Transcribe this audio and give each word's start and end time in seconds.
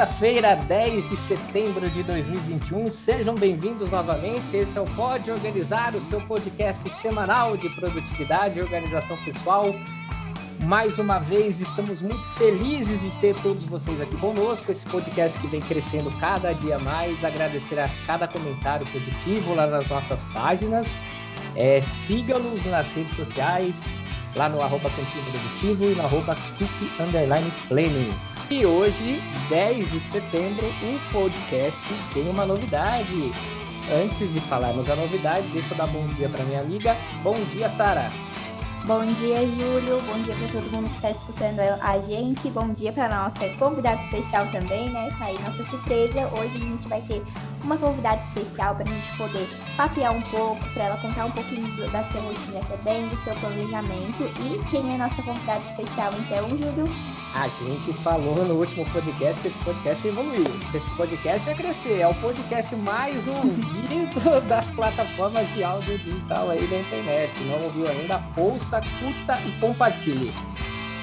Quarta-feira, 0.00 0.56
10 0.56 1.10
de 1.10 1.16
setembro 1.18 1.90
de 1.90 2.02
2021. 2.04 2.86
Sejam 2.86 3.34
bem-vindos 3.34 3.90
novamente. 3.90 4.56
Esse 4.56 4.78
é 4.78 4.80
o 4.80 4.84
Pode 4.96 5.30
Organizar, 5.30 5.94
o 5.94 6.00
seu 6.00 6.18
podcast 6.22 6.88
semanal 6.88 7.54
de 7.54 7.68
produtividade 7.68 8.58
e 8.58 8.62
organização 8.62 9.14
pessoal. 9.18 9.66
Mais 10.64 10.98
uma 10.98 11.18
vez, 11.18 11.60
estamos 11.60 12.00
muito 12.00 12.24
felizes 12.38 13.02
de 13.02 13.10
ter 13.20 13.34
todos 13.42 13.66
vocês 13.66 14.00
aqui 14.00 14.16
conosco. 14.16 14.72
Esse 14.72 14.86
podcast 14.86 15.38
que 15.38 15.48
vem 15.48 15.60
crescendo 15.60 16.10
cada 16.18 16.54
dia 16.54 16.78
mais. 16.78 17.22
Agradecer 17.22 17.78
a 17.78 17.90
cada 18.06 18.26
comentário 18.26 18.86
positivo 18.90 19.54
lá 19.54 19.66
nas 19.66 19.86
nossas 19.86 20.22
páginas. 20.32 20.98
É, 21.54 21.82
Siga-nos 21.82 22.64
nas 22.64 22.90
redes 22.92 23.14
sociais, 23.14 23.76
lá 24.34 24.48
no 24.48 24.62
arroba 24.62 24.88
Produtivo 24.88 25.84
e 25.84 25.94
no 25.94 26.02
arroba 26.06 26.34
Planning. 27.68 28.29
E 28.50 28.66
hoje, 28.66 29.22
10 29.48 29.92
de 29.92 30.00
setembro, 30.00 30.66
o 30.66 31.12
podcast 31.12 31.86
tem 32.12 32.28
uma 32.28 32.44
novidade. 32.44 33.30
Antes 34.02 34.32
de 34.32 34.40
falarmos 34.40 34.90
a 34.90 34.96
novidade, 34.96 35.46
deixa 35.52 35.72
eu 35.72 35.76
dar 35.76 35.86
bom 35.86 36.04
dia 36.16 36.28
para 36.28 36.42
minha 36.42 36.58
amiga. 36.58 36.96
Bom 37.22 37.36
dia, 37.52 37.70
Sara. 37.70 38.10
Bom 38.86 39.04
dia, 39.12 39.46
Júlio. 39.46 40.00
Bom 40.02 40.22
dia 40.22 40.34
para 40.34 40.48
todo 40.48 40.72
mundo 40.72 40.88
que 40.88 40.96
está 40.96 41.10
escutando 41.10 41.60
a 41.60 42.00
gente. 42.00 42.50
Bom 42.50 42.72
dia 42.72 42.90
para 42.92 43.08
nossa 43.08 43.46
convidada 43.58 44.00
especial 44.02 44.46
também, 44.50 44.88
né? 44.88 45.14
Tá 45.18 45.26
aí 45.26 45.38
nossa 45.40 45.62
surpresa. 45.64 46.28
Hoje 46.38 46.56
a 46.56 46.60
gente 46.60 46.88
vai 46.88 47.02
ter 47.02 47.22
uma 47.62 47.76
convidada 47.76 48.22
especial 48.22 48.74
para 48.74 48.84
a 48.84 48.92
gente 48.92 49.16
poder 49.18 49.46
papear 49.76 50.12
um 50.12 50.22
pouco, 50.22 50.66
para 50.72 50.84
ela 50.84 50.96
contar 50.96 51.26
um 51.26 51.30
pouquinho 51.30 51.90
da 51.90 52.02
sua 52.02 52.20
rotina 52.22 52.60
também, 52.68 53.06
do 53.08 53.16
seu 53.16 53.34
planejamento. 53.34 54.22
E 54.40 54.58
quem 54.70 54.94
é 54.94 54.96
nossa 54.96 55.22
convidada 55.22 55.64
especial, 55.64 56.12
então, 56.18 56.48
Júlio? 56.48 56.88
A 57.34 57.46
gente 57.48 57.92
falou 58.02 58.44
no 58.44 58.54
último 58.54 58.84
podcast 58.86 59.40
que 59.40 59.48
esse 59.48 59.58
podcast 59.58 60.08
evoluiu, 60.08 60.50
que 60.70 60.78
esse 60.78 60.90
podcast 60.96 61.44
vai 61.44 61.54
crescer. 61.54 62.00
É 62.00 62.08
o 62.08 62.14
podcast 62.14 62.74
mais 62.76 63.28
ouvido 63.28 64.40
das 64.48 64.70
plataformas 64.72 65.46
de 65.54 65.62
áudio 65.62 65.98
digital 65.98 66.50
aí 66.50 66.66
da 66.66 66.76
internet. 66.78 67.32
Não 67.44 67.62
ouviu 67.64 67.88
ainda? 67.88 68.20
Ouça, 68.36 68.69
curta 68.78 69.40
e 69.46 69.52
compartilhe. 69.58 70.30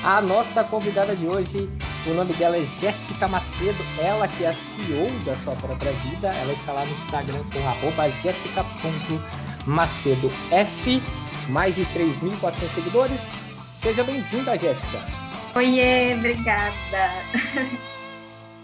A 0.03 0.21
nossa 0.21 0.63
convidada 0.63 1.15
de 1.15 1.27
hoje, 1.27 1.67
o 2.05 2.13
nome 2.13 2.31
dela 2.35 2.55
é 2.55 2.63
Jéssica 2.63 3.27
Macedo, 3.27 3.83
ela 3.99 4.27
que 4.27 4.43
é 4.45 4.49
a 4.49 4.53
CEO 4.53 5.09
da 5.25 5.35
sua 5.35 5.55
própria 5.55 5.91
vida, 5.91 6.27
ela 6.27 6.53
está 6.53 6.71
lá 6.71 6.85
no 6.85 6.91
Instagram 6.91 7.43
com 7.51 7.67
arroba 7.67 8.07
jéssica.macedof, 8.09 11.01
mais 11.49 11.75
de 11.75 11.83
3.400 11.87 12.69
seguidores. 12.73 13.21
Seja 13.81 14.03
bem-vinda, 14.03 14.55
Jéssica. 14.57 14.99
Oiê, 15.55 16.13
obrigada. 16.15 17.09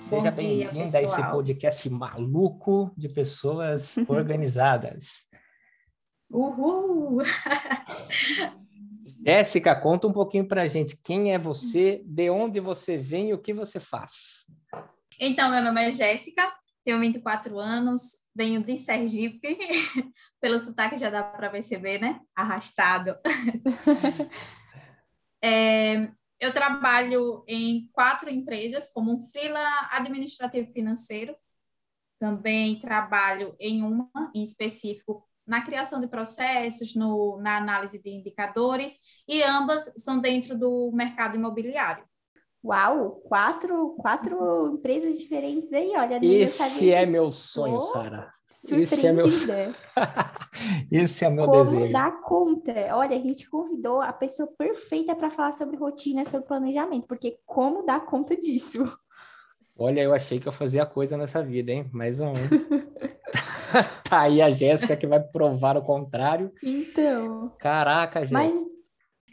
Seja 0.07 0.29
bem-vinda 0.31 0.99
a 0.99 1.01
esse 1.01 1.23
podcast 1.23 1.89
maluco 1.89 2.93
de 2.95 3.09
pessoas 3.09 3.97
organizadas. 4.07 5.25
Uhul! 6.29 7.23
Jéssica, 9.25 9.73
conta 9.73 10.05
um 10.05 10.11
pouquinho 10.11 10.45
para 10.45 10.63
a 10.63 10.67
gente 10.67 10.97
quem 10.97 11.33
é 11.33 11.38
você, 11.38 12.03
de 12.05 12.29
onde 12.29 12.59
você 12.59 12.97
vem 12.97 13.30
e 13.30 13.33
o 13.33 13.41
que 13.41 13.53
você 13.53 13.80
faz. 13.80 14.45
Então, 15.17 15.49
meu 15.49 15.61
nome 15.61 15.81
é 15.81 15.91
Jéssica, 15.91 16.53
tenho 16.83 16.99
24 16.99 17.57
anos, 17.57 18.17
venho 18.35 18.61
de 18.61 18.77
Sergipe, 18.77 19.57
pelo 20.41 20.59
sotaque 20.59 20.97
já 20.97 21.09
dá 21.09 21.23
para 21.23 21.49
perceber, 21.49 22.02
né? 22.02 22.19
Arrastado. 22.35 23.15
é, 25.41 26.11
eu 26.37 26.52
trabalho 26.52 27.45
em 27.48 27.87
quatro 27.93 28.30
empresas 28.30 28.92
como 28.92 29.14
um 29.14 29.21
freela 29.21 29.87
administrativo 29.92 30.69
financeiro. 30.73 31.33
Também 32.19 32.77
trabalho 32.77 33.55
em 33.58 33.83
uma 33.83 34.09
em 34.36 34.43
específico 34.43 35.25
na 35.45 35.61
criação 35.61 35.99
de 35.99 36.08
processos, 36.08 36.95
no, 36.95 37.37
na 37.42 37.58
análise 37.58 37.99
de 38.02 38.09
indicadores, 38.09 38.99
e 39.27 39.43
ambas 39.43 39.93
são 39.98 40.20
dentro 40.20 40.58
do 40.58 40.92
mercado 40.93 41.36
imobiliário. 41.36 42.05
Uau, 42.65 43.21
quatro, 43.27 43.89
quatro 43.98 44.71
empresas 44.73 45.17
diferentes 45.20 45.73
aí, 45.73 45.92
olha. 45.98 46.17
Esse 46.23 46.93
é 46.93 47.05
meu 47.05 47.30
sonho, 47.30 47.81
Sara. 47.81 48.31
Esse 48.71 49.05
é 49.05 49.11
meu... 49.11 49.26
Esse 50.89 51.26
é 51.26 51.30
meu 51.30 51.45
Como 51.45 51.64
desejo. 51.65 51.92
dar 51.92 52.21
conta? 52.21 52.71
Olha, 52.95 53.17
a 53.17 53.20
gente 53.20 53.49
convidou 53.49 54.02
a 54.02 54.14
pessoa 54.14 54.48
perfeita 54.58 55.14
para 55.14 55.30
falar 55.30 55.52
sobre 55.52 55.75
rotina, 55.75 56.23
sobre 56.23 56.48
planejamento, 56.48 57.05
porque 57.05 57.37
como 57.45 57.86
dar 57.86 58.05
conta 58.05 58.33
disso? 58.37 58.81
Olha, 59.78 60.02
eu 60.02 60.14
achei 60.14 60.39
que 60.39 60.48
eu 60.48 60.52
fazia 60.52 60.86
coisa 60.86 61.17
nessa 61.17 61.42
vida, 61.42 61.72
hein? 61.72 61.89
Mais 61.92 62.20
um. 62.20 62.32
tá 64.08 64.22
aí 64.22 64.42
a 64.42 64.52
Jéssica 64.52 64.95
que 64.95 65.08
vai 65.08 65.20
provar 65.20 65.76
o 65.78 65.82
contrário. 65.82 66.52
Então. 66.61 67.52
Caraca, 67.58 68.22
gente. 68.22 68.34
Mas 68.34 68.60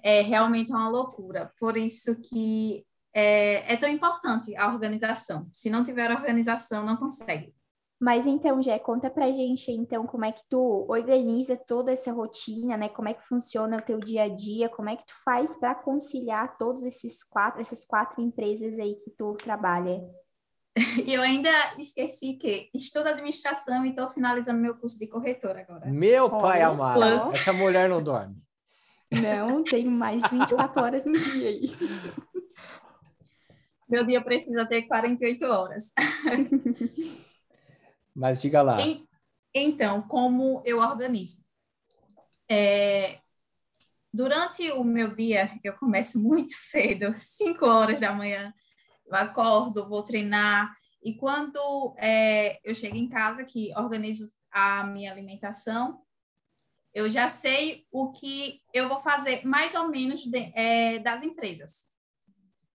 é 0.02 0.22
realmente 0.22 0.70
uma 0.72 0.88
loucura. 0.88 1.52
Por 1.58 1.76
isso 1.76 2.16
que 2.16 2.86
é, 3.14 3.74
é 3.74 3.76
tão 3.76 3.88
importante 3.88 4.56
a 4.56 4.68
organização. 4.72 5.46
Se 5.52 5.68
não 5.68 5.84
tiver 5.84 6.10
organização, 6.10 6.84
não 6.84 6.96
consegue. 6.96 7.54
Mas 8.00 8.26
então, 8.26 8.62
Jé, 8.62 8.78
conta 8.78 9.10
pra 9.10 9.30
gente 9.30 9.70
então 9.70 10.06
como 10.06 10.24
é 10.24 10.32
que 10.32 10.42
tu 10.48 10.86
organiza 10.88 11.54
toda 11.54 11.92
essa 11.92 12.10
rotina, 12.10 12.78
né? 12.78 12.88
Como 12.88 13.10
é 13.10 13.12
que 13.12 13.28
funciona 13.28 13.76
o 13.76 13.82
teu 13.82 13.98
dia 13.98 14.22
a 14.22 14.28
dia, 14.28 14.70
como 14.70 14.88
é 14.88 14.96
que 14.96 15.04
tu 15.04 15.12
faz 15.22 15.54
para 15.54 15.74
conciliar 15.74 16.56
todos 16.56 16.82
esses 16.82 17.22
quatro, 17.22 17.60
essas 17.60 17.84
quatro 17.84 18.22
empresas 18.22 18.78
aí 18.78 18.94
que 18.94 19.10
tu 19.10 19.34
trabalha? 19.34 20.02
E 21.06 21.14
eu 21.14 21.22
ainda 21.22 21.50
esqueci 21.78 22.34
que 22.34 22.70
estudo 22.74 23.08
administração 23.08 23.84
e 23.84 23.90
estou 23.90 24.08
finalizando 24.08 24.60
meu 24.60 24.76
curso 24.76 24.98
de 24.98 25.06
corretora 25.06 25.60
agora. 25.60 25.86
Meu 25.86 26.30
pai 26.30 26.62
amado, 26.62 27.02
essa 27.02 27.52
mulher 27.52 27.88
não 27.88 28.02
dorme. 28.02 28.36
Não, 29.10 29.64
tenho 29.64 29.90
mais 29.90 30.22
de 30.22 30.30
24 30.30 30.80
horas 30.82 31.04
no 31.04 31.18
dia 31.18 31.48
aí. 31.48 31.64
Meu 33.88 34.06
dia 34.06 34.22
precisa 34.22 34.64
ter 34.64 34.82
48 34.82 35.44
horas. 35.46 35.92
Mas 38.14 38.40
diga 38.40 38.62
lá. 38.62 38.76
Então, 39.52 40.02
como 40.02 40.62
eu 40.64 40.78
organizo? 40.78 41.44
É, 42.48 43.16
durante 44.12 44.70
o 44.70 44.84
meu 44.84 45.14
dia, 45.14 45.58
eu 45.64 45.72
começo 45.74 46.20
muito 46.20 46.52
cedo, 46.52 47.12
5 47.16 47.66
horas 47.66 48.00
da 48.00 48.12
manhã 48.12 48.54
eu 49.10 49.16
acordo, 49.16 49.88
vou 49.88 50.02
treinar, 50.02 50.74
e 51.02 51.14
quando 51.14 51.94
é, 51.98 52.60
eu 52.62 52.74
chego 52.74 52.96
em 52.96 53.08
casa, 53.08 53.44
que 53.44 53.72
organizo 53.76 54.30
a 54.50 54.84
minha 54.84 55.10
alimentação, 55.10 56.02
eu 56.92 57.08
já 57.08 57.28
sei 57.28 57.86
o 57.90 58.10
que 58.10 58.60
eu 58.74 58.88
vou 58.88 58.98
fazer 58.98 59.44
mais 59.46 59.74
ou 59.74 59.88
menos 59.88 60.24
de, 60.24 60.52
é, 60.54 60.98
das 60.98 61.22
empresas. 61.22 61.88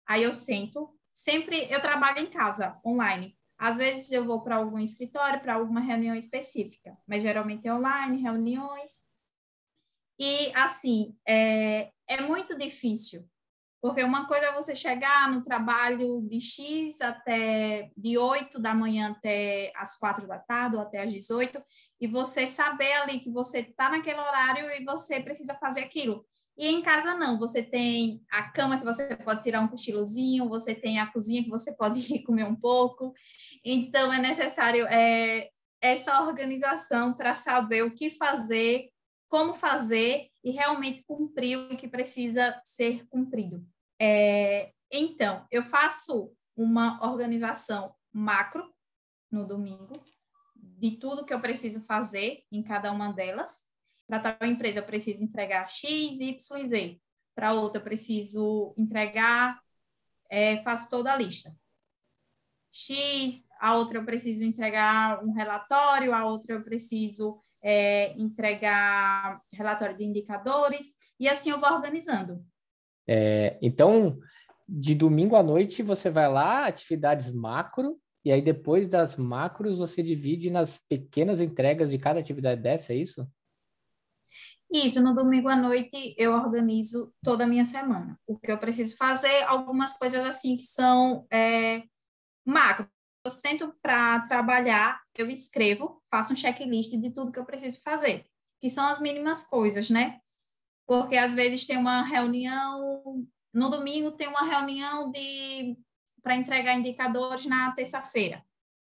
Aí 0.06 0.22
eu 0.22 0.32
sento, 0.32 0.94
sempre 1.12 1.66
eu 1.70 1.80
trabalho 1.80 2.18
em 2.18 2.30
casa, 2.30 2.78
online. 2.84 3.36
Às 3.58 3.78
vezes 3.78 4.10
eu 4.12 4.24
vou 4.24 4.42
para 4.42 4.56
algum 4.56 4.78
escritório, 4.78 5.40
para 5.40 5.54
alguma 5.54 5.80
reunião 5.80 6.14
específica, 6.14 6.96
mas 7.06 7.22
geralmente 7.22 7.66
é 7.66 7.74
online, 7.74 8.22
reuniões. 8.22 9.02
E 10.18 10.54
assim, 10.54 11.16
é, 11.26 11.90
é 12.06 12.20
muito 12.20 12.56
difícil 12.56 13.28
porque 13.82 14.04
uma 14.04 14.28
coisa 14.28 14.46
é 14.46 14.52
você 14.52 14.76
chegar 14.76 15.28
no 15.28 15.42
trabalho 15.42 16.22
de 16.22 16.40
X 16.40 17.00
até 17.00 17.90
de 17.96 18.16
8 18.16 18.60
da 18.60 18.72
manhã 18.72 19.10
até 19.10 19.72
as 19.74 19.98
4 19.98 20.24
da 20.28 20.38
tarde 20.38 20.76
ou 20.76 20.82
até 20.82 21.02
às 21.02 21.12
18, 21.12 21.60
e 22.00 22.06
você 22.06 22.46
saber 22.46 22.92
ali 22.92 23.18
que 23.18 23.28
você 23.28 23.58
está 23.58 23.90
naquele 23.90 24.20
horário 24.20 24.70
e 24.70 24.84
você 24.84 25.18
precisa 25.18 25.56
fazer 25.56 25.80
aquilo. 25.80 26.24
E 26.56 26.68
em 26.68 26.80
casa 26.80 27.16
não, 27.16 27.36
você 27.36 27.60
tem 27.60 28.22
a 28.30 28.44
cama 28.52 28.78
que 28.78 28.84
você 28.84 29.16
pode 29.16 29.42
tirar 29.42 29.60
um 29.60 29.68
cochilozinho, 29.68 30.48
você 30.48 30.76
tem 30.76 31.00
a 31.00 31.06
cozinha 31.08 31.42
que 31.42 31.50
você 31.50 31.76
pode 31.76 31.98
ir 32.14 32.22
comer 32.22 32.44
um 32.44 32.54
pouco. 32.54 33.12
Então 33.64 34.12
é 34.12 34.20
necessário 34.20 34.86
é, 34.86 35.48
essa 35.80 36.22
organização 36.22 37.14
para 37.14 37.34
saber 37.34 37.82
o 37.82 37.92
que 37.92 38.10
fazer, 38.10 38.90
como 39.28 39.52
fazer 39.52 40.28
e 40.44 40.52
realmente 40.52 41.02
cumprir 41.02 41.58
o 41.58 41.76
que 41.76 41.88
precisa 41.88 42.60
ser 42.64 43.04
cumprido. 43.08 43.71
É, 44.04 44.72
então, 44.90 45.46
eu 45.48 45.62
faço 45.62 46.34
uma 46.56 46.98
organização 47.08 47.94
macro 48.12 48.68
no 49.30 49.46
domingo 49.46 49.94
de 50.56 50.96
tudo 50.96 51.24
que 51.24 51.32
eu 51.32 51.40
preciso 51.40 51.80
fazer 51.82 52.42
em 52.50 52.64
cada 52.64 52.90
uma 52.90 53.12
delas. 53.12 53.64
Para 54.08 54.34
tal 54.34 54.48
empresa, 54.48 54.80
eu 54.80 54.84
preciso 54.84 55.22
entregar 55.22 55.68
X, 55.68 56.18
Y, 56.18 56.66
Z. 56.66 57.00
Para 57.32 57.52
outra, 57.52 57.78
eu 57.78 57.84
preciso 57.84 58.74
entregar, 58.76 59.62
é, 60.28 60.60
faço 60.64 60.90
toda 60.90 61.12
a 61.12 61.16
lista. 61.16 61.56
X, 62.72 63.48
a 63.60 63.76
outra 63.76 63.98
eu 63.98 64.04
preciso 64.04 64.42
entregar 64.42 65.22
um 65.24 65.30
relatório, 65.30 66.12
a 66.12 66.26
outra 66.26 66.54
eu 66.54 66.64
preciso 66.64 67.40
é, 67.62 68.12
entregar 68.18 69.40
relatório 69.52 69.96
de 69.96 70.02
indicadores, 70.02 70.92
e 71.20 71.28
assim 71.28 71.50
eu 71.50 71.60
vou 71.60 71.70
organizando. 71.70 72.44
É, 73.06 73.58
então, 73.60 74.18
de 74.68 74.94
domingo 74.94 75.36
à 75.36 75.42
noite, 75.42 75.82
você 75.82 76.10
vai 76.10 76.30
lá, 76.30 76.66
atividades 76.66 77.30
macro, 77.30 77.98
e 78.24 78.30
aí 78.30 78.40
depois 78.40 78.88
das 78.88 79.16
macros 79.16 79.78
você 79.78 80.02
divide 80.02 80.50
nas 80.50 80.78
pequenas 80.78 81.40
entregas 81.40 81.90
de 81.90 81.98
cada 81.98 82.20
atividade 82.20 82.62
dessa, 82.62 82.92
é 82.92 82.96
isso? 82.96 83.26
Isso, 84.72 85.02
no 85.02 85.14
domingo 85.14 85.48
à 85.48 85.56
noite 85.56 86.14
eu 86.16 86.32
organizo 86.32 87.12
toda 87.22 87.44
a 87.44 87.46
minha 87.46 87.64
semana. 87.64 88.18
O 88.26 88.38
que 88.38 88.50
eu 88.50 88.56
preciso 88.56 88.96
fazer, 88.96 89.42
algumas 89.42 89.98
coisas 89.98 90.24
assim 90.24 90.56
que 90.56 90.64
são 90.64 91.26
é, 91.30 91.82
macro. 92.44 92.88
Eu 93.24 93.30
sento 93.30 93.72
para 93.82 94.20
trabalhar, 94.20 95.00
eu 95.16 95.28
escrevo, 95.28 96.02
faço 96.10 96.32
um 96.32 96.36
checklist 96.36 96.90
de 96.90 97.10
tudo 97.10 97.30
que 97.30 97.38
eu 97.38 97.44
preciso 97.44 97.80
fazer, 97.82 98.24
que 98.60 98.70
são 98.70 98.86
as 98.86 98.98
mínimas 98.98 99.44
coisas, 99.44 99.90
né? 99.90 100.18
Porque 100.92 101.16
às 101.16 101.32
vezes 101.32 101.64
tem 101.64 101.78
uma 101.78 102.02
reunião, 102.02 103.24
no 103.50 103.70
domingo 103.70 104.12
tem 104.12 104.28
uma 104.28 104.44
reunião 104.44 105.10
de 105.10 105.74
para 106.22 106.36
entregar 106.36 106.74
indicadores 106.74 107.46
na 107.46 107.72
terça-feira. 107.72 108.44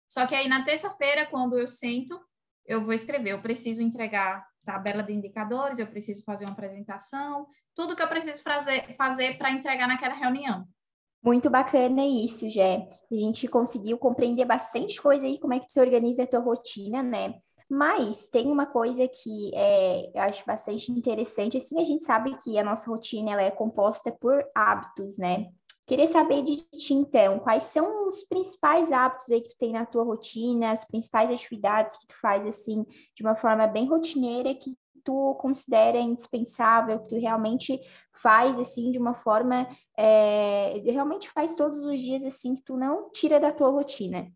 Só 0.09 0.25
que 0.25 0.33
aí 0.33 0.47
na 0.47 0.65
terça-feira, 0.65 1.27
quando 1.27 1.59
eu 1.59 1.67
sento, 1.67 2.17
eu 2.65 2.85
vou 2.85 2.93
escrever, 2.93 3.33
eu 3.33 3.43
preciso 3.43 3.83
entregar 3.83 4.47
tabela 4.65 5.03
de 5.03 5.13
indicadores, 5.13 5.81
eu 5.81 5.87
preciso 5.89 6.23
fazer 6.23 6.45
uma 6.45 6.53
apresentação, 6.53 7.49
tudo 7.75 7.97
que 7.97 8.03
eu 8.03 8.09
preciso 8.09 8.41
fazer 8.41 8.95
fazer 8.97 9.37
para 9.37 9.51
entregar 9.51 9.89
naquela 9.89 10.15
reunião. 10.15 10.65
Muito 11.25 11.51
bacana 11.51 12.07
isso, 12.07 12.49
Jé. 12.49 12.87
A 13.11 13.15
gente 13.17 13.49
conseguiu 13.49 13.99
compreender 13.99 14.45
bastante 14.45 15.03
coisa 15.03 15.27
aí, 15.27 15.41
como 15.41 15.55
é 15.55 15.59
que 15.59 15.73
tu 15.75 15.81
organiza 15.81 16.23
a 16.23 16.27
tua 16.29 16.39
rotina, 16.39 17.03
né? 17.03 17.35
Mas 17.69 18.29
tem 18.29 18.47
uma 18.51 18.67
coisa 18.67 19.09
que 19.09 19.51
é, 19.55 20.11
eu 20.15 20.23
acho 20.23 20.45
bastante 20.47 20.93
interessante, 20.93 21.57
assim, 21.57 21.81
a 21.81 21.85
gente 21.85 22.05
sabe 22.05 22.37
que 22.37 22.59
a 22.59 22.65
nossa 22.65 22.89
rotina 22.89 23.33
ela 23.33 23.43
é 23.43 23.51
composta 23.51 24.13
por 24.13 24.45
hábitos, 24.55 25.19
né? 25.19 25.49
Queria 25.87 26.07
saber 26.07 26.43
de 26.43 26.57
ti, 26.57 26.95
então, 26.95 27.39
quais 27.39 27.65
são 27.65 28.07
os 28.07 28.25
principais 28.25 28.91
hábitos 28.91 29.31
aí 29.31 29.41
que 29.41 29.51
tu 29.51 29.57
tem 29.57 29.73
na 29.73 29.87
tua 29.87 30.03
rotina, 30.03 30.73
as 30.73 30.85
principais 30.85 31.31
atividades 31.31 31.97
que 31.97 32.09
tu 32.09 32.21
faz, 32.21 32.45
assim, 32.45 32.85
de 33.15 33.23
uma 33.23 33.37
forma 33.37 33.67
bem 33.69 33.87
rotineira, 33.87 34.53
que 34.53 34.77
tu 35.05 35.37
considera 35.37 35.99
indispensável, 35.99 36.99
que 37.01 37.09
tu 37.09 37.21
realmente 37.21 37.81
faz, 38.13 38.59
assim, 38.59 38.91
de 38.91 38.99
uma 38.99 39.15
forma, 39.15 39.69
é, 39.97 40.83
realmente 40.87 41.31
faz 41.31 41.55
todos 41.55 41.85
os 41.85 42.03
dias, 42.03 42.25
assim, 42.25 42.57
que 42.57 42.63
tu 42.63 42.77
não 42.77 43.09
tira 43.13 43.39
da 43.39 43.53
tua 43.53 43.71
rotina? 43.71 44.27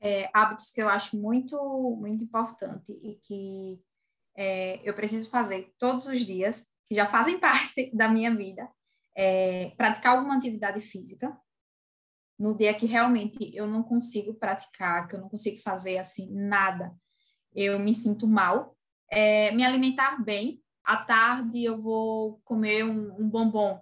É, 0.00 0.30
hábitos 0.32 0.70
que 0.70 0.80
eu 0.80 0.88
acho 0.88 1.16
muito, 1.16 1.56
muito 2.00 2.24
importante 2.24 2.92
e 2.92 3.16
que 3.22 3.80
é, 4.34 4.80
eu 4.82 4.94
preciso 4.94 5.30
fazer 5.30 5.74
todos 5.78 6.06
os 6.06 6.24
dias, 6.24 6.66
que 6.86 6.94
já 6.94 7.06
fazem 7.06 7.38
parte 7.40 7.90
da 7.94 8.08
minha 8.08 8.34
vida, 8.34 8.68
é, 9.14 9.72
praticar 9.76 10.16
alguma 10.16 10.36
atividade 10.36 10.80
física 10.80 11.36
no 12.38 12.56
dia 12.56 12.72
que 12.72 12.86
realmente 12.86 13.54
eu 13.54 13.66
não 13.66 13.82
consigo 13.82 14.32
praticar, 14.32 15.06
que 15.06 15.14
eu 15.14 15.20
não 15.20 15.28
consigo 15.28 15.60
fazer 15.60 15.98
assim 15.98 16.32
nada, 16.32 16.96
eu 17.54 17.78
me 17.78 17.92
sinto 17.92 18.26
mal. 18.26 18.74
É, 19.10 19.50
me 19.50 19.64
alimentar 19.64 20.22
bem. 20.24 20.62
À 20.82 20.96
tarde 20.96 21.62
eu 21.62 21.78
vou 21.78 22.40
comer 22.42 22.84
um, 22.84 23.14
um 23.20 23.28
bombom, 23.28 23.80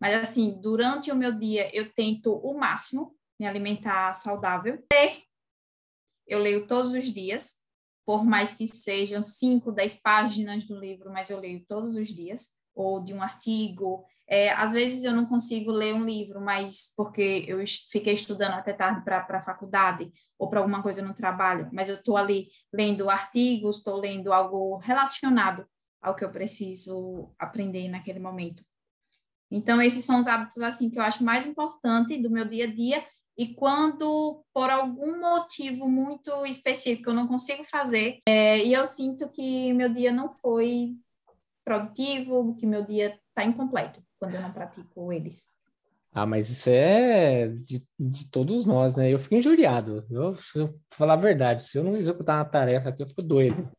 mas 0.00 0.14
assim 0.14 0.58
durante 0.60 1.10
o 1.10 1.16
meu 1.16 1.36
dia 1.36 1.68
eu 1.76 1.92
tento 1.92 2.32
o 2.32 2.56
máximo 2.56 3.14
me 3.38 3.46
alimentar 3.46 4.14
saudável. 4.14 4.82
Ler, 4.90 5.22
eu 6.26 6.38
leio 6.38 6.66
todos 6.66 6.92
os 6.92 7.12
dias, 7.12 7.54
por 8.04 8.24
mais 8.24 8.54
que 8.54 8.66
sejam 8.66 9.22
5, 9.22 9.72
10 9.72 10.00
páginas 10.00 10.64
do 10.64 10.78
livro, 10.78 11.12
mas 11.12 11.30
eu 11.30 11.40
leio 11.40 11.64
todos 11.66 11.96
os 11.96 12.08
dias, 12.08 12.48
ou 12.74 13.02
de 13.02 13.14
um 13.14 13.22
artigo, 13.22 14.04
é, 14.28 14.50
às 14.52 14.72
vezes 14.72 15.04
eu 15.04 15.12
não 15.12 15.24
consigo 15.24 15.70
ler 15.70 15.94
um 15.94 16.04
livro, 16.04 16.40
mas 16.40 16.92
porque 16.96 17.44
eu 17.46 17.58
fiquei 17.90 18.12
estudando 18.12 18.54
até 18.54 18.72
tarde 18.72 19.02
para 19.04 19.24
a 19.28 19.42
faculdade 19.42 20.12
ou 20.38 20.50
para 20.50 20.60
alguma 20.60 20.82
coisa 20.82 21.00
no 21.00 21.14
trabalho, 21.14 21.70
mas 21.72 21.88
eu 21.88 21.94
estou 21.94 22.16
ali 22.16 22.48
lendo 22.72 23.08
artigos, 23.08 23.78
estou 23.78 23.96
lendo 23.96 24.32
algo 24.32 24.76
relacionado 24.78 25.66
ao 26.02 26.14
que 26.14 26.24
eu 26.24 26.30
preciso 26.30 27.32
aprender 27.38 27.88
naquele 27.88 28.18
momento. 28.18 28.64
Então, 29.50 29.80
esses 29.80 30.04
são 30.04 30.18
os 30.18 30.26
hábitos 30.26 30.58
assim 30.58 30.90
que 30.90 30.98
eu 30.98 31.02
acho 31.02 31.24
mais 31.24 31.46
importante 31.46 32.18
do 32.18 32.30
meu 32.30 32.44
dia 32.44 32.64
a 32.64 32.72
dia. 32.72 33.06
E 33.38 33.54
quando, 33.54 34.42
por 34.52 34.70
algum 34.70 35.20
motivo 35.20 35.88
muito 35.88 36.46
específico, 36.46 37.10
eu 37.10 37.14
não 37.14 37.26
consigo 37.26 37.62
fazer, 37.64 38.20
é, 38.26 38.64
e 38.64 38.72
eu 38.72 38.84
sinto 38.84 39.28
que 39.28 39.72
meu 39.74 39.92
dia 39.92 40.10
não 40.10 40.30
foi 40.30 40.94
produtivo, 41.64 42.56
que 42.56 42.66
meu 42.66 42.84
dia 42.84 43.18
está 43.28 43.44
incompleto 43.44 44.00
quando 44.18 44.36
eu 44.36 44.40
não 44.40 44.52
pratico 44.52 45.12
eles. 45.12 45.54
Ah, 46.12 46.24
mas 46.24 46.48
isso 46.48 46.70
é 46.70 47.48
de, 47.48 47.86
de 48.00 48.30
todos 48.30 48.64
nós, 48.64 48.96
né? 48.96 49.12
Eu 49.12 49.18
fico 49.18 49.34
injuriado. 49.34 50.06
Eu, 50.10 50.34
se 50.34 50.58
eu 50.58 50.80
falar 50.90 51.12
a 51.12 51.16
verdade, 51.16 51.66
se 51.66 51.76
eu 51.76 51.84
não 51.84 51.94
executar 51.94 52.38
uma 52.38 52.44
tarefa 52.46 52.88
aqui, 52.88 53.02
eu 53.02 53.06
fico 53.06 53.20
doido. 53.22 53.70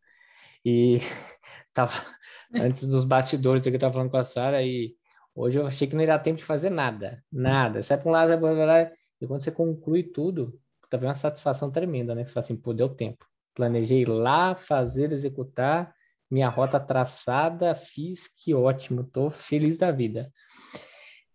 E 0.64 1.00
tava 1.74 1.94
antes 2.54 2.88
dos 2.88 3.06
bastidores 3.06 3.66
eu 3.66 3.74
estava 3.74 3.94
falando 3.94 4.12
com 4.12 4.18
a 4.18 4.24
Sara 4.24 4.62
e 4.62 4.96
hoje 5.34 5.58
eu 5.58 5.66
achei 5.66 5.88
que 5.88 5.96
não 5.96 6.04
ia 6.04 6.20
tempo 6.20 6.38
de 6.38 6.46
fazer 6.46 6.70
nada, 6.70 7.24
nada. 7.32 7.82
Sai 7.82 7.98
para 7.98 8.08
um 8.08 8.12
lado, 8.12 8.30
sai 8.30 8.38
para 8.38 8.66
lá, 8.66 8.92
e 9.20 9.28
quando 9.28 9.44
você 9.44 9.52
conclui 9.52 10.04
tudo, 10.04 10.60
tá 10.90 10.98
vendo 10.98 11.10
uma 11.10 11.16
satisfação 11.16 11.72
tremenda, 11.72 12.14
né? 12.14 12.24
Você 12.24 12.34
fala 12.34 12.44
assim, 12.44 12.56
pô, 12.56 12.74
deu 12.74 12.90
tempo. 12.90 13.26
Planejei 13.54 14.06
lá, 14.06 14.56
fazer, 14.56 15.12
executar, 15.12 15.94
minha 16.30 16.50
rota 16.50 16.80
traçada, 16.80 17.74
fiz, 17.74 18.28
que 18.28 18.54
ótimo, 18.54 19.04
tô 19.04 19.30
feliz 19.30 19.78
da 19.78 19.92
vida. 19.92 20.32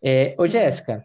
É, 0.02 0.34
ô, 0.38 0.46
Jéssica, 0.46 1.04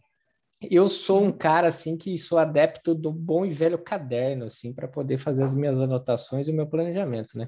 eu 0.62 0.88
sou 0.88 1.24
um 1.24 1.31
cara 1.31 1.68
assim 1.68 1.97
que 1.97 2.18
sou 2.18 2.38
adepto 2.38 2.95
do 2.95 3.12
bom 3.12 3.45
e 3.45 3.51
velho 3.51 3.77
caderno, 3.77 4.45
assim, 4.45 4.73
para 4.73 4.88
poder 4.88 5.18
fazer 5.18 5.44
as 5.44 5.53
minhas 5.53 5.80
anotações 5.80 6.47
e 6.47 6.51
o 6.51 6.56
meu 6.56 6.68
planejamento, 6.68 7.38
né? 7.38 7.47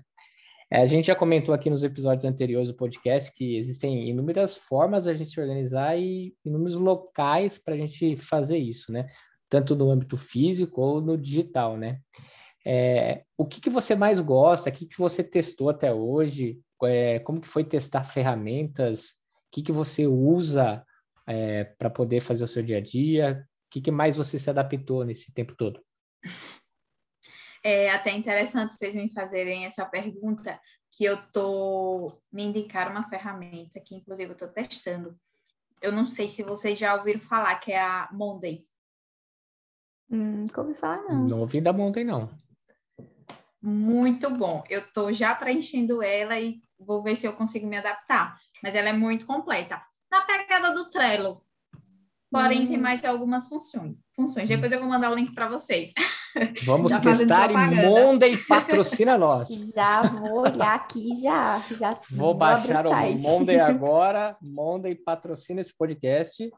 É, 0.71 0.81
a 0.81 0.85
gente 0.85 1.07
já 1.07 1.15
comentou 1.15 1.53
aqui 1.53 1.69
nos 1.69 1.83
episódios 1.83 2.25
anteriores 2.25 2.67
do 2.67 2.75
podcast 2.75 3.31
que 3.31 3.57
existem 3.57 4.07
inúmeras 4.07 4.55
formas 4.55 5.07
a 5.07 5.13
gente 5.13 5.39
organizar 5.39 5.97
e 5.97 6.35
inúmeros 6.45 6.75
locais 6.75 7.57
para 7.57 7.73
a 7.73 7.77
gente 7.77 8.15
fazer 8.17 8.57
isso, 8.57 8.91
né? 8.91 9.07
Tanto 9.49 9.75
no 9.75 9.89
âmbito 9.89 10.15
físico 10.15 10.79
ou 10.79 11.01
no 11.01 11.17
digital, 11.17 11.75
né? 11.75 11.99
É, 12.63 13.23
o 13.35 13.45
que, 13.47 13.59
que 13.59 13.69
você 13.69 13.95
mais 13.95 14.19
gosta? 14.19 14.69
O 14.69 14.73
que, 14.73 14.85
que 14.85 14.97
você 14.99 15.23
testou 15.23 15.69
até 15.69 15.91
hoje? 15.91 16.61
É, 16.83 17.17
como 17.19 17.41
que 17.41 17.47
foi 17.47 17.63
testar 17.63 18.03
ferramentas? 18.03 19.11
O 19.47 19.51
que, 19.51 19.63
que 19.63 19.71
você 19.71 20.05
usa 20.05 20.85
é, 21.25 21.63
para 21.63 21.89
poder 21.89 22.21
fazer 22.21 22.43
o 22.43 22.47
seu 22.47 22.61
dia 22.61 22.77
a 22.77 22.81
dia? 22.81 23.43
O 23.43 23.71
que, 23.71 23.81
que 23.81 23.91
mais 23.91 24.15
você 24.17 24.37
se 24.37 24.49
adaptou 24.51 25.03
nesse 25.03 25.33
tempo 25.33 25.55
todo? 25.55 25.81
É 27.63 27.89
até 27.91 28.11
interessante 28.11 28.73
vocês 28.73 28.95
me 28.95 29.11
fazerem 29.11 29.65
essa 29.65 29.85
pergunta, 29.85 30.59
que 30.91 31.03
eu 31.03 31.17
tô 31.31 32.07
me 32.31 32.43
indicar 32.43 32.89
uma 32.89 33.07
ferramenta 33.09 33.79
que 33.79 33.95
inclusive 33.95 34.31
eu 34.31 34.33
estou 34.33 34.47
testando. 34.47 35.17
Eu 35.81 35.91
não 35.91 36.05
sei 36.05 36.27
se 36.27 36.43
vocês 36.43 36.77
já 36.77 36.95
ouviram 36.95 37.19
falar 37.19 37.55
que 37.55 37.71
é 37.71 37.79
a 37.79 38.09
Monday. 38.11 38.59
Hum, 40.09 40.41
nunca 40.41 40.61
ouvi 40.61 40.73
falar 40.73 41.03
não. 41.03 41.27
Não 41.27 41.39
ouvi 41.39 41.61
da 41.61 41.71
Monday 41.71 42.03
não 42.03 42.29
muito 43.61 44.29
bom. 44.29 44.63
Eu 44.69 44.79
estou 44.79 45.11
já 45.11 45.35
preenchendo 45.35 46.01
ela 46.01 46.39
e 46.39 46.61
vou 46.79 47.03
ver 47.03 47.15
se 47.15 47.27
eu 47.27 47.33
consigo 47.33 47.67
me 47.67 47.77
adaptar. 47.77 48.39
Mas 48.63 48.75
ela 48.75 48.89
é 48.89 48.93
muito 48.93 49.25
completa. 49.25 49.81
Na 50.09 50.21
pegada 50.21 50.71
do 50.71 50.89
Trello. 50.89 51.43
Porém, 52.31 52.61
hum. 52.61 52.67
tem 52.67 52.77
mais 52.77 53.03
algumas 53.03 53.47
funções. 53.47 53.97
Funções. 54.15 54.47
Depois 54.47 54.71
eu 54.71 54.79
vou 54.79 54.87
mandar 54.87 55.11
o 55.11 55.15
link 55.15 55.33
para 55.33 55.49
vocês. 55.49 55.93
Vamos 56.63 56.95
testar 56.99 57.49
e 57.49 57.55
Monday 57.55 58.37
patrocina 58.37 59.17
nós. 59.17 59.73
Já 59.73 60.03
vou 60.03 60.41
olhar 60.41 60.75
aqui, 60.75 61.19
já. 61.19 61.59
já 61.75 61.93
vou, 62.11 62.27
vou 62.27 62.33
baixar 62.35 62.85
o, 62.85 62.91
o 62.91 63.19
Monday 63.19 63.57
agora. 63.59 64.37
Monday 64.39 64.93
patrocina 64.93 65.61
esse 65.61 65.75
podcast. 65.75 66.51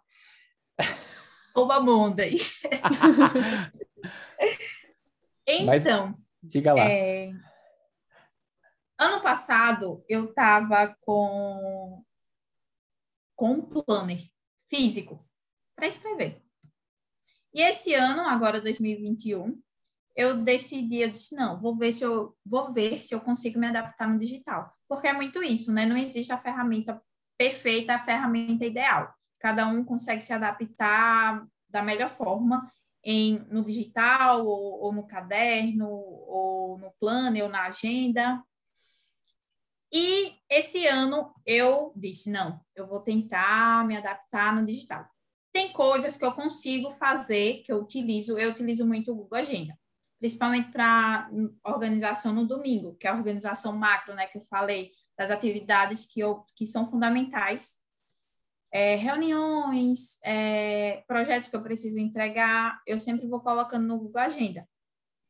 Oba 1.56 1.80
Monday. 1.80 2.38
então, 5.48 5.66
Mas 5.66 5.86
Diga 6.44 6.74
lá. 6.74 6.84
É... 6.84 7.32
Ano 9.00 9.22
passado, 9.22 10.04
eu 10.08 10.26
estava 10.26 10.96
com, 11.02 12.04
com 13.36 13.52
um 13.54 13.62
planner 13.62 14.20
físico 14.70 15.26
para 15.82 15.88
escrever. 15.88 16.40
E 17.52 17.60
esse 17.60 17.92
ano, 17.96 18.22
agora 18.22 18.62
2021, 18.62 19.60
eu 20.16 20.38
decidi, 20.38 21.00
eu 21.00 21.10
disse, 21.10 21.36
não, 21.36 21.60
vou 21.60 21.76
ver 21.76 21.92
se 21.92 22.04
eu 22.04 22.38
vou 22.46 22.72
ver 22.72 23.04
se 23.04 23.16
eu 23.16 23.20
consigo 23.20 23.58
me 23.58 23.66
adaptar 23.66 24.08
no 24.08 24.20
digital. 24.20 24.72
Porque 24.88 25.08
é 25.08 25.14
muito 25.14 25.42
isso, 25.42 25.74
né? 25.74 25.84
Não 25.88 25.98
existe 25.98 26.32
a 26.32 26.38
ferramenta 26.38 27.02
perfeita, 27.36 27.96
a 27.96 28.00
ferramenta 28.00 28.64
ideal. 28.64 29.12
Cada 29.40 29.66
um 29.66 29.84
consegue 29.84 30.22
se 30.22 30.32
adaptar 30.32 31.48
da 31.68 31.82
melhor 31.82 32.12
forma 32.12 32.72
em, 33.04 33.40
no 33.50 33.64
digital, 33.64 34.46
ou, 34.46 34.82
ou 34.82 34.94
no 34.94 35.08
caderno, 35.08 35.90
ou 35.90 36.78
no 36.78 36.92
planner, 37.00 37.44
ou 37.44 37.50
na 37.50 37.66
agenda. 37.66 38.44
E 39.92 40.36
esse 40.48 40.86
ano 40.86 41.34
eu 41.44 41.92
disse: 41.96 42.30
não, 42.30 42.62
eu 42.76 42.86
vou 42.86 43.00
tentar 43.00 43.84
me 43.88 43.98
adaptar 43.98 44.56
no 44.56 44.64
digital. 44.64 45.10
Tem 45.54 45.72
coisas 45.74 46.16
que 46.16 46.24
eu 46.24 46.32
consigo 46.32 46.92
fazer, 46.92 47.62
que 47.64 47.72
eu 47.72 47.78
utilizo, 47.78 48.38
eu 48.38 48.52
utilizo 48.52 48.88
muito 48.88 49.12
o 49.12 49.16
Google 49.16 49.40
Agenda, 49.40 49.78
principalmente 50.20 50.72
para 50.72 51.30
organização 51.64 52.34
no 52.34 52.48
domingo, 52.48 52.96
que 52.96 53.06
é 53.06 53.10
a 53.10 53.16
organização 53.16 53.76
macro, 53.76 54.16
né, 54.16 54.28
que 54.28 54.38
eu 54.38 54.44
falei, 54.44 54.92
das 55.18 55.30
atividades 55.30 56.06
que, 56.06 56.20
eu, 56.20 56.46
que 56.56 56.66
são 56.66 56.88
fundamentais. 56.88 57.76
É, 58.74 58.96
reuniões, 58.96 60.18
é, 60.24 61.04
projetos 61.06 61.50
que 61.50 61.56
eu 61.58 61.62
preciso 61.62 62.00
entregar, 62.00 62.82
eu 62.88 62.98
sempre 62.98 63.28
vou 63.28 63.42
colocando 63.42 63.86
no 63.86 64.00
Google 64.00 64.22
Agenda. 64.22 64.68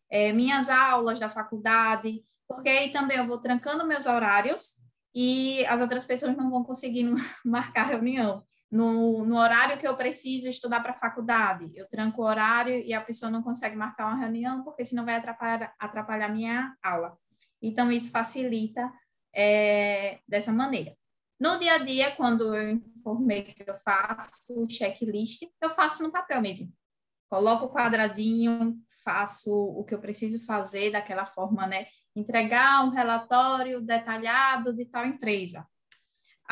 É, 0.09 0.31
minhas 0.31 0.69
aulas 0.69 1.19
da 1.19 1.29
faculdade, 1.29 2.23
porque 2.47 2.69
aí 2.69 2.91
também 2.91 3.17
eu 3.17 3.25
vou 3.25 3.39
trancando 3.39 3.87
meus 3.87 4.05
horários 4.05 4.73
e 5.15 5.65
as 5.65 5.81
outras 5.81 6.05
pessoas 6.05 6.35
não 6.37 6.49
vão 6.51 6.63
conseguindo 6.63 7.15
marcar 7.43 7.87
reunião. 7.87 8.45
No, 8.71 9.25
no 9.25 9.37
horário 9.37 9.77
que 9.77 9.85
eu 9.85 9.97
preciso 9.97 10.47
estudar 10.47 10.79
para 10.79 10.91
a 10.91 10.97
faculdade, 10.97 11.69
eu 11.75 11.87
tranco 11.89 12.21
o 12.21 12.25
horário 12.25 12.79
e 12.79 12.93
a 12.93 13.01
pessoa 13.01 13.29
não 13.29 13.43
consegue 13.43 13.75
marcar 13.75 14.07
uma 14.07 14.17
reunião, 14.17 14.63
porque 14.63 14.85
senão 14.85 15.03
vai 15.03 15.15
atrapalhar, 15.15 15.73
atrapalhar 15.77 16.29
minha 16.29 16.73
aula. 16.81 17.17
Então, 17.61 17.91
isso 17.91 18.11
facilita 18.11 18.91
é, 19.35 20.19
dessa 20.27 20.53
maneira. 20.53 20.95
No 21.39 21.57
dia 21.59 21.73
a 21.73 21.77
dia, 21.79 22.15
quando 22.15 22.55
eu 22.55 22.69
informei 22.69 23.43
que 23.43 23.63
eu 23.67 23.75
faço 23.75 24.31
o 24.49 24.69
checklist, 24.69 25.41
eu 25.59 25.69
faço 25.69 26.03
no 26.03 26.11
papel 26.11 26.41
mesmo. 26.41 26.71
Coloco 27.29 27.65
o 27.65 27.73
quadradinho, 27.73 28.77
faço 29.03 29.51
o 29.51 29.83
que 29.83 29.95
eu 29.95 29.99
preciso 29.99 30.45
fazer 30.45 30.91
daquela 30.91 31.25
forma, 31.25 31.65
né? 31.65 31.87
Entregar 32.15 32.85
um 32.85 32.89
relatório 32.89 33.81
detalhado 33.81 34.73
de 34.73 34.85
tal 34.85 35.05
empresa. 35.05 35.65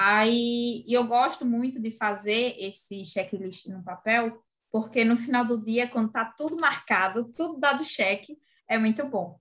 Aí, 0.02 0.86
eu 0.88 1.06
gosto 1.06 1.46
muito 1.46 1.78
de 1.78 1.92
fazer 1.92 2.56
esse 2.58 3.04
checklist 3.04 3.68
no 3.68 3.84
papel, 3.84 4.42
porque 4.72 5.04
no 5.04 5.18
final 5.18 5.44
do 5.44 5.62
dia, 5.62 5.90
quando 5.90 6.08
está 6.08 6.24
tudo 6.24 6.56
marcado, 6.56 7.30
tudo 7.36 7.60
dado 7.60 7.84
cheque, 7.84 8.40
é 8.66 8.78
muito 8.78 9.06
bom. 9.06 9.38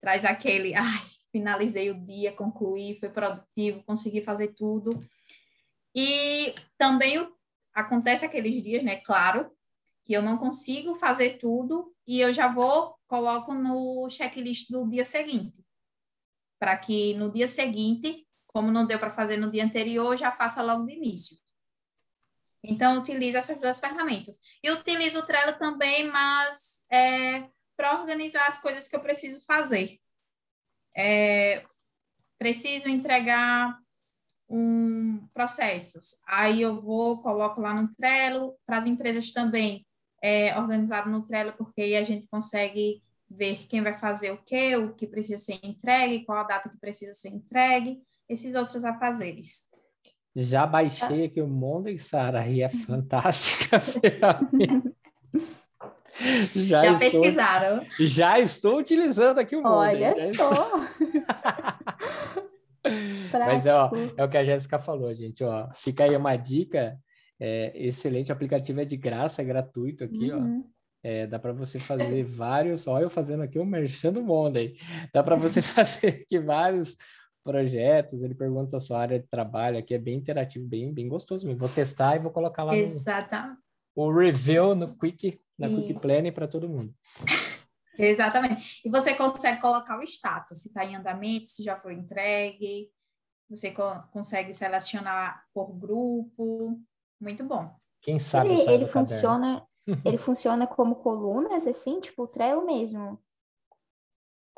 Traz 0.00 0.24
aquele, 0.24 0.72
ai, 0.74 1.06
finalizei 1.30 1.90
o 1.90 2.02
dia, 2.02 2.32
concluí, 2.32 2.98
foi 2.98 3.10
produtivo, 3.10 3.84
consegui 3.84 4.22
fazer 4.22 4.54
tudo. 4.54 4.98
E 5.94 6.54
também 6.78 7.30
acontece 7.74 8.24
aqueles 8.24 8.62
dias, 8.62 8.82
né, 8.82 8.96
claro, 8.96 9.50
que 10.06 10.14
eu 10.14 10.22
não 10.22 10.38
consigo 10.38 10.94
fazer 10.94 11.36
tudo 11.36 11.94
e 12.06 12.22
eu 12.22 12.32
já 12.32 12.48
vou, 12.48 12.96
coloco 13.06 13.52
no 13.52 14.08
checklist 14.08 14.70
do 14.70 14.88
dia 14.88 15.04
seguinte. 15.04 15.62
Para 16.58 16.78
que 16.78 17.12
no 17.18 17.30
dia 17.30 17.46
seguinte, 17.46 18.26
como 18.52 18.70
não 18.70 18.86
deu 18.86 18.98
para 18.98 19.10
fazer 19.10 19.36
no 19.36 19.50
dia 19.50 19.64
anterior, 19.64 20.16
já 20.16 20.30
faça 20.32 20.62
logo 20.62 20.84
de 20.84 20.92
início. 20.92 21.36
Então, 22.62 22.98
utilizo 22.98 23.38
essas 23.38 23.58
duas 23.60 23.80
ferramentas. 23.80 24.38
E 24.62 24.70
utilizo 24.70 25.20
o 25.20 25.26
Trello 25.26 25.58
também, 25.58 26.08
mas 26.08 26.80
é, 26.90 27.48
para 27.76 27.98
organizar 27.98 28.46
as 28.46 28.60
coisas 28.60 28.86
que 28.86 28.94
eu 28.94 29.00
preciso 29.00 29.44
fazer 29.46 29.98
é, 30.96 31.62
preciso 32.38 32.88
entregar 32.88 33.78
um 34.48 35.26
processos. 35.32 36.20
Aí 36.26 36.62
eu 36.62 36.80
vou, 36.80 37.20
coloco 37.22 37.60
lá 37.60 37.74
no 37.74 37.88
Trello, 37.94 38.56
para 38.66 38.78
as 38.78 38.86
empresas 38.86 39.30
também 39.30 39.86
é, 40.22 40.58
organizado 40.58 41.08
no 41.08 41.22
Trello, 41.22 41.54
porque 41.56 41.82
aí 41.82 41.96
a 41.96 42.02
gente 42.02 42.26
consegue 42.28 43.02
ver 43.28 43.66
quem 43.68 43.80
vai 43.80 43.94
fazer 43.94 44.32
o 44.32 44.42
quê, 44.42 44.76
o 44.76 44.92
que 44.94 45.06
precisa 45.06 45.38
ser 45.38 45.60
entregue, 45.62 46.24
qual 46.24 46.38
a 46.38 46.42
data 46.44 46.68
que 46.68 46.78
precisa 46.78 47.14
ser 47.14 47.28
entregue, 47.28 48.02
esses 48.30 48.54
outros 48.54 48.84
afazeres. 48.84 49.68
Já 50.34 50.64
baixei 50.64 51.24
aqui 51.24 51.42
o 51.42 51.48
Monday, 51.48 51.98
Sara, 51.98 52.46
e 52.46 52.62
é 52.62 52.68
fantástica. 52.86 53.78
Já, 56.54 56.84
já 56.84 56.92
estou, 56.92 56.98
pesquisaram. 56.98 57.86
Já 57.98 58.38
estou 58.38 58.78
utilizando 58.78 59.38
aqui 59.38 59.56
o 59.56 59.66
Olha 59.66 60.14
só. 60.34 60.50
Mas 63.32 63.66
ó, 63.66 63.90
é 64.16 64.24
o 64.24 64.28
que 64.28 64.36
a 64.36 64.44
Jéssica 64.44 64.78
falou, 64.78 65.12
gente. 65.14 65.42
Ó, 65.42 65.68
fica 65.72 66.04
aí 66.04 66.14
uma 66.16 66.36
dica. 66.36 66.96
É, 67.42 67.72
excelente, 67.74 68.30
o 68.30 68.34
aplicativo 68.34 68.80
é 68.80 68.84
de 68.84 68.98
graça, 68.98 69.40
é 69.40 69.44
gratuito 69.44 70.04
aqui, 70.04 70.30
uhum. 70.30 70.62
ó. 70.64 70.80
É, 71.02 71.26
dá 71.26 71.38
para 71.38 71.52
você 71.52 71.78
fazer 71.78 72.22
vários. 72.24 72.86
Olha, 72.86 73.04
eu 73.04 73.10
fazendo 73.10 73.42
aqui 73.42 73.58
o 73.58 73.62
um 73.62 74.12
do 74.12 74.22
Monday. 74.22 74.76
Dá 75.12 75.22
para 75.22 75.36
você 75.36 75.62
fazer 75.62 76.08
aqui 76.08 76.38
vários 76.38 76.96
projetos. 77.42 78.22
Ele 78.22 78.34
pergunta 78.34 78.76
a 78.76 78.80
sua 78.80 79.00
área 79.00 79.18
de 79.18 79.26
trabalho 79.26 79.78
aqui, 79.78 79.94
é 79.94 79.98
bem 79.98 80.18
interativo, 80.18 80.66
bem, 80.66 80.92
bem 80.92 81.08
gostoso 81.08 81.46
mesmo. 81.46 81.60
Vou 81.60 81.68
testar 81.68 82.16
e 82.16 82.20
vou 82.20 82.30
colocar 82.30 82.64
lá 82.64 82.76
Exatamente. 82.76 83.56
no 83.56 83.70
o 83.94 84.12
review 84.12 84.74
no 84.74 84.96
Quick 84.96 85.40
na 85.58 85.68
Isso. 85.68 85.86
Quick 85.86 86.00
Planning 86.00 86.32
para 86.32 86.48
todo 86.48 86.68
mundo. 86.68 86.94
Exatamente. 87.98 88.80
E 88.84 88.88
você 88.88 89.14
consegue 89.14 89.60
colocar 89.60 89.98
o 89.98 90.02
status, 90.02 90.62
se 90.62 90.68
está 90.68 90.84
em 90.84 90.96
andamento, 90.96 91.46
se 91.46 91.62
já 91.62 91.76
foi 91.76 91.94
entregue. 91.94 92.90
Você 93.48 93.70
co 93.72 94.02
consegue 94.12 94.54
selecionar 94.54 95.44
por 95.52 95.72
grupo. 95.72 96.80
Muito 97.20 97.44
bom. 97.44 97.74
Quem 98.00 98.18
sabe 98.18 98.50
ele, 98.50 98.72
ele 98.72 98.86
funciona, 98.86 99.66
ele 100.04 100.16
funciona 100.16 100.66
como 100.66 100.96
colunas, 100.96 101.66
assim, 101.66 102.00
tipo 102.00 102.22
o 102.22 102.28
Trello 102.28 102.64
mesmo. 102.64 103.20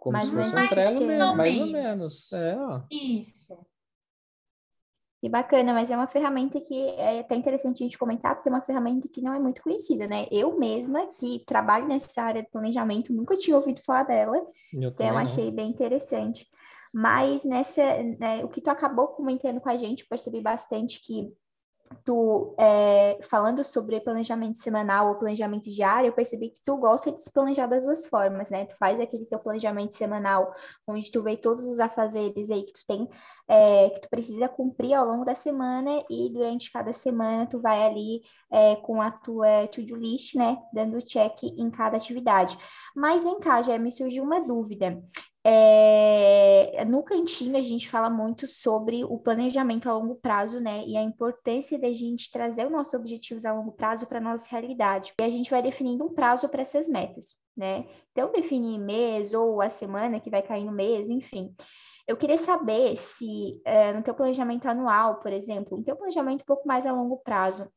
Como 0.02 0.14
mais 0.14 0.26
se 0.26 0.34
fosse 0.34 0.56
um 0.56 0.66
Trello 0.66 1.06
mesmo, 1.06 1.36
mais 1.36 1.60
ou 1.60 1.66
menos. 1.68 2.32
É, 2.32 2.56
ó. 2.56 2.80
Isso. 2.90 3.56
E 5.22 5.28
bacana, 5.28 5.72
mas 5.72 5.92
é 5.92 5.96
uma 5.96 6.08
ferramenta 6.08 6.60
que 6.60 6.88
é 6.96 7.20
até 7.20 7.36
interessante 7.36 7.84
a 7.84 7.86
gente 7.86 7.96
comentar, 7.96 8.34
porque 8.34 8.48
é 8.48 8.52
uma 8.52 8.60
ferramenta 8.60 9.06
que 9.08 9.22
não 9.22 9.32
é 9.32 9.38
muito 9.38 9.62
conhecida, 9.62 10.08
né? 10.08 10.26
Eu 10.32 10.58
mesma, 10.58 11.06
que 11.16 11.44
trabalho 11.46 11.86
nessa 11.86 12.20
área 12.20 12.42
de 12.42 12.50
planejamento, 12.50 13.12
nunca 13.12 13.36
tinha 13.36 13.56
ouvido 13.56 13.80
falar 13.80 14.02
dela, 14.02 14.36
eu 14.74 14.88
então 14.88 15.16
achei 15.16 15.52
bem 15.52 15.70
interessante. 15.70 16.48
Mas 16.92 17.44
nessa, 17.44 18.02
né, 18.18 18.44
o 18.44 18.48
que 18.48 18.60
tu 18.60 18.70
acabou 18.70 19.06
comentando 19.06 19.60
com 19.60 19.68
a 19.68 19.76
gente, 19.76 20.04
percebi 20.08 20.40
bastante 20.40 21.00
que 21.00 21.32
tu 22.04 22.54
é, 22.58 23.18
falando 23.22 23.64
sobre 23.64 24.00
planejamento 24.00 24.58
semanal 24.58 25.08
ou 25.08 25.18
planejamento 25.18 25.70
diário, 25.70 26.08
eu 26.08 26.12
percebi 26.12 26.50
que 26.50 26.60
tu 26.64 26.76
gosta 26.76 27.12
de 27.12 27.20
se 27.20 27.32
planejar 27.32 27.66
das 27.66 27.84
duas 27.84 28.06
formas, 28.06 28.50
né? 28.50 28.64
Tu 28.64 28.76
faz 28.76 29.00
aquele 29.00 29.26
teu 29.26 29.38
planejamento 29.38 29.94
semanal, 29.94 30.54
onde 30.86 31.10
tu 31.10 31.22
vê 31.22 31.36
todos 31.36 31.66
os 31.66 31.80
afazeres 31.80 32.50
aí 32.50 32.64
que 32.64 32.72
tu 32.72 32.84
tem, 32.86 33.08
é, 33.48 33.90
que 33.90 34.00
tu 34.00 34.08
precisa 34.08 34.48
cumprir 34.48 34.94
ao 34.94 35.06
longo 35.06 35.24
da 35.24 35.34
semana 35.34 36.02
e 36.10 36.30
durante 36.32 36.70
cada 36.70 36.92
semana 36.92 37.46
tu 37.46 37.60
vai 37.60 37.82
ali 37.82 38.22
é, 38.50 38.76
com 38.76 39.00
a 39.00 39.10
tua 39.10 39.66
to-do 39.68 39.96
list, 39.96 40.34
né? 40.34 40.58
Dando 40.72 41.02
check 41.02 41.42
em 41.42 41.70
cada 41.70 41.96
atividade. 41.96 42.56
Mas 42.94 43.24
vem 43.24 43.38
cá, 43.40 43.62
já 43.62 43.78
me 43.78 43.90
surgiu 43.90 44.24
uma 44.24 44.40
dúvida. 44.40 45.02
É, 45.44 46.84
no 46.84 47.02
cantinho 47.02 47.56
a 47.56 47.62
gente 47.62 47.88
fala 47.88 48.08
muito 48.08 48.46
sobre 48.46 49.04
o 49.04 49.18
planejamento 49.18 49.88
a 49.88 49.94
longo 49.94 50.14
prazo, 50.14 50.60
né? 50.60 50.84
E 50.86 50.96
a 50.96 51.02
importância 51.02 51.78
da 51.78 51.92
gente 51.92 52.30
trazer 52.30 52.64
os 52.64 52.72
nossos 52.72 52.94
objetivos 52.94 53.44
a 53.44 53.52
longo 53.52 53.72
prazo 53.72 54.06
para 54.06 54.18
a 54.18 54.22
nossa 54.22 54.48
realidade. 54.48 55.12
E 55.20 55.24
a 55.24 55.30
gente 55.30 55.50
vai 55.50 55.60
definindo 55.60 56.04
um 56.04 56.14
prazo 56.14 56.48
para 56.48 56.62
essas 56.62 56.88
metas, 56.88 57.40
né? 57.56 57.86
Então, 58.12 58.30
definir 58.30 58.78
mês 58.78 59.34
ou 59.34 59.60
a 59.60 59.68
semana 59.68 60.20
que 60.20 60.30
vai 60.30 60.42
cair 60.42 60.64
no 60.64 60.72
mês, 60.72 61.10
enfim. 61.10 61.52
Eu 62.06 62.16
queria 62.16 62.38
saber 62.38 62.96
se 62.96 63.60
é, 63.64 63.92
no 63.92 64.02
teu 64.02 64.14
planejamento 64.14 64.66
anual, 64.66 65.20
por 65.20 65.32
exemplo, 65.32 65.76
no 65.78 65.84
teu 65.84 65.96
planejamento 65.96 66.42
um 66.42 66.46
pouco 66.46 66.66
mais 66.66 66.86
a 66.86 66.92
longo 66.92 67.16
prazo, 67.18 67.68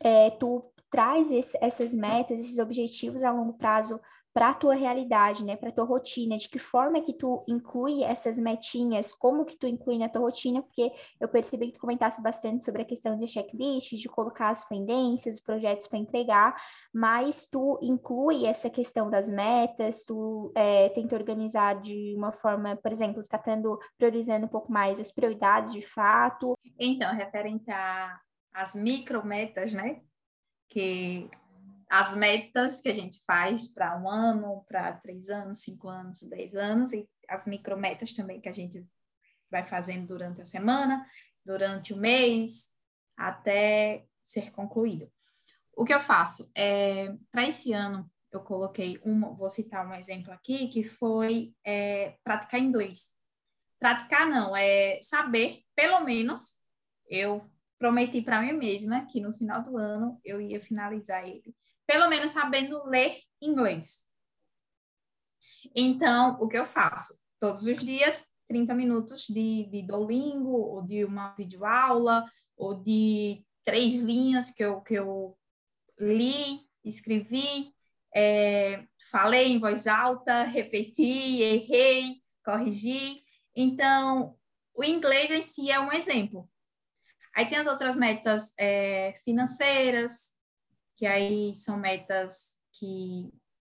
é, 0.00 0.30
tu 0.30 0.64
traz 0.90 1.32
esse, 1.32 1.58
essas 1.60 1.92
metas, 1.92 2.40
esses 2.40 2.58
objetivos 2.58 3.22
a 3.22 3.32
longo 3.32 3.54
prazo 3.54 4.00
para 4.36 4.50
a 4.50 4.54
tua 4.54 4.74
realidade, 4.74 5.42
né, 5.42 5.56
para 5.56 5.70
a 5.70 5.72
tua 5.72 5.86
rotina, 5.86 6.36
de 6.36 6.46
que 6.46 6.58
forma 6.58 7.00
que 7.00 7.14
tu 7.14 7.42
inclui 7.48 8.02
essas 8.02 8.38
metinhas, 8.38 9.14
como 9.14 9.46
que 9.46 9.56
tu 9.56 9.66
inclui 9.66 9.96
na 9.96 10.10
tua 10.10 10.20
rotina, 10.20 10.60
porque 10.60 10.92
eu 11.18 11.26
percebi 11.26 11.68
que 11.68 11.72
tu 11.72 11.80
comentasse 11.80 12.22
bastante 12.22 12.62
sobre 12.62 12.82
a 12.82 12.84
questão 12.84 13.18
de 13.18 13.26
checklist, 13.26 13.96
de 13.96 14.08
colocar 14.10 14.50
as 14.50 14.62
pendências, 14.68 15.36
os 15.36 15.40
projetos 15.40 15.86
para 15.86 15.98
entregar, 15.98 16.54
mas 16.92 17.46
tu 17.46 17.78
inclui 17.80 18.44
essa 18.44 18.68
questão 18.68 19.08
das 19.08 19.26
metas, 19.30 20.04
tu 20.04 20.52
é, 20.54 20.90
tenta 20.90 21.16
organizar 21.16 21.80
de 21.80 22.14
uma 22.14 22.30
forma, 22.30 22.76
por 22.76 22.92
exemplo, 22.92 23.22
tu 23.22 23.30
tá 23.30 23.38
tendo, 23.38 23.80
priorizando 23.96 24.44
um 24.44 24.50
pouco 24.50 24.70
mais 24.70 25.00
as 25.00 25.10
prioridades 25.10 25.72
de 25.72 25.80
fato. 25.80 26.58
Então, 26.78 27.10
referente 27.14 27.70
às 28.52 28.74
micrometas, 28.74 29.72
né, 29.72 30.02
que 30.68 31.30
as 31.88 32.14
metas 32.16 32.80
que 32.80 32.88
a 32.88 32.94
gente 32.94 33.20
faz 33.24 33.66
para 33.66 33.96
um 33.98 34.08
ano, 34.08 34.64
para 34.68 34.92
três 34.94 35.30
anos, 35.30 35.60
cinco 35.60 35.88
anos, 35.88 36.22
dez 36.22 36.54
anos, 36.54 36.92
e 36.92 37.08
as 37.28 37.46
micrometas 37.46 38.12
também 38.12 38.40
que 38.40 38.48
a 38.48 38.52
gente 38.52 38.84
vai 39.50 39.64
fazendo 39.64 40.06
durante 40.06 40.42
a 40.42 40.46
semana, 40.46 41.06
durante 41.44 41.92
o 41.92 41.96
mês, 41.96 42.70
até 43.16 44.04
ser 44.24 44.50
concluído. 44.50 45.10
O 45.76 45.84
que 45.84 45.94
eu 45.94 46.00
faço? 46.00 46.50
É, 46.56 47.14
para 47.30 47.46
esse 47.46 47.72
ano, 47.72 48.10
eu 48.32 48.40
coloquei 48.40 49.00
uma, 49.04 49.32
vou 49.34 49.48
citar 49.48 49.86
um 49.86 49.94
exemplo 49.94 50.32
aqui, 50.32 50.68
que 50.68 50.82
foi 50.82 51.54
é, 51.64 52.16
praticar 52.24 52.60
inglês. 52.60 53.14
Praticar 53.78 54.26
não, 54.28 54.56
é 54.56 54.98
saber, 55.02 55.62
pelo 55.74 56.00
menos, 56.00 56.58
eu 57.08 57.42
prometi 57.78 58.22
para 58.22 58.40
mim 58.40 58.52
mesma 58.52 59.06
que 59.06 59.20
no 59.20 59.32
final 59.32 59.62
do 59.62 59.76
ano 59.76 60.18
eu 60.24 60.40
ia 60.40 60.60
finalizar 60.60 61.28
ele, 61.28 61.54
pelo 61.86 62.08
menos 62.08 62.32
sabendo 62.32 62.84
ler 62.86 63.18
inglês. 63.40 64.06
Então, 65.74 66.36
o 66.40 66.48
que 66.48 66.58
eu 66.58 66.66
faço? 66.66 67.14
Todos 67.38 67.66
os 67.66 67.78
dias, 67.78 68.26
30 68.48 68.74
minutos 68.74 69.26
de, 69.26 69.68
de 69.70 69.82
Duolingo, 69.82 70.50
ou 70.50 70.82
de 70.82 71.04
uma 71.04 71.34
videoaula, 71.34 72.24
ou 72.56 72.74
de 72.74 73.44
três 73.64 74.00
linhas 74.00 74.50
que 74.50 74.64
eu, 74.64 74.80
que 74.80 74.94
eu 74.94 75.36
li, 75.98 76.60
escrevi, 76.84 77.72
é, 78.14 78.86
falei 79.10 79.48
em 79.48 79.58
voz 79.58 79.86
alta, 79.86 80.44
repeti, 80.44 81.42
errei, 81.42 82.22
corrigi. 82.44 83.22
Então, 83.54 84.36
o 84.74 84.84
inglês 84.84 85.30
em 85.30 85.42
si 85.42 85.70
é 85.70 85.80
um 85.80 85.92
exemplo. 85.92 86.48
Aí 87.34 87.46
tem 87.46 87.58
as 87.58 87.66
outras 87.66 87.96
metas 87.96 88.54
é, 88.58 89.14
financeiras, 89.24 90.35
que 90.96 91.06
aí 91.06 91.54
são 91.54 91.76
metas 91.76 92.56
que 92.72 93.32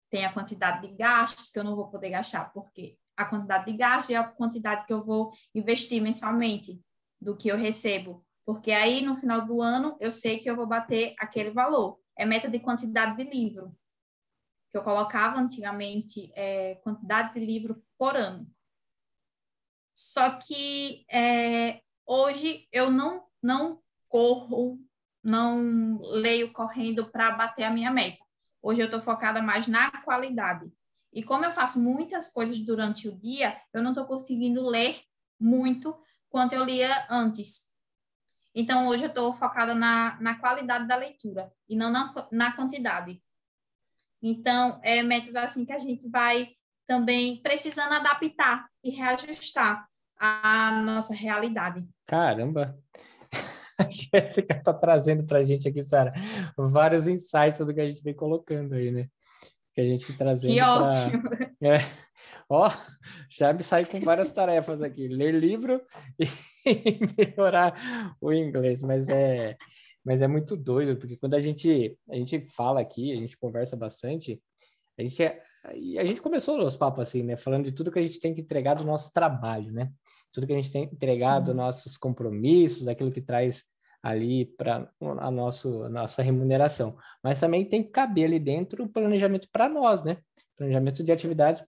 tem 0.09 0.25
a 0.25 0.33
quantidade 0.33 0.85
de 0.85 0.93
gastos 0.93 1.49
que 1.49 1.57
eu 1.57 1.63
não 1.63 1.75
vou 1.75 1.87
poder 1.87 2.09
gastar, 2.09 2.51
porque 2.51 2.97
a 3.15 3.25
quantidade 3.25 3.65
de 3.65 3.77
gastos 3.77 4.15
é 4.15 4.17
a 4.17 4.23
quantidade 4.23 4.85
que 4.85 4.93
eu 4.93 5.01
vou 5.01 5.31
investir 5.53 6.01
mensalmente 6.01 6.81
do 7.19 7.37
que 7.37 7.49
eu 7.49 7.57
recebo. 7.57 8.25
Porque 8.43 8.71
aí, 8.71 9.01
no 9.01 9.15
final 9.15 9.45
do 9.45 9.61
ano, 9.61 9.95
eu 9.99 10.11
sei 10.11 10.39
que 10.39 10.49
eu 10.49 10.55
vou 10.55 10.65
bater 10.65 11.13
aquele 11.19 11.51
valor. 11.51 11.99
É 12.17 12.25
meta 12.25 12.49
de 12.49 12.59
quantidade 12.59 13.15
de 13.15 13.29
livro, 13.29 13.77
que 14.69 14.77
eu 14.77 14.81
colocava 14.81 15.39
antigamente 15.39 16.31
é, 16.35 16.75
quantidade 16.75 17.33
de 17.33 17.45
livro 17.45 17.83
por 17.97 18.15
ano. 18.15 18.49
Só 19.95 20.31
que 20.31 21.05
é, 21.09 21.81
hoje 22.05 22.67
eu 22.71 22.89
não, 22.89 23.27
não 23.41 23.81
corro, 24.09 24.79
não 25.23 25.99
leio 26.01 26.51
correndo 26.51 27.05
para 27.05 27.31
bater 27.31 27.63
a 27.63 27.69
minha 27.69 27.91
meta. 27.91 28.23
Hoje 28.61 28.81
eu 28.81 28.85
estou 28.85 29.01
focada 29.01 29.41
mais 29.41 29.67
na 29.67 29.91
qualidade. 30.01 30.71
E 31.13 31.23
como 31.23 31.43
eu 31.43 31.51
faço 31.51 31.79
muitas 31.81 32.31
coisas 32.31 32.57
durante 32.59 33.07
o 33.07 33.17
dia, 33.17 33.59
eu 33.73 33.83
não 33.83 33.91
estou 33.91 34.05
conseguindo 34.05 34.65
ler 34.65 35.01
muito 35.39 35.95
quanto 36.29 36.53
eu 36.53 36.63
lia 36.63 37.05
antes. 37.09 37.71
Então, 38.53 38.87
hoje 38.87 39.03
eu 39.03 39.09
estou 39.09 39.31
focada 39.33 39.73
na, 39.73 40.19
na 40.21 40.35
qualidade 40.35 40.87
da 40.87 40.95
leitura 40.95 41.51
e 41.67 41.75
não 41.75 41.89
na, 41.89 42.13
na 42.31 42.51
quantidade. 42.53 43.21
Então, 44.21 44.79
é 44.83 45.01
metas 45.01 45.35
assim 45.35 45.65
que 45.65 45.73
a 45.73 45.79
gente 45.79 46.07
vai 46.07 46.49
também 46.85 47.37
precisando 47.41 47.93
adaptar 47.93 48.69
e 48.83 48.91
reajustar 48.91 49.87
a 50.17 50.71
nossa 50.83 51.13
realidade. 51.13 51.87
Caramba! 52.05 52.77
A 53.81 53.89
Jéssica 53.89 54.55
está 54.57 54.73
trazendo 54.73 55.23
para 55.23 55.39
a 55.39 55.43
gente 55.43 55.67
aqui, 55.67 55.83
Sara, 55.83 56.13
vários 56.57 57.07
insights 57.07 57.65
do 57.65 57.73
que 57.73 57.81
a 57.81 57.87
gente 57.87 58.03
vem 58.03 58.13
colocando 58.13 58.73
aí, 58.73 58.91
né? 58.91 59.07
Que 59.73 59.81
a 59.81 59.85
gente 59.85 60.13
trazendo. 60.13 60.53
Que 60.53 60.59
pra... 60.59 60.83
ótimo! 60.83 61.23
É. 61.63 61.77
Ó, 62.49 62.67
já 63.29 63.53
me 63.53 63.63
saí 63.63 63.85
com 63.85 63.99
várias 63.99 64.33
tarefas 64.33 64.81
aqui: 64.81 65.07
ler 65.07 65.33
livro 65.33 65.79
e 66.19 66.25
melhorar 67.37 68.17
o 68.19 68.33
inglês, 68.33 68.81
mas 68.81 69.07
é, 69.09 69.55
mas 70.03 70.21
é 70.21 70.27
muito 70.27 70.57
doido, 70.57 70.97
porque 70.97 71.15
quando 71.17 71.35
a 71.35 71.39
gente, 71.39 71.97
a 72.09 72.15
gente 72.15 72.47
fala 72.49 72.81
aqui, 72.81 73.11
a 73.11 73.15
gente 73.15 73.37
conversa 73.37 73.77
bastante, 73.77 74.41
a 74.97 75.03
gente, 75.03 75.23
é, 75.23 75.41
a 75.99 76.05
gente 76.05 76.21
começou 76.21 76.59
os 76.63 76.75
papos 76.75 77.01
assim, 77.01 77.23
né? 77.23 77.37
Falando 77.37 77.65
de 77.65 77.71
tudo 77.71 77.91
que 77.91 77.99
a 77.99 78.03
gente 78.03 78.19
tem 78.19 78.33
que 78.33 78.41
entregar 78.41 78.73
do 78.73 78.83
nosso 78.83 79.13
trabalho, 79.13 79.71
né? 79.71 79.91
Tudo 80.31 80.47
que 80.47 80.53
a 80.53 80.55
gente 80.55 80.71
tem 80.71 80.83
entregado, 80.83 81.45
dos 81.45 81.55
nossos 81.55 81.95
compromissos, 81.95 82.87
aquilo 82.87 83.11
que 83.11 83.21
traz 83.21 83.70
ali 84.01 84.45
para 84.45 84.91
a, 85.19 85.31
nosso, 85.31 85.87
nossa 85.89 86.21
remuneração. 86.21 86.97
Mas 87.23 87.39
também 87.39 87.65
tem 87.65 87.83
que 87.83 87.89
caber 87.89 88.25
ali 88.25 88.39
dentro 88.39 88.83
o 88.83 88.89
planejamento 88.89 89.47
para 89.51 89.69
nós, 89.69 90.03
né? 90.03 90.17
Planejamento 90.57 91.03
de 91.03 91.11
atividades 91.11 91.63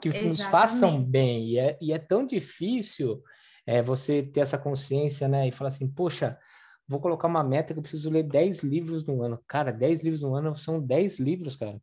que 0.00 0.08
Exatamente. 0.08 0.28
nos 0.28 0.42
façam 0.42 1.02
bem. 1.02 1.50
E 1.50 1.58
é, 1.58 1.78
e 1.80 1.92
é 1.92 1.98
tão 1.98 2.26
difícil 2.26 3.22
é, 3.66 3.82
você 3.82 4.22
ter 4.22 4.40
essa 4.40 4.58
consciência, 4.58 5.28
né? 5.28 5.48
E 5.48 5.52
falar 5.52 5.68
assim, 5.68 5.88
poxa, 5.88 6.38
vou 6.86 7.00
colocar 7.00 7.28
uma 7.28 7.44
meta 7.44 7.72
que 7.72 7.78
eu 7.78 7.82
preciso 7.82 8.10
ler 8.10 8.24
10 8.24 8.62
livros 8.62 9.06
no 9.06 9.22
ano. 9.22 9.40
Cara, 9.46 9.72
10 9.72 10.02
livros 10.02 10.22
no 10.22 10.34
ano 10.34 10.56
são 10.58 10.80
10 10.80 11.18
livros, 11.18 11.56
cara. 11.56 11.78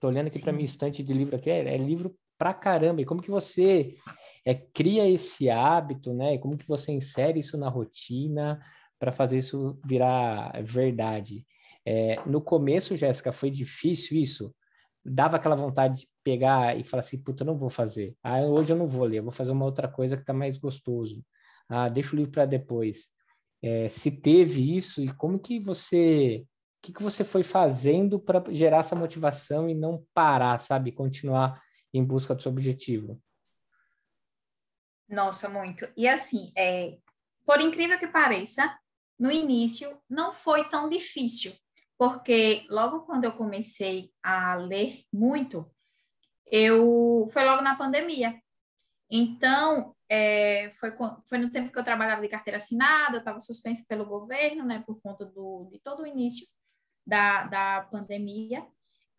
Tô 0.00 0.08
olhando 0.08 0.28
aqui 0.28 0.40
para 0.40 0.52
minha 0.52 0.64
estante 0.64 1.02
de 1.02 1.12
livro 1.12 1.36
aqui, 1.36 1.50
é, 1.50 1.74
é, 1.74 1.76
livro 1.76 2.16
pra 2.38 2.54
caramba. 2.54 3.02
E 3.02 3.04
como 3.04 3.22
que 3.22 3.30
você 3.30 3.94
é, 4.44 4.54
cria 4.54 5.08
esse 5.08 5.50
hábito, 5.50 6.12
né? 6.14 6.34
E 6.34 6.38
como 6.38 6.56
que 6.56 6.66
você 6.66 6.92
insere 6.92 7.38
isso 7.38 7.58
na 7.58 7.68
rotina 7.68 8.60
para 9.02 9.10
fazer 9.10 9.36
isso 9.36 9.76
virar 9.84 10.52
verdade? 10.62 11.44
É, 11.84 12.14
no 12.24 12.40
começo, 12.40 12.94
Jéssica, 12.94 13.32
foi 13.32 13.50
difícil 13.50 14.16
isso? 14.16 14.54
Dava 15.04 15.38
aquela 15.38 15.56
vontade 15.56 16.02
de 16.02 16.08
pegar 16.22 16.78
e 16.78 16.84
falar 16.84 17.00
assim, 17.00 17.20
puta, 17.20 17.42
eu 17.42 17.46
não 17.48 17.58
vou 17.58 17.68
fazer. 17.68 18.14
Ah, 18.22 18.42
hoje 18.42 18.72
eu 18.72 18.76
não 18.76 18.86
vou 18.86 19.04
ler, 19.04 19.18
eu 19.18 19.24
vou 19.24 19.32
fazer 19.32 19.50
uma 19.50 19.64
outra 19.64 19.88
coisa 19.88 20.16
que 20.16 20.24
tá 20.24 20.32
mais 20.32 20.56
gostoso. 20.56 21.20
Ah, 21.68 21.88
deixa 21.88 22.14
o 22.14 22.16
livro 22.16 22.30
para 22.30 22.46
depois. 22.46 23.08
É, 23.60 23.88
se 23.88 24.08
teve 24.08 24.76
isso 24.76 25.02
e 25.02 25.12
como 25.12 25.40
que 25.40 25.58
você, 25.58 26.46
o 26.78 26.86
que, 26.86 26.92
que 26.92 27.02
você 27.02 27.24
foi 27.24 27.42
fazendo 27.42 28.20
para 28.20 28.40
gerar 28.54 28.78
essa 28.78 28.94
motivação 28.94 29.68
e 29.68 29.74
não 29.74 30.06
parar, 30.14 30.60
sabe, 30.60 30.92
continuar 30.92 31.60
em 31.92 32.04
busca 32.04 32.36
do 32.36 32.40
seu 32.40 32.52
objetivo? 32.52 33.20
Nossa, 35.08 35.48
muito. 35.48 35.88
E 35.96 36.06
assim, 36.06 36.52
é, 36.56 36.98
por 37.44 37.60
incrível 37.60 37.98
que 37.98 38.06
pareça, 38.06 38.78
no 39.22 39.30
início 39.30 39.96
não 40.10 40.32
foi 40.32 40.68
tão 40.68 40.88
difícil, 40.88 41.54
porque 41.96 42.66
logo 42.68 43.02
quando 43.02 43.22
eu 43.22 43.30
comecei 43.30 44.12
a 44.20 44.56
ler 44.56 45.04
muito, 45.12 45.64
eu 46.50 47.24
foi 47.32 47.44
logo 47.44 47.62
na 47.62 47.76
pandemia. 47.76 48.42
Então, 49.08 49.94
é, 50.08 50.72
foi, 50.74 50.92
foi 51.24 51.38
no 51.38 51.52
tempo 51.52 51.70
que 51.70 51.78
eu 51.78 51.84
trabalhava 51.84 52.20
de 52.20 52.26
carteira 52.26 52.56
assinada, 52.56 53.14
eu 53.14 53.20
estava 53.20 53.38
suspensa 53.38 53.84
pelo 53.88 54.04
governo, 54.04 54.64
né, 54.64 54.82
por 54.84 55.00
conta 55.00 55.24
do, 55.24 55.68
de 55.70 55.78
todo 55.78 56.02
o 56.02 56.06
início 56.06 56.44
da, 57.06 57.44
da 57.44 57.82
pandemia. 57.92 58.66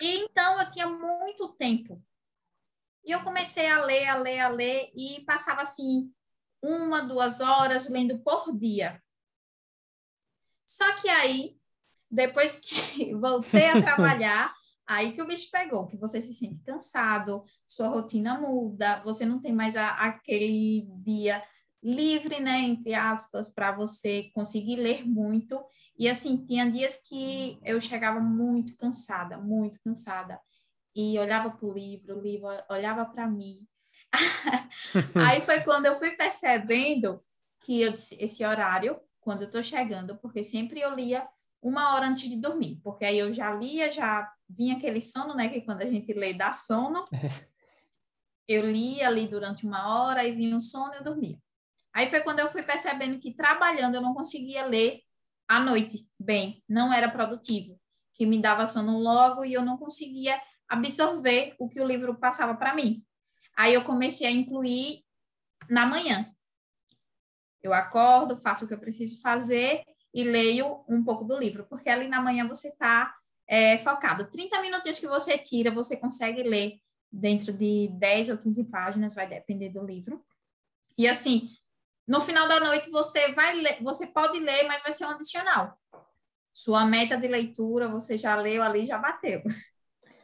E 0.02 0.18
então 0.18 0.60
eu 0.60 0.70
tinha 0.70 0.88
muito 0.88 1.48
tempo. 1.54 2.04
E 3.06 3.12
eu 3.12 3.24
comecei 3.24 3.68
a 3.68 3.86
ler, 3.86 4.10
a 4.10 4.18
ler, 4.18 4.40
a 4.42 4.50
ler, 4.50 4.92
e 4.98 5.24
passava 5.26 5.62
assim, 5.62 6.14
uma, 6.62 7.02
duas 7.02 7.40
horas 7.40 7.88
lendo 7.88 8.20
por 8.20 8.54
dia. 8.54 9.02
Só 10.76 10.96
que 10.96 11.08
aí, 11.08 11.56
depois 12.10 12.56
que 12.56 13.14
voltei 13.16 13.68
a 13.70 13.82
trabalhar, 13.82 14.54
Aí 14.86 15.14
que 15.14 15.22
o 15.22 15.26
bicho 15.26 15.50
pegou, 15.50 15.88
que 15.88 15.96
você 15.96 16.20
se 16.20 16.34
sente 16.34 16.62
cansado, 16.62 17.46
sua 17.66 17.88
rotina 17.88 18.38
muda, 18.38 19.02
você 19.04 19.26
não 19.26 19.40
tem 19.40 19.54
mais 19.54 19.78
a, 19.78 19.92
aquele 19.92 20.86
dia 20.98 21.42
livre, 21.82 22.42
né, 22.42 22.60
entre 22.60 22.94
aspas, 22.94 23.50
para 23.50 23.72
você 23.72 24.30
conseguir 24.34 24.76
ler 24.76 25.08
muito. 25.08 25.58
E 25.98 26.10
assim, 26.10 26.46
tinha 26.46 26.70
dias 26.70 27.02
que 27.08 27.58
eu 27.64 27.80
chegava 27.80 28.20
muito 28.20 28.76
cansada, 28.76 29.38
muito 29.38 29.80
cansada, 29.82 30.38
e 30.94 31.18
olhava 31.18 31.50
para 31.50 31.66
o 31.66 31.74
livro, 31.74 32.18
o 32.18 32.22
livro 32.22 32.50
olhava 32.70 33.06
para 33.06 33.26
mim. 33.26 33.66
Aí 35.16 35.40
foi 35.40 35.62
quando 35.62 35.86
eu 35.86 35.96
fui 35.96 36.12
percebendo 36.12 37.22
que 37.62 37.82
eu, 37.82 37.94
esse 37.94 38.46
horário, 38.46 39.00
quando 39.24 39.42
eu 39.42 39.48
estou 39.48 39.64
chegando, 39.64 40.18
porque 40.18 40.44
sempre 40.44 40.80
eu 40.82 40.94
lia 40.94 41.28
uma 41.62 41.94
hora 41.94 42.08
antes 42.08 42.30
de 42.30 42.36
dormir, 42.36 42.80
porque 42.84 43.06
aí 43.06 43.18
eu 43.18 43.32
já 43.32 43.54
lia, 43.54 43.90
já 43.90 44.30
vinha 44.50 44.76
aquele 44.76 45.02
sono, 45.02 45.34
né? 45.34 45.50
Que 45.50 45.62
quando 45.62 45.82
a 45.82 45.86
gente 45.86 46.12
lê 46.14 46.34
dá 46.34 46.52
sono. 46.52 47.06
eu 48.48 48.70
lia 48.70 49.08
ali 49.08 49.28
durante 49.28 49.66
uma 49.66 49.88
hora, 49.88 50.28
e 50.28 50.34
vinha 50.34 50.56
um 50.56 50.62
sono 50.62 50.94
e 50.94 50.98
eu 50.98 51.04
dormia. 51.04 51.38
Aí 51.94 52.10
foi 52.10 52.22
quando 52.22 52.40
eu 52.40 52.50
fui 52.50 52.64
percebendo 52.64 53.20
que 53.20 53.34
trabalhando 53.34 53.96
eu 53.96 54.02
não 54.02 54.14
conseguia 54.14 54.66
ler 54.66 55.02
à 55.48 55.60
noite 55.60 56.08
bem, 56.20 56.64
não 56.68 56.92
era 56.92 57.10
produtivo, 57.10 57.80
que 58.14 58.26
me 58.26 58.42
dava 58.42 58.66
sono 58.66 59.00
logo 59.00 59.46
e 59.46 59.54
eu 59.54 59.62
não 59.62 59.78
conseguia 59.78 60.40
absorver 60.68 61.56
o 61.60 61.70
que 61.70 61.80
o 61.80 61.86
livro 61.86 62.16
passava 62.18 62.56
para 62.56 62.74
mim. 62.74 63.04
Aí 63.56 63.74
eu 63.74 63.84
comecei 63.84 64.26
a 64.26 64.32
incluir 64.32 65.04
na 65.70 65.86
manhã. 65.86 66.34
Eu 67.64 67.74
acordo, 67.74 68.36
faço 68.36 68.66
o 68.66 68.68
que 68.68 68.74
eu 68.74 68.80
preciso 68.80 69.22
fazer 69.22 69.84
e 70.14 70.24
leio 70.24 70.84
um 70.88 71.04
pouco 71.04 71.24
do 71.24 71.40
livro, 71.40 71.66
porque 71.70 71.90
ali 71.90 72.08
na 72.08 72.22
manhã 72.22 72.48
você 72.48 72.68
está 72.68 73.16
é, 73.48 73.78
focado. 73.78 74.30
30 74.30 74.62
minutos 74.62 75.00
que 75.00 75.08
você 75.08 75.38
tira, 75.38 75.72
você 75.72 75.98
consegue 75.98 76.44
ler 76.44 76.80
dentro 77.12 77.54
de 77.54 77.88
10 77.94 78.30
ou 78.32 78.38
15 78.38 78.66
páginas, 78.66 79.16
vai 79.16 79.28
depender 79.28 79.70
do 79.70 79.84
livro. 79.84 80.24
E 80.98 81.08
assim, 81.08 81.50
no 82.08 82.20
final 82.20 82.48
da 82.48 82.60
noite 82.60 82.90
você 82.90 83.32
vai 83.34 83.56
ler, 83.56 83.82
você 83.82 84.08
pode 84.08 84.40
ler, 84.40 84.68
mas 84.68 84.84
vai 84.84 84.92
ser 84.92 85.06
um 85.06 85.12
adicional. 85.12 85.80
Sua 86.54 86.86
meta 86.86 87.18
de 87.18 87.28
leitura 87.28 87.88
você 87.88 88.18
já 88.18 88.36
leu 88.36 88.62
ali, 88.62 88.86
já 88.86 88.98
bateu. 88.98 89.42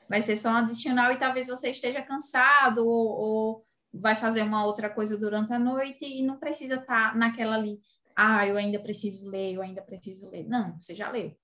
Vai 0.10 0.21
ser 0.21 0.36
só 0.36 0.49
um 0.49 0.58
adicional 0.58 1.12
e 1.12 1.19
talvez 1.19 1.47
você 1.47 1.69
esteja 1.69 2.02
cansado 2.02 2.86
ou, 2.86 3.08
ou 3.08 3.67
vai 3.93 4.15
fazer 4.15 4.41
uma 4.43 4.65
outra 4.65 4.89
coisa 4.89 5.17
durante 5.17 5.52
a 5.54 5.60
noite 5.60 6.06
e 6.06 6.21
não 6.21 6.38
precisa 6.38 6.75
estar 6.75 7.12
tá 7.12 7.17
naquela 7.17 7.56
ali 7.56 7.80
ah, 8.21 8.45
eu 8.45 8.58
ainda 8.58 8.78
preciso 8.78 9.30
ler, 9.30 9.54
eu 9.54 9.62
ainda 9.62 9.82
preciso 9.82 10.30
ler. 10.30 10.45
Não, 10.45 10.75
você 10.78 10.93
já 10.93 11.10
leu. 11.10 11.28
É 11.28 11.36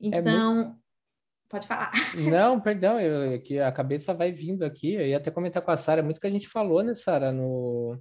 então, 0.00 0.50
é 0.50 0.54
muito... 0.54 0.76
pode 1.46 1.66
falar. 1.66 1.92
Não, 2.16 2.58
perdão, 2.58 2.98
eu, 2.98 3.38
que 3.42 3.58
a 3.58 3.70
cabeça 3.70 4.14
vai 4.14 4.32
vindo 4.32 4.64
aqui. 4.64 4.94
Eu 4.94 5.06
ia 5.06 5.18
até 5.18 5.30
comentar 5.30 5.62
com 5.62 5.70
a 5.70 5.76
Sara, 5.76 6.02
muito 6.02 6.18
que 6.18 6.26
a 6.26 6.30
gente 6.30 6.48
falou, 6.48 6.82
né, 6.82 6.94
Sara, 6.94 7.30
no, 7.30 8.00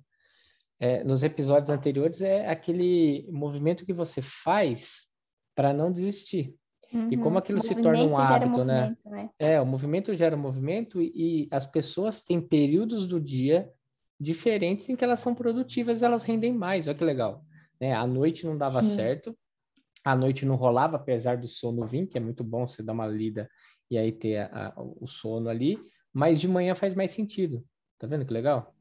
é, 0.80 1.04
nos 1.04 1.24
episódios 1.24 1.70
anteriores, 1.70 2.22
é 2.22 2.48
aquele 2.48 3.28
movimento 3.30 3.86
que 3.86 3.92
você 3.92 4.22
faz 4.22 5.10
para 5.54 5.74
não 5.74 5.92
desistir. 5.92 6.56
Uhum. 6.94 7.10
E 7.12 7.18
como 7.18 7.38
aquilo 7.38 7.60
se 7.60 7.76
torna 7.76 8.02
um 8.02 8.18
hábito, 8.18 8.64
né? 8.64 8.96
né? 9.06 9.30
É, 9.38 9.60
o 9.60 9.66
movimento 9.66 10.16
gera 10.16 10.38
movimento 10.38 11.02
e, 11.02 11.12
e 11.16 11.48
as 11.52 11.66
pessoas 11.66 12.22
têm 12.22 12.40
períodos 12.40 13.06
do 13.06 13.20
dia 13.20 13.70
diferentes 14.22 14.88
em 14.88 14.96
que 14.96 15.04
elas 15.04 15.20
são 15.20 15.34
produtivas, 15.34 16.04
elas 16.04 16.24
rendem 16.24 16.54
mais. 16.54 16.88
Olha 16.88 16.96
que 16.96 17.04
legal. 17.04 17.44
Né? 17.80 17.94
À 17.94 18.06
noite 18.06 18.46
não 18.46 18.56
dava 18.56 18.84
Sim. 18.84 18.96
certo, 18.96 19.36
à 20.06 20.16
noite 20.16 20.46
não 20.46 20.56
rolava, 20.56 20.98
apesar 20.98 21.38
do 21.38 21.48
sono 21.48 21.84
vir, 21.84 22.08
que 22.08 22.20
é 22.20 22.22
muito 22.22 22.44
bom 22.44 22.68
você 22.68 22.84
dar 22.84 22.94
uma 22.94 23.08
lida 23.08 23.50
e 23.90 23.98
aí 23.98 24.12
ter 24.12 24.38
a, 24.38 24.68
a, 24.68 24.74
o 24.78 25.08
sono 25.08 25.50
ali, 25.50 25.80
mas 26.14 26.40
de 26.40 26.48
manhã 26.48 26.76
faz 26.76 26.94
mais 26.94 27.12
sentido. 27.12 27.66
Tá 27.98 28.06
vendo 28.06 28.26
que 28.26 28.34
legal? 28.34 28.76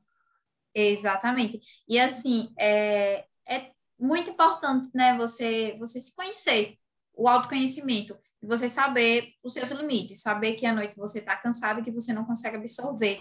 Exatamente. 0.74 1.58
E 1.88 1.98
assim, 1.98 2.52
é, 2.58 3.24
é 3.48 3.70
muito 3.98 4.30
importante, 4.30 4.90
né, 4.94 5.16
você, 5.16 5.74
você 5.78 6.00
se 6.00 6.14
conhecer, 6.14 6.76
o 7.14 7.28
autoconhecimento, 7.28 8.16
você 8.42 8.68
saber 8.68 9.32
os 9.42 9.52
seus 9.52 9.70
limites, 9.70 10.22
saber 10.22 10.54
que 10.54 10.66
à 10.66 10.74
noite 10.74 10.96
você 10.96 11.18
está 11.18 11.36
cansado 11.36 11.80
e 11.80 11.82
que 11.82 11.90
você 11.90 12.12
não 12.12 12.24
consegue 12.24 12.56
absorver. 12.56 13.20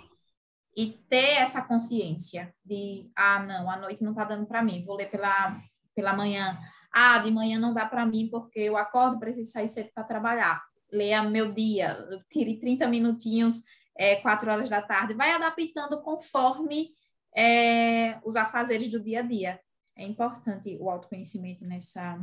E 0.79 0.93
ter 1.09 1.41
essa 1.41 1.61
consciência 1.61 2.55
de, 2.63 3.11
ah, 3.13 3.43
não, 3.43 3.69
à 3.69 3.75
noite 3.75 4.01
não 4.01 4.11
está 4.11 4.23
dando 4.23 4.45
para 4.45 4.63
mim, 4.63 4.85
vou 4.85 4.95
ler 4.95 5.11
pela, 5.11 5.59
pela 5.93 6.13
manhã. 6.13 6.57
Ah, 6.89 7.17
de 7.17 7.29
manhã 7.29 7.59
não 7.59 7.73
dá 7.73 7.85
para 7.85 8.05
mim 8.05 8.29
porque 8.31 8.61
eu 8.61 8.77
acordo, 8.77 9.19
preciso 9.19 9.51
sair 9.51 9.67
cedo 9.67 9.89
para 9.93 10.05
trabalhar. 10.05 10.63
Leia 10.89 11.21
meu 11.21 11.51
dia, 11.53 11.97
tire 12.31 12.57
30 12.57 12.87
minutinhos, 12.87 13.63
é, 13.93 14.15
4 14.21 14.49
horas 14.49 14.69
da 14.69 14.81
tarde. 14.81 15.13
Vai 15.15 15.31
adaptando 15.31 16.01
conforme 16.01 16.91
é, 17.35 18.17
os 18.23 18.37
afazeres 18.37 18.89
do 18.89 19.01
dia 19.01 19.19
a 19.19 19.23
dia. 19.23 19.59
É 19.97 20.05
importante 20.05 20.77
o 20.79 20.89
autoconhecimento 20.89 21.65
nessa, 21.65 22.17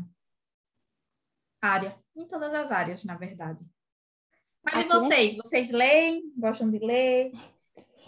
área, 1.61 1.95
em 2.17 2.27
todas 2.27 2.55
as 2.55 2.71
áreas, 2.71 3.05
na 3.05 3.17
verdade. 3.17 3.61
Mas 4.65 4.81
Aqui 4.81 4.89
e 4.89 4.89
vocês? 4.89 5.37
Vocês 5.37 5.71
leem? 5.71 6.33
Gostam 6.39 6.71
de 6.71 6.79
ler? 6.79 7.33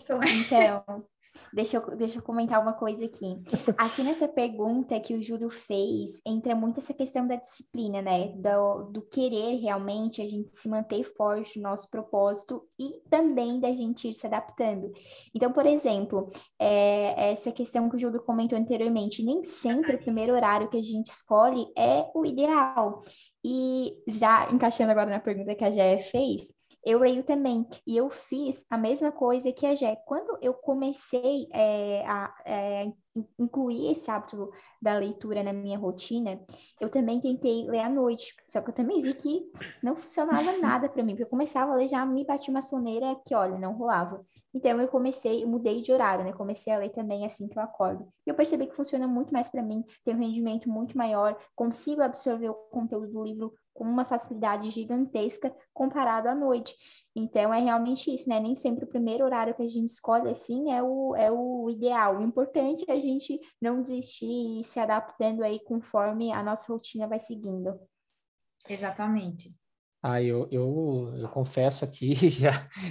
Então, 0.49 0.85
Deixa 1.53 1.79
eu, 1.79 1.97
deixa 1.97 2.19
eu 2.19 2.23
comentar 2.23 2.61
uma 2.61 2.73
coisa 2.73 3.05
aqui. 3.05 3.41
Aqui 3.77 4.03
nessa 4.03 4.29
pergunta 4.29 5.01
que 5.01 5.15
o 5.15 5.23
Júlio 5.23 5.49
fez, 5.49 6.21
entra 6.27 6.55
muito 6.55 6.79
essa 6.79 6.93
questão 6.93 7.27
da 7.27 7.37
disciplina, 7.37 8.03
né? 8.03 8.29
Do, 8.37 8.91
do 8.91 9.03
querer 9.03 9.57
realmente 9.57 10.21
a 10.21 10.27
gente 10.27 10.55
se 10.57 10.69
manter 10.69 11.05
forte 11.05 11.59
no 11.59 11.69
nosso 11.69 11.91
propósito 11.91 12.63
e 12.79 13.01
também 13.09 13.61
da 13.61 13.71
gente 13.71 14.09
ir 14.09 14.13
se 14.13 14.27
adaptando. 14.27 14.93
Então, 15.35 15.53
por 15.53 15.65
exemplo, 15.65 16.27
é, 16.59 17.33
essa 17.33 17.51
questão 17.51 17.89
que 17.89 17.97
o 17.97 17.99
Júlio 17.99 18.23
comentou 18.23 18.59
anteriormente, 18.59 19.25
nem 19.25 19.43
sempre 19.43 19.97
o 19.97 20.01
primeiro 20.01 20.35
horário 20.35 20.69
que 20.69 20.77
a 20.77 20.83
gente 20.83 21.07
escolhe 21.07 21.67
é 21.77 22.11
o 22.15 22.27
ideal. 22.27 22.99
E 23.51 23.97
já 24.07 24.47
encaixando 24.53 24.91
agora 24.91 25.09
na 25.09 25.21
pergunta 25.21 25.55
que 25.55 25.65
a 25.65 25.71
Jé 25.71 25.97
fez, 25.97 26.53
eu 26.85 26.99
leio 26.99 27.23
também. 27.23 27.67
E 27.87 27.97
eu 27.97 28.11
fiz 28.11 28.67
a 28.69 28.77
mesma 28.77 29.11
coisa 29.11 29.51
que 29.51 29.65
a 29.65 29.75
Jé. 29.75 29.97
Quando 30.05 30.39
eu 30.43 30.53
comecei 30.53 31.49
é, 31.51 32.05
a 32.07 32.35
é, 32.45 32.93
incluir 33.39 33.91
esse 33.93 34.11
hábito 34.11 34.51
da 34.81 34.97
leitura 34.97 35.43
na 35.43 35.53
minha 35.53 35.79
rotina, 35.79 36.41
eu 36.81 36.89
também 36.89 37.21
tentei 37.21 37.67
ler 37.69 37.81
à 37.81 37.89
noite. 37.89 38.35
Só 38.47 38.61
que 38.61 38.71
eu 38.71 38.75
também 38.75 39.03
vi 39.03 39.15
que 39.15 39.51
não 39.83 39.97
funcionava 39.97 40.53
nada 40.59 40.89
para 40.89 41.03
mim, 41.03 41.13
porque 41.13 41.25
eu 41.25 41.29
começava 41.29 41.73
a 41.73 41.75
ler, 41.75 41.89
já 41.89 42.05
me 42.05 42.25
batia 42.25 42.51
uma 42.51 42.63
soneira 42.63 43.17
que, 43.27 43.35
olha, 43.35 43.59
não 43.59 43.73
rolava. 43.73 44.23
Então 44.55 44.81
eu 44.81 44.89
comecei, 44.89 45.43
eu 45.43 45.49
mudei 45.49 45.81
de 45.81 45.93
horário, 45.93 46.25
né? 46.25 46.33
Comecei 46.33 46.73
a 46.73 46.79
ler 46.79 46.91
também 46.91 47.27
assim 47.27 47.49
que 47.49 47.59
eu 47.59 47.63
acordo. 47.63 48.09
E 48.27 48.31
eu 48.31 48.35
percebi 48.35 48.67
que 48.67 48.75
funciona 48.75 49.07
muito 49.07 49.33
mais 49.33 49.49
para 49.49 49.63
mim, 49.63 49.85
tem 50.05 50.15
um 50.15 50.19
rendimento 50.19 50.69
muito 50.69 50.97
maior, 50.97 51.37
consigo 51.55 52.03
absorver 52.03 52.51
o 52.51 52.55
conteúdo 52.55 53.13
do 53.13 53.25
livro 53.25 53.55
com 53.79 53.85
uma 53.85 54.05
facilidade 54.05 54.69
gigantesca 54.71 55.55
comparado 55.73 56.29
à 56.29 56.35
noite. 56.35 56.75
Então, 57.15 57.55
é 57.55 57.61
realmente 57.61 58.13
isso, 58.13 58.29
né? 58.29 58.41
Nem 58.41 58.57
sempre 58.57 58.85
o 58.85 58.89
primeiro 58.89 59.25
horário 59.25 59.55
que 59.55 59.63
a 59.63 59.69
gente 59.69 59.91
escolhe, 59.91 60.29
assim, 60.29 60.73
é 60.73 60.83
o, 60.83 61.15
é 61.15 61.31
o 61.31 61.71
ideal. 61.71 62.19
O 62.19 62.23
importante 62.23 62.85
é 62.89 62.93
a 62.93 63.01
gente 63.01 63.39
não 63.63 63.81
desistir 63.81 64.27
e 64.27 64.61
ir 64.61 64.65
se 64.65 64.81
adaptando 64.81 65.45
aí 65.45 65.61
conforme 65.61 66.33
a 66.33 66.43
nossa 66.43 66.73
rotina 66.73 67.07
vai 67.07 67.21
seguindo. 67.21 67.79
Exatamente. 68.69 69.57
Ah, 70.03 70.21
eu, 70.21 70.49
eu, 70.51 71.13
eu 71.17 71.29
confesso 71.29 71.85
aqui, 71.85 72.15
já, 72.29 72.51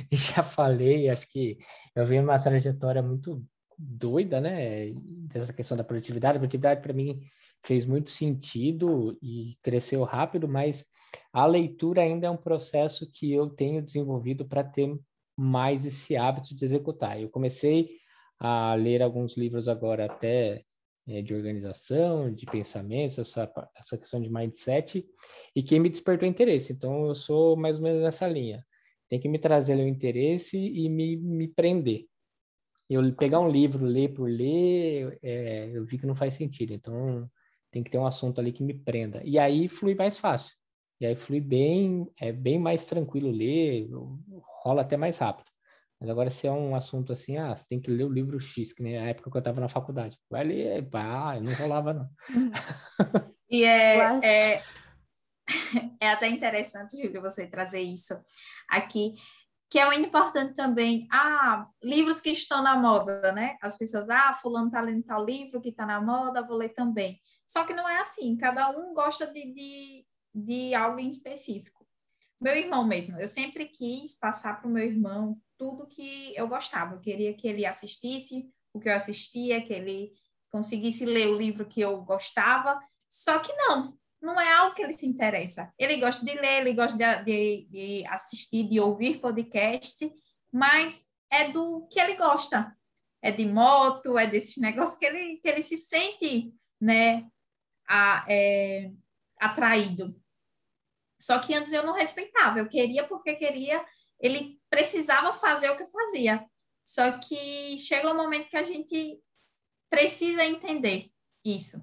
já 0.10 0.42
falei, 0.42 1.10
acho 1.10 1.28
que 1.30 1.58
eu 1.94 2.06
venho 2.06 2.24
uma 2.24 2.40
trajetória 2.40 3.02
muito 3.02 3.46
doida, 3.78 4.40
né? 4.40 4.94
Dessa 4.94 5.52
questão 5.52 5.76
da 5.76 5.84
produtividade. 5.84 6.38
A 6.38 6.40
produtividade, 6.40 6.82
para 6.82 6.94
mim, 6.94 7.22
fez 7.64 7.86
muito 7.86 8.10
sentido 8.10 9.18
e 9.22 9.58
cresceu 9.62 10.04
rápido, 10.04 10.48
mas 10.48 10.86
a 11.34 11.46
leitura 11.46 12.02
ainda 12.02 12.28
é 12.28 12.30
um 12.30 12.38
processo 12.38 13.10
que 13.12 13.32
eu 13.32 13.50
tenho 13.50 13.82
desenvolvido 13.82 14.46
para 14.46 14.64
ter 14.64 14.98
mais 15.38 15.86
esse 15.86 16.16
hábito 16.16 16.56
de 16.56 16.66
executar. 16.66 17.22
Eu 17.22 17.30
comecei 17.30 17.98
a 18.40 18.74
ler 18.76 19.02
alguns 19.02 19.38
livros 19.38 19.68
agora 19.68 20.06
até 20.06 20.64
é, 21.08 21.22
de 21.22 21.34
organização, 21.34 22.34
de 22.34 22.46
pensamentos, 22.46 23.18
essa, 23.18 23.52
essa 23.78 23.98
questão 23.98 24.22
de 24.22 24.30
mindset, 24.30 25.06
e 25.56 25.64
que 25.64 25.80
me 25.80 25.90
despertou 25.90 26.28
interesse. 26.28 26.74
Então, 26.74 27.08
eu 27.08 27.16
sou 27.16 27.56
mais 27.56 27.78
ou 27.78 27.84
menos 27.84 28.02
nessa 28.02 28.28
linha. 28.28 28.66
Tem 29.10 29.20
que 29.20 29.30
me 29.30 29.40
trazer 29.40 29.76
o 29.76 29.88
interesse 29.88 30.58
e 30.58 30.90
me, 30.90 31.16
me 31.16 31.48
prender. 31.48 32.06
Eu 32.90 33.02
pegar 33.16 33.40
um 33.40 33.50
livro, 33.50 33.86
ler 33.86 34.14
por 34.14 34.30
ler, 34.30 35.18
é, 35.22 35.72
eu 35.74 35.86
vi 35.86 35.98
que 35.98 36.06
não 36.06 36.16
faz 36.16 36.34
sentido. 36.34 36.74
Então, 36.74 37.30
tem 37.78 37.84
que 37.84 37.92
ter 37.92 38.00
um 38.00 38.08
assunto 38.08 38.40
ali 38.40 38.52
que 38.52 38.64
me 38.64 38.74
prenda. 38.74 39.22
E 39.24 39.38
aí 39.38 39.68
flui 39.68 39.94
mais 39.94 40.18
fácil. 40.18 40.52
E 41.00 41.06
aí 41.06 41.14
flui 41.14 41.40
bem, 41.40 42.10
é 42.20 42.32
bem 42.32 42.58
mais 42.58 42.86
tranquilo 42.86 43.30
ler, 43.30 43.88
rola 44.64 44.82
até 44.82 44.98
mais 44.98 45.20
rápido. 45.20 45.48
Mas 46.00 46.10
agora 46.10 46.30
se 46.32 46.48
é 46.48 46.52
um 46.52 46.76
assunto 46.76 47.14
assim, 47.14 47.38
ah, 47.38 47.56
você 47.56 47.68
tem 47.68 47.80
que 47.80 47.92
ler 47.92 48.04
o 48.04 48.12
livro 48.12 48.40
X, 48.40 48.74
que 48.74 48.82
nem 48.82 48.98
a 48.98 49.06
época 49.06 49.30
que 49.30 49.38
eu 49.38 49.40
estava 49.40 49.62
na 49.62 49.68
faculdade. 49.68 50.18
Vai 50.30 50.44
ler, 50.44 50.88
ah, 50.94 51.40
não 51.40 51.54
rolava 51.54 51.94
não. 51.94 52.10
e 53.50 53.64
é, 53.64 53.98
é, 54.26 54.64
é 56.02 56.10
até 56.10 56.28
interessante, 56.28 56.98
Júlio, 57.00 57.22
você 57.22 57.46
trazer 57.46 57.82
isso 57.82 58.20
aqui, 58.68 59.14
que 59.70 59.80
é 59.80 59.86
muito 59.86 60.08
importante 60.08 60.54
também, 60.54 61.08
ah, 61.12 61.68
livros 61.84 62.22
que 62.22 62.30
estão 62.30 62.64
na 62.64 62.76
moda, 62.76 63.32
né? 63.34 63.58
As 63.62 63.78
pessoas, 63.78 64.10
ah, 64.10 64.34
fulano 64.34 64.68
está 64.68 64.80
lendo 64.80 65.04
tal 65.04 65.26
livro 65.26 65.60
que 65.60 65.70
está 65.70 65.86
na 65.86 66.02
moda, 66.02 66.46
vou 66.46 66.58
ler 66.58 66.70
também. 66.70 67.20
Só 67.46 67.66
que 67.66 67.74
não 67.74 67.88
é 67.88 68.00
assim, 68.00 68.38
cada 68.38 68.70
um 68.70 68.94
gosta 68.94 69.28
de, 69.28 69.54
de, 69.54 70.06
de 70.34 70.74
algo 70.74 71.00
em 71.00 71.10
específico. 71.10 71.86
Meu 72.40 72.56
irmão 72.56 72.86
mesmo, 72.86 73.20
eu 73.20 73.28
sempre 73.28 73.66
quis 73.66 74.14
passar 74.18 74.60
para 74.60 74.70
o 74.70 74.72
meu 74.72 74.86
irmão 74.86 75.38
tudo 75.58 75.88
que 75.88 76.34
eu 76.36 76.48
gostava. 76.48 76.96
Eu 76.96 77.02
queria 77.02 77.34
que 77.34 77.48
ele 77.48 77.66
assistisse 77.66 78.48
o 78.72 78.80
que 78.80 78.88
eu 78.88 78.96
assistia, 78.96 79.66
que 79.66 79.74
ele 79.74 80.14
conseguisse 80.50 81.04
ler 81.04 81.28
o 81.28 81.38
livro 81.38 81.66
que 81.66 81.82
eu 81.82 82.02
gostava, 82.04 82.80
só 83.10 83.40
que 83.40 83.52
não, 83.54 83.98
não 84.28 84.40
é 84.40 84.52
algo 84.54 84.76
que 84.76 84.82
ele 84.82 84.94
se 84.94 85.08
interessa. 85.08 85.74
Ele 85.80 85.98
gosta 85.98 86.24
de 86.26 86.34
ler, 86.34 86.62
ele 86.62 86.74
gosta 86.74 86.98
de, 86.98 87.24
de, 87.24 87.68
de 87.70 88.08
assistir, 88.08 88.68
de 88.68 88.80
ouvir 88.80 89.22
podcast, 89.22 90.12
mas 90.52 91.06
é 91.32 91.50
do 91.50 91.88
que 91.88 92.00
ele 92.00 92.16
gosta. 92.16 92.76
É 93.22 93.32
de 93.32 93.46
moto, 93.46 94.18
é 94.18 94.28
desses 94.28 94.58
negócios 94.58 95.00
que 95.00 95.06
ele, 95.06 95.38
que 95.38 95.48
ele 95.48 95.64
se 95.64 95.78
sente 95.78 96.54
né, 96.80 97.26
a, 97.88 98.26
é, 98.28 98.92
atraído. 99.40 100.22
Só 101.20 101.40
que 101.40 101.54
antes 101.56 101.72
eu 101.72 101.84
não 101.84 101.94
respeitava, 101.94 102.60
eu 102.60 102.68
queria 102.68 103.08
porque 103.08 103.34
queria, 103.36 103.84
ele 104.20 104.60
precisava 104.70 105.34
fazer 105.34 105.70
o 105.70 105.78
que 105.78 105.88
fazia. 105.88 106.46
Só 106.84 107.18
que 107.18 107.78
chega 107.78 108.12
um 108.12 108.16
momento 108.16 108.50
que 108.50 108.58
a 108.58 108.64
gente 108.64 109.20
precisa 109.90 110.44
entender 110.44 111.10
isso. 111.44 111.82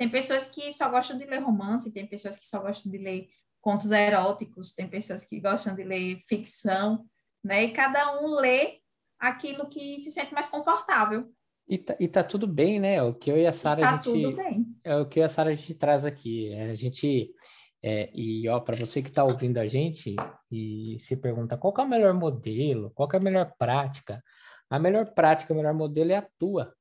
Tem 0.00 0.08
pessoas 0.08 0.46
que 0.46 0.72
só 0.72 0.88
gostam 0.88 1.18
de 1.18 1.26
ler 1.26 1.40
romance, 1.40 1.92
tem 1.92 2.06
pessoas 2.06 2.38
que 2.38 2.46
só 2.46 2.58
gostam 2.58 2.90
de 2.90 2.96
ler 2.96 3.28
contos 3.60 3.90
eróticos, 3.90 4.72
tem 4.72 4.88
pessoas 4.88 5.26
que 5.26 5.38
gostam 5.38 5.74
de 5.74 5.84
ler 5.84 6.22
ficção, 6.26 7.04
né? 7.44 7.64
E 7.64 7.72
cada 7.74 8.18
um 8.18 8.34
lê 8.36 8.78
aquilo 9.18 9.68
que 9.68 10.00
se 10.00 10.10
sente 10.10 10.32
mais 10.32 10.48
confortável. 10.48 11.30
E 11.68 11.76
tá, 11.76 11.94
e 12.00 12.08
tá 12.08 12.24
tudo 12.24 12.46
bem, 12.46 12.80
né? 12.80 13.02
O 13.02 13.12
que 13.12 13.30
eu 13.30 13.36
e 13.36 13.46
a 13.46 13.52
Sara 13.52 13.82
tá 13.82 13.90
a 13.90 14.00
gente 14.00 14.80
é 14.82 14.96
o 14.96 15.06
que 15.06 15.18
eu 15.18 15.22
e 15.22 15.24
a 15.24 15.28
Sara 15.28 15.50
a 15.50 15.54
gente 15.54 15.74
traz 15.74 16.06
aqui. 16.06 16.50
É, 16.50 16.70
a 16.70 16.74
gente 16.74 17.34
é, 17.82 18.10
e 18.14 18.48
ó, 18.48 18.58
para 18.58 18.78
você 18.78 19.02
que 19.02 19.10
está 19.10 19.22
ouvindo 19.22 19.58
a 19.58 19.66
gente 19.66 20.16
e 20.50 20.96
se 20.98 21.14
pergunta 21.14 21.58
qual 21.58 21.74
é 21.76 21.82
o 21.82 21.88
melhor 21.88 22.14
modelo, 22.14 22.90
qual 22.94 23.10
é 23.12 23.18
a 23.18 23.22
melhor 23.22 23.52
prática, 23.58 24.24
a 24.70 24.78
melhor 24.78 25.10
prática, 25.12 25.52
o 25.52 25.56
melhor 25.56 25.74
modelo 25.74 26.10
é 26.10 26.16
a 26.16 26.28
tua, 26.38 26.74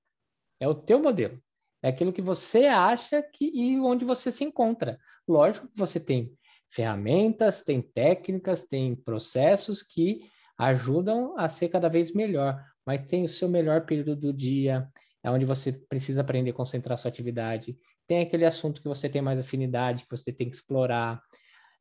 é 0.57 0.69
o 0.69 0.73
teu 0.73 1.01
modelo. 1.01 1.37
É 1.81 1.89
aquilo 1.89 2.13
que 2.13 2.21
você 2.21 2.65
acha 2.65 3.21
que 3.21 3.49
e 3.53 3.79
onde 3.79 4.03
você 4.03 4.31
se 4.31 4.43
encontra. 4.43 4.97
Lógico 5.27 5.67
que 5.67 5.77
você 5.77 5.99
tem 5.99 6.33
ferramentas, 6.69 7.63
tem 7.63 7.81
técnicas, 7.81 8.63
tem 8.63 8.95
processos 8.95 9.81
que 9.81 10.21
ajudam 10.57 11.37
a 11.37 11.47
ser 11.47 11.69
cada 11.69 11.87
vez 11.87 12.13
melhor, 12.13 12.61
mas 12.85 13.05
tem 13.05 13.23
o 13.23 13.29
seu 13.29 13.47
melhor 13.47 13.85
período 13.85 14.15
do 14.15 14.33
dia, 14.33 14.87
é 15.23 15.31
onde 15.31 15.45
você 15.45 15.71
precisa 15.71 16.21
aprender 16.21 16.51
a 16.51 16.53
concentrar 16.53 16.97
sua 16.97 17.09
atividade. 17.09 17.77
Tem 18.07 18.21
aquele 18.21 18.45
assunto 18.45 18.81
que 18.81 18.87
você 18.87 19.07
tem 19.09 19.21
mais 19.21 19.39
afinidade, 19.39 20.03
que 20.03 20.17
você 20.17 20.31
tem 20.31 20.49
que 20.49 20.55
explorar. 20.55 21.21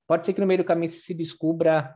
Pode 0.06 0.26
ser 0.26 0.32
que 0.32 0.40
no 0.40 0.46
meio 0.46 0.58
do 0.58 0.64
caminho 0.64 0.90
você 0.90 0.98
se 0.98 1.14
descubra 1.14 1.94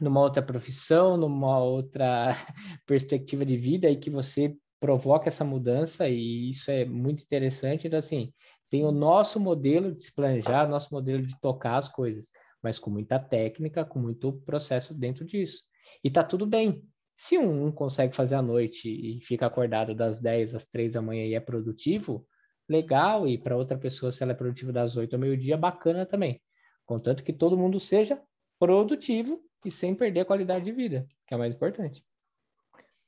numa 0.00 0.20
outra 0.20 0.42
profissão, 0.42 1.16
numa 1.16 1.58
outra 1.58 2.32
perspectiva 2.86 3.44
de 3.44 3.56
vida 3.56 3.90
e 3.90 3.96
que 3.96 4.10
você 4.10 4.56
provoca 4.80 5.28
essa 5.28 5.44
mudança 5.44 6.08
e 6.08 6.48
isso 6.50 6.70
é 6.70 6.84
muito 6.84 7.22
interessante. 7.22 7.86
Então, 7.86 7.98
assim, 7.98 8.32
tem 8.68 8.84
o 8.84 8.90
nosso 8.90 9.38
modelo 9.38 9.94
de 9.94 10.02
se 10.02 10.14
planejar, 10.14 10.66
nosso 10.66 10.92
modelo 10.94 11.24
de 11.24 11.38
tocar 11.38 11.76
as 11.76 11.88
coisas, 11.88 12.32
mas 12.62 12.78
com 12.78 12.90
muita 12.90 13.18
técnica, 13.18 13.84
com 13.84 13.98
muito 13.98 14.32
processo 14.32 14.94
dentro 14.94 15.24
disso. 15.24 15.62
E 16.02 16.10
tá 16.10 16.24
tudo 16.24 16.46
bem. 16.46 16.82
Se 17.14 17.36
um 17.36 17.70
consegue 17.70 18.16
fazer 18.16 18.36
à 18.36 18.42
noite 18.42 18.88
e 18.88 19.20
fica 19.22 19.44
acordado 19.46 19.94
das 19.94 20.20
10 20.20 20.54
às 20.54 20.66
3 20.66 20.94
da 20.94 21.02
manhã 21.02 21.26
e 21.26 21.34
é 21.34 21.40
produtivo, 21.40 22.26
legal. 22.66 23.28
E 23.28 23.36
para 23.36 23.56
outra 23.56 23.76
pessoa, 23.76 24.10
se 24.10 24.22
ela 24.22 24.32
é 24.32 24.34
produtiva 24.34 24.72
das 24.72 24.96
8 24.96 25.12
ao 25.14 25.20
meio-dia, 25.20 25.56
bacana 25.56 26.06
também. 26.06 26.40
Contanto 26.86 27.22
que 27.22 27.32
todo 27.32 27.58
mundo 27.58 27.78
seja 27.78 28.22
produtivo 28.58 29.42
e 29.64 29.70
sem 29.70 29.94
perder 29.94 30.20
a 30.20 30.24
qualidade 30.24 30.64
de 30.64 30.72
vida, 30.72 31.06
que 31.26 31.34
é 31.34 31.36
o 31.36 31.40
mais 31.40 31.54
importante. 31.54 32.02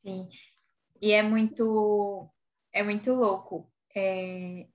Sim. 0.04 0.28
E 1.02 1.10
é 1.10 1.20
muito, 1.20 2.30
é 2.72 2.82
muito 2.84 3.12
louco 3.12 3.68
é, 3.94 4.68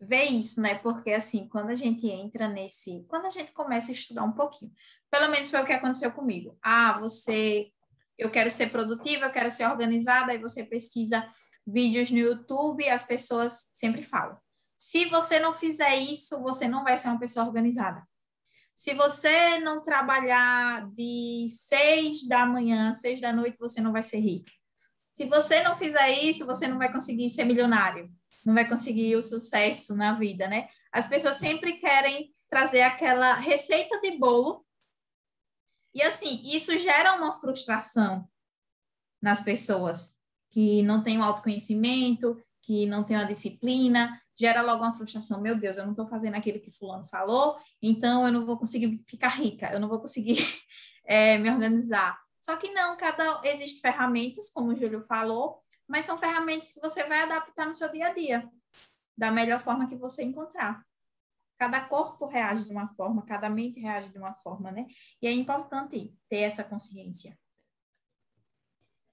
ver 0.00 0.24
isso, 0.24 0.60
né? 0.60 0.74
Porque, 0.74 1.12
assim, 1.12 1.48
quando 1.48 1.70
a 1.70 1.74
gente 1.74 2.06
entra 2.06 2.46
nesse... 2.46 3.06
Quando 3.08 3.24
a 3.24 3.30
gente 3.30 3.52
começa 3.52 3.90
a 3.90 3.94
estudar 3.94 4.22
um 4.22 4.32
pouquinho, 4.32 4.70
pelo 5.10 5.30
menos 5.30 5.50
foi 5.50 5.62
o 5.62 5.64
que 5.64 5.72
aconteceu 5.72 6.12
comigo. 6.12 6.58
Ah, 6.62 6.98
você... 7.00 7.70
Eu 8.18 8.30
quero 8.30 8.50
ser 8.50 8.70
produtiva, 8.70 9.24
eu 9.24 9.32
quero 9.32 9.50
ser 9.50 9.66
organizada, 9.66 10.32
aí 10.32 10.38
você 10.38 10.62
pesquisa 10.62 11.26
vídeos 11.66 12.10
no 12.10 12.18
YouTube, 12.18 12.86
as 12.88 13.02
pessoas 13.02 13.70
sempre 13.72 14.02
falam. 14.02 14.36
Se 14.76 15.06
você 15.06 15.38
não 15.38 15.54
fizer 15.54 15.96
isso, 15.96 16.42
você 16.42 16.68
não 16.68 16.84
vai 16.84 16.98
ser 16.98 17.08
uma 17.08 17.18
pessoa 17.18 17.46
organizada. 17.46 18.06
Se 18.74 18.94
você 18.94 19.58
não 19.60 19.80
trabalhar 19.80 20.88
de 20.94 21.46
seis 21.48 22.26
da 22.28 22.44
manhã 22.44 22.92
seis 22.92 23.20
da 23.20 23.32
noite, 23.32 23.58
você 23.58 23.80
não 23.80 23.92
vai 23.92 24.02
ser 24.02 24.18
rico. 24.18 24.50
Se 25.12 25.26
você 25.26 25.62
não 25.62 25.76
fizer 25.76 26.10
isso, 26.10 26.46
você 26.46 26.66
não 26.66 26.78
vai 26.78 26.90
conseguir 26.90 27.28
ser 27.28 27.44
milionário, 27.44 28.10
não 28.46 28.54
vai 28.54 28.66
conseguir 28.66 29.14
o 29.14 29.22
sucesso 29.22 29.94
na 29.94 30.14
vida, 30.14 30.48
né? 30.48 30.68
As 30.90 31.06
pessoas 31.06 31.36
sempre 31.36 31.74
querem 31.74 32.34
trazer 32.48 32.82
aquela 32.82 33.34
receita 33.34 34.00
de 34.00 34.18
bolo. 34.18 34.64
E 35.94 36.02
assim, 36.02 36.40
isso 36.44 36.76
gera 36.78 37.14
uma 37.14 37.34
frustração 37.34 38.26
nas 39.20 39.40
pessoas 39.40 40.16
que 40.50 40.82
não 40.82 41.02
têm 41.02 41.18
o 41.18 41.22
autoconhecimento, 41.22 42.42
que 42.62 42.86
não 42.86 43.04
têm 43.04 43.16
a 43.16 43.24
disciplina, 43.24 44.20
gera 44.38 44.62
logo 44.62 44.82
uma 44.82 44.94
frustração. 44.94 45.40
Meu 45.40 45.58
Deus, 45.58 45.76
eu 45.76 45.84
não 45.84 45.92
estou 45.92 46.06
fazendo 46.06 46.34
aquilo 46.34 46.60
que 46.60 46.70
fulano 46.70 47.04
falou, 47.04 47.56
então 47.80 48.26
eu 48.26 48.32
não 48.32 48.46
vou 48.46 48.56
conseguir 48.56 48.96
ficar 49.06 49.28
rica, 49.28 49.70
eu 49.72 49.80
não 49.80 49.88
vou 49.88 50.00
conseguir 50.00 50.38
é, 51.04 51.36
me 51.38 51.50
organizar. 51.50 52.18
Só 52.42 52.56
que 52.56 52.72
não, 52.72 52.96
cada 52.96 53.40
existem 53.44 53.80
ferramentas, 53.80 54.50
como 54.50 54.72
o 54.72 54.76
Júlio 54.76 55.00
falou, 55.00 55.62
mas 55.86 56.04
são 56.04 56.18
ferramentas 56.18 56.72
que 56.72 56.80
você 56.80 57.04
vai 57.04 57.20
adaptar 57.22 57.66
no 57.66 57.74
seu 57.74 57.90
dia 57.90 58.08
a 58.08 58.12
dia, 58.12 58.50
da 59.16 59.30
melhor 59.30 59.60
forma 59.60 59.86
que 59.86 59.94
você 59.94 60.24
encontrar. 60.24 60.84
Cada 61.56 61.80
corpo 61.82 62.26
reage 62.26 62.64
de 62.64 62.72
uma 62.72 62.88
forma, 62.94 63.24
cada 63.24 63.48
mente 63.48 63.78
reage 63.78 64.08
de 64.08 64.18
uma 64.18 64.34
forma, 64.34 64.72
né? 64.72 64.88
E 65.20 65.28
é 65.28 65.32
importante 65.32 66.12
ter 66.28 66.38
essa 66.38 66.64
consciência. 66.64 67.38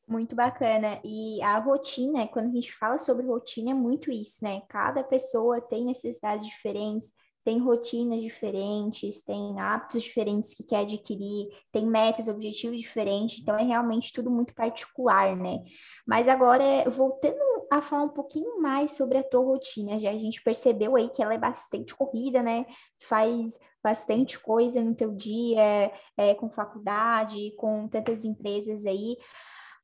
Muito 0.08 0.36
bacana. 0.36 1.00
E 1.04 1.40
a 1.44 1.60
rotina, 1.60 2.28
quando 2.28 2.48
a 2.48 2.54
gente 2.54 2.74
fala 2.74 2.98
sobre 2.98 3.28
rotina, 3.28 3.70
é 3.70 3.76
muito 3.76 4.10
isso, 4.10 4.44
né? 4.44 4.62
Cada 4.68 5.04
pessoa 5.04 5.62
tem 5.62 5.86
necessidades 5.86 6.48
diferentes, 6.48 7.14
tem 7.44 7.58
rotinas 7.60 8.22
diferentes, 8.22 9.24
tem 9.24 9.60
hábitos 9.60 10.04
diferentes 10.04 10.54
que 10.54 10.64
quer 10.64 10.80
adquirir, 10.80 11.48
tem 11.72 11.86
metas, 11.86 12.28
objetivos 12.28 12.80
diferentes, 12.80 13.42
então 13.42 13.58
é 13.58 13.64
realmente 13.64 14.14
tudo 14.14 14.30
muito 14.30 14.54
particular, 14.54 15.36
né? 15.36 15.60
Mas 16.06 16.28
agora, 16.28 16.90
voltando 16.90 17.40
a 17.72 17.82
falar 17.82 18.04
um 18.04 18.10
pouquinho 18.10 18.62
mais 18.62 18.92
sobre 18.92 19.18
a 19.18 19.24
tua 19.24 19.44
rotina, 19.44 20.00
já 20.00 20.12
a 20.12 20.18
gente 20.18 20.42
percebeu 20.42 20.96
aí 20.96 21.10
que 21.10 21.22
ela 21.22 21.34
é 21.34 21.38
bastante 21.38 21.96
corrida, 21.96 22.42
né? 22.44 22.66
Faz 23.02 23.60
bastante 23.84 24.40
coisa 24.40 24.82
no 24.82 24.94
teu 24.94 25.12
dia, 25.12 25.92
é, 26.18 26.36
com 26.36 26.50
faculdade, 26.50 27.54
com 27.58 27.88
tantas 27.88 28.26
empresas 28.26 28.86
aí. 28.86 29.18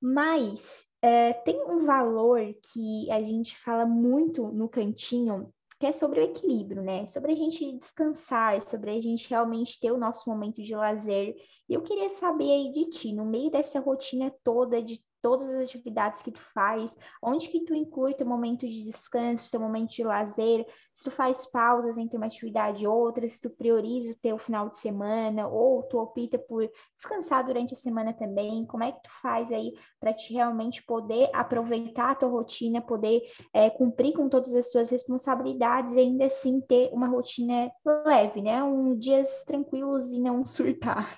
Mas 0.01 0.85
é, 1.01 1.33
tem 1.33 1.61
um 1.67 1.85
valor 1.85 2.39
que 2.73 3.09
a 3.11 3.23
gente 3.23 3.57
fala 3.57 3.85
muito 3.85 4.47
no 4.49 4.67
cantinho, 4.67 5.53
que 5.79 5.85
é 5.85 5.91
sobre 5.91 6.21
o 6.21 6.23
equilíbrio, 6.23 6.81
né? 6.81 7.05
Sobre 7.07 7.33
a 7.33 7.35
gente 7.35 7.77
descansar, 7.77 8.61
sobre 8.61 8.91
a 8.91 9.01
gente 9.01 9.29
realmente 9.29 9.79
ter 9.79 9.91
o 9.91 9.97
nosso 9.97 10.29
momento 10.29 10.61
de 10.63 10.75
lazer. 10.75 11.35
E 11.67 11.73
eu 11.73 11.81
queria 11.81 12.09
saber 12.09 12.51
aí 12.51 12.71
de 12.71 12.89
ti, 12.89 13.13
no 13.13 13.25
meio 13.25 13.51
dessa 13.51 13.79
rotina 13.79 14.31
toda 14.43 14.81
de 14.81 14.99
todas 15.25 15.55
as 15.55 15.67
atividades 15.67 16.21
que 16.21 16.29
tu 16.29 16.39
faz, 16.39 16.99
onde 17.19 17.49
que 17.49 17.61
tu 17.61 17.73
inclui 17.73 18.13
teu 18.13 18.27
momento 18.27 18.69
de 18.69 18.83
descanso, 18.83 19.49
teu 19.49 19.59
momento 19.59 19.89
de 19.89 20.03
lazer, 20.03 20.63
se 20.93 21.03
tu 21.03 21.09
faz 21.09 21.47
pausas 21.47 21.97
entre 21.97 22.15
uma 22.15 22.27
atividade 22.27 22.83
e 22.83 22.87
outra, 22.87 23.27
se 23.27 23.41
tu 23.41 23.49
prioriza 23.49 24.13
o 24.13 24.17
teu 24.17 24.37
final 24.37 24.69
de 24.69 24.77
semana, 24.77 25.47
ou 25.47 25.81
tu 25.81 25.97
opta 25.97 26.37
por 26.37 26.69
descansar 26.95 27.43
durante 27.43 27.73
a 27.73 27.75
semana 27.75 28.13
também, 28.13 28.67
como 28.67 28.83
é 28.83 28.91
que 28.91 29.01
tu 29.01 29.09
faz 29.19 29.51
aí 29.51 29.73
para 29.99 30.13
te 30.13 30.31
realmente 30.31 30.83
poder 30.83 31.27
aproveitar 31.33 32.11
a 32.11 32.15
tua 32.15 32.29
rotina, 32.29 32.79
poder 32.79 33.23
é, 33.51 33.67
cumprir 33.67 34.13
com 34.13 34.29
todas 34.29 34.53
as 34.53 34.71
suas 34.71 34.91
responsabilidades 34.91 35.95
e 35.95 36.01
ainda 36.01 36.27
assim 36.27 36.61
ter 36.61 36.91
uma 36.93 37.07
rotina 37.07 37.71
leve, 38.05 38.43
né? 38.43 38.63
Um 38.63 38.95
dias 38.95 39.43
tranquilos 39.43 40.13
e 40.13 40.19
não 40.19 40.45
surtar. 40.45 41.11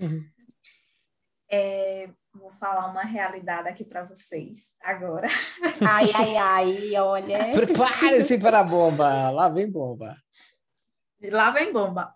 Uhum. 0.00 0.24
É, 1.50 2.08
Vou 2.34 2.50
falar 2.50 2.90
uma 2.90 3.02
realidade 3.02 3.68
aqui 3.68 3.84
para 3.84 4.02
vocês 4.02 4.74
agora. 4.82 5.28
Ai, 5.80 6.10
ai, 6.12 6.36
ai, 6.36 6.96
olha. 6.96 7.52
Prepare-se 7.54 8.38
para 8.38 8.58
a 8.58 8.64
bomba. 8.64 9.30
Lá 9.30 9.48
vem 9.48 9.70
bomba. 9.70 10.16
Lá 11.22 11.50
vem 11.52 11.72
bomba. 11.72 12.12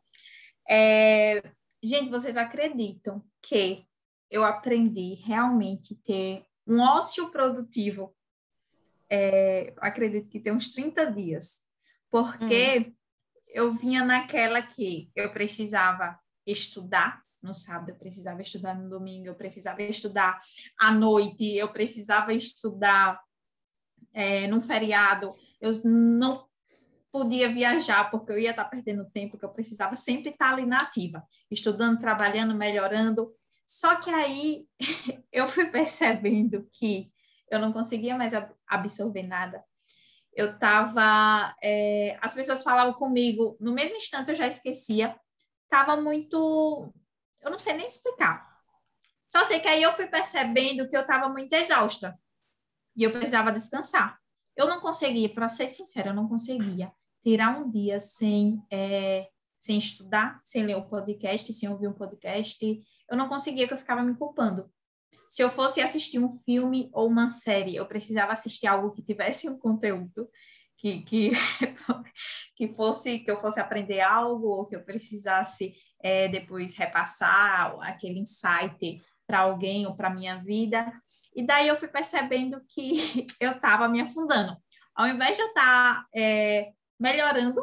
É... 0.68 1.40
Gente, 1.80 2.10
vocês 2.10 2.36
acreditam 2.36 3.22
que 3.40 3.86
eu 4.28 4.44
aprendi 4.44 5.14
realmente 5.24 5.94
ter 5.94 6.44
um 6.66 6.80
ócio 6.80 7.30
produtivo? 7.30 8.12
É... 9.08 9.72
acredito 9.78 10.28
que 10.28 10.40
tem 10.40 10.52
uns 10.52 10.68
30 10.68 11.12
dias. 11.12 11.60
Porque 12.10 12.78
hum. 12.80 12.94
eu 13.46 13.72
vinha 13.72 14.04
naquela 14.04 14.60
que 14.62 15.12
eu 15.14 15.32
precisava 15.32 16.18
estudar, 16.44 17.22
no 17.42 17.54
sábado, 17.54 17.90
eu 17.90 17.96
precisava 17.96 18.42
estudar 18.42 18.74
no 18.74 18.88
domingo, 18.88 19.28
eu 19.28 19.34
precisava 19.34 19.82
estudar 19.82 20.38
à 20.78 20.92
noite, 20.92 21.56
eu 21.56 21.68
precisava 21.68 22.32
estudar 22.32 23.20
é, 24.12 24.46
no 24.46 24.60
feriado, 24.60 25.34
eu 25.60 25.72
não 25.84 26.48
podia 27.10 27.48
viajar 27.48 28.10
porque 28.10 28.32
eu 28.32 28.38
ia 28.38 28.50
estar 28.50 28.64
perdendo 28.64 29.10
tempo, 29.10 29.38
que 29.38 29.44
eu 29.44 29.52
precisava 29.52 29.94
sempre 29.94 30.30
estar 30.30 30.52
ali 30.52 30.66
na 30.66 30.76
ativa, 30.78 31.22
estudando, 31.50 31.98
trabalhando, 31.98 32.54
melhorando. 32.54 33.30
Só 33.66 33.96
que 33.96 34.10
aí 34.10 34.66
eu 35.32 35.46
fui 35.46 35.66
percebendo 35.66 36.68
que 36.72 37.10
eu 37.50 37.58
não 37.58 37.72
conseguia 37.72 38.16
mais 38.16 38.32
absorver 38.66 39.22
nada. 39.22 39.62
Eu 40.34 40.52
estava. 40.52 41.54
É, 41.62 42.16
as 42.20 42.34
pessoas 42.34 42.62
falavam 42.62 42.92
comigo, 42.92 43.56
no 43.60 43.72
mesmo 43.72 43.96
instante 43.96 44.30
eu 44.30 44.36
já 44.36 44.46
esquecia, 44.46 45.18
estava 45.64 46.00
muito 46.00 46.92
eu 47.42 47.50
não 47.50 47.58
sei 47.58 47.74
nem 47.74 47.86
explicar. 47.86 48.48
Só 49.28 49.44
sei 49.44 49.60
que 49.60 49.68
aí 49.68 49.82
eu 49.82 49.92
fui 49.92 50.06
percebendo 50.06 50.88
que 50.88 50.96
eu 50.96 51.02
estava 51.02 51.28
muito 51.28 51.52
exausta 51.52 52.18
e 52.96 53.04
eu 53.04 53.12
precisava 53.12 53.52
descansar. 53.52 54.18
Eu 54.56 54.66
não 54.66 54.80
conseguia, 54.80 55.28
para 55.28 55.48
ser 55.48 55.68
sincera, 55.68 56.10
eu 56.10 56.14
não 56.14 56.28
conseguia 56.28 56.90
tirar 57.22 57.58
um 57.60 57.70
dia 57.70 58.00
sem, 58.00 58.62
é, 58.70 59.28
sem 59.58 59.78
estudar, 59.78 60.40
sem 60.42 60.64
ler 60.64 60.76
um 60.76 60.88
podcast, 60.88 61.52
sem 61.52 61.68
ouvir 61.68 61.88
um 61.88 61.92
podcast. 61.92 62.82
Eu 63.08 63.16
não 63.16 63.28
conseguia, 63.28 63.68
que 63.68 63.74
eu 63.74 63.78
ficava 63.78 64.02
me 64.02 64.16
culpando. 64.16 64.70
Se 65.28 65.42
eu 65.42 65.50
fosse 65.50 65.80
assistir 65.80 66.18
um 66.18 66.30
filme 66.30 66.90
ou 66.92 67.06
uma 67.06 67.28
série, 67.28 67.76
eu 67.76 67.86
precisava 67.86 68.32
assistir 68.32 68.66
algo 68.66 68.90
que 68.90 69.02
tivesse 69.02 69.48
um 69.48 69.58
conteúdo, 69.58 70.28
que, 70.78 71.02
que, 71.02 71.32
que 72.56 72.68
fosse 72.68 73.18
que 73.18 73.30
eu 73.30 73.40
fosse 73.40 73.60
aprender 73.60 74.00
algo, 74.00 74.46
ou 74.46 74.66
que 74.66 74.76
eu 74.76 74.84
precisasse 74.84 75.74
é, 76.00 76.28
depois 76.28 76.74
repassar 76.76 77.76
aquele 77.80 78.20
insight 78.20 79.02
para 79.26 79.40
alguém 79.40 79.86
ou 79.86 79.94
para 79.94 80.08
minha 80.08 80.36
vida. 80.36 80.90
E 81.34 81.44
daí 81.44 81.68
eu 81.68 81.76
fui 81.76 81.88
percebendo 81.88 82.62
que 82.68 83.26
eu 83.38 83.52
estava 83.52 83.88
me 83.88 84.00
afundando. 84.00 84.56
ao 84.94 85.06
invés 85.06 85.36
de 85.36 85.42
eu 85.42 85.48
estar 85.48 85.96
tá, 85.96 86.06
é, 86.14 86.72
melhorando, 86.98 87.60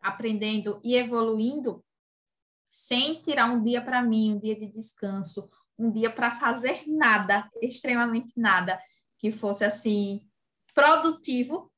aprendendo 0.00 0.80
e 0.82 0.96
evoluindo, 0.96 1.84
sem 2.70 3.20
tirar 3.22 3.46
um 3.46 3.62
dia 3.62 3.82
para 3.82 4.02
mim, 4.02 4.34
um 4.34 4.38
dia 4.38 4.56
de 4.56 4.66
descanso, 4.66 5.48
um 5.78 5.90
dia 5.90 6.10
para 6.10 6.30
fazer 6.30 6.84
nada, 6.86 7.48
extremamente 7.60 8.32
nada, 8.36 8.78
que 9.18 9.30
fosse 9.30 9.64
assim 9.64 10.20
produtivo, 10.74 11.72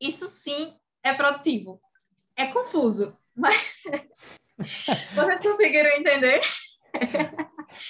isso 0.00 0.26
sim 0.26 0.76
é 1.02 1.12
produtivo. 1.12 1.80
É 2.36 2.46
confuso, 2.46 3.18
mas 3.34 3.82
vocês 5.14 5.42
conseguiram 5.42 5.90
entender? 5.90 6.40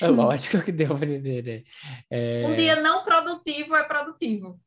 É 0.01 0.09
lógico 0.09 0.63
que 0.63 0.73
deu 0.73 0.97
para 0.97 1.07
entender. 1.07 1.65
É... 2.11 2.47
Um 2.47 2.57
dia 2.57 2.81
não 2.81 3.05
produtivo 3.05 3.77
é 3.77 3.85
produtivo. 3.85 4.61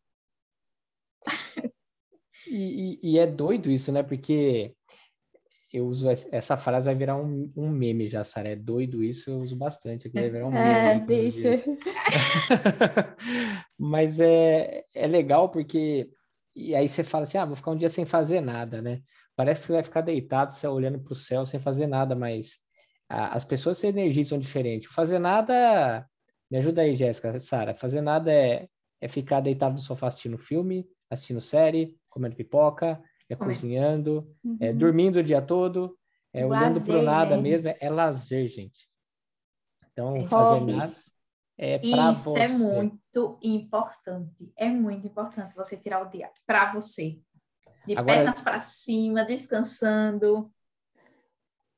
E, 2.47 3.00
e, 3.04 3.12
e, 3.12 3.19
é 3.19 3.28
doido 3.28 3.69
isso, 3.69 3.91
né? 3.91 4.04
Porque 4.04 4.73
eu 5.73 5.86
uso 5.86 6.10
essa 6.10 6.56
frase, 6.56 6.86
vai 6.86 6.95
virar 6.95 7.17
um, 7.17 7.50
um 7.56 7.69
meme 7.69 8.08
já, 8.08 8.23
Sara. 8.23 8.50
É 8.50 8.56
doido 8.56 9.04
isso, 9.04 9.30
eu 9.30 9.39
uso 9.39 9.56
bastante. 9.56 10.08
Aqui 10.08 10.19
vai 10.19 10.30
virar 10.30 10.47
um 10.47 10.56
é, 10.56 10.95
meme. 10.95 11.02
É, 11.02 11.06
deixa. 11.06 11.50
Mas 13.78 14.19
é, 14.19 14.86
é 14.93 15.08
legal 15.08 15.50
porque. 15.50 16.10
E 16.58 16.74
aí 16.74 16.89
você 16.89 17.04
fala 17.04 17.24
assim: 17.26 17.38
ah, 17.38 17.46
vou 17.46 17.56
ficar 17.56 17.70
um 17.70 17.76
dia 17.76 17.88
sem 17.88 18.04
fazer 18.04 18.41
nada, 18.41 18.82
né? 18.82 19.02
Parece 19.36 19.67
que 19.67 19.72
vai 19.72 19.84
ficar 19.84 20.02
deitado, 20.02 20.54
você 20.54 20.67
olhando 20.67 21.00
para 21.00 21.12
o 21.13 21.15
céu 21.15 21.46
sem 21.46 21.60
fazer 21.60 21.86
nada, 21.86 22.15
mas 22.15 22.58
a, 23.08 23.36
as 23.36 23.43
pessoas 23.43 23.78
se 23.78 23.86
energizam 23.86 24.39
diferente. 24.39 24.88
Fazer 24.88 25.20
nada. 25.20 26.04
Me 26.50 26.58
ajuda 26.58 26.82
aí, 26.82 26.96
Jéssica, 26.96 27.39
Sara. 27.39 27.76
Fazer 27.76 28.02
nada 28.02 28.34
é, 28.34 28.67
é 29.00 29.08
ficar 29.08 29.39
deitado 29.39 29.76
no 29.76 29.82
sofá 29.82 30.08
assistindo 30.08 30.38
filme, 30.38 30.88
assistindo 31.12 31.39
série, 31.39 31.96
comendo 32.10 32.36
pipoca, 32.36 33.00
é 33.30 33.36
cozinhando, 33.36 34.28
é 34.43 34.48
uhum. 34.48 34.58
é 34.62 34.74
dormindo 34.74 35.17
o 35.17 35.24
dia 35.24 35.41
todo, 35.41 35.96
é 36.34 36.43
olhando 36.43 36.84
para 36.84 36.98
o 36.98 37.02
nada 37.04 37.36
né? 37.36 37.43
mesmo, 37.43 37.67
é, 37.67 37.78
é, 37.82 37.89
lazer, 37.89 38.50
gente. 38.50 38.89
Então, 39.91 40.15
é 40.15 40.28
fazer 40.28 40.65
nada 40.65 40.91
é 41.58 41.80
para 41.80 42.13
você. 42.13 42.30
Isso 42.30 42.38
é 42.38 42.48
muito 42.50 43.39
importante. 43.41 44.52
É 44.56 44.70
muito 44.70 45.08
importante 45.08 45.56
você 45.56 45.76
tirar 45.76 46.06
o 46.06 46.10
dia 46.10 46.30
para 46.46 46.72
você. 46.72 47.20
De 47.86 47.98
Agora, 47.98 48.17
pernas 48.17 48.41
para 48.41 48.62
cima, 48.62 49.26
descansando. 49.26 50.52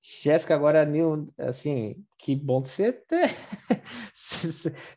Jéssica, 0.02 0.56
agora, 0.56 0.86
Nil, 0.86 1.32
assim, 1.38 2.04
que 2.18 2.36
bom 2.36 2.62
que 2.64 2.72
você, 2.72 2.94
te... 2.94 3.22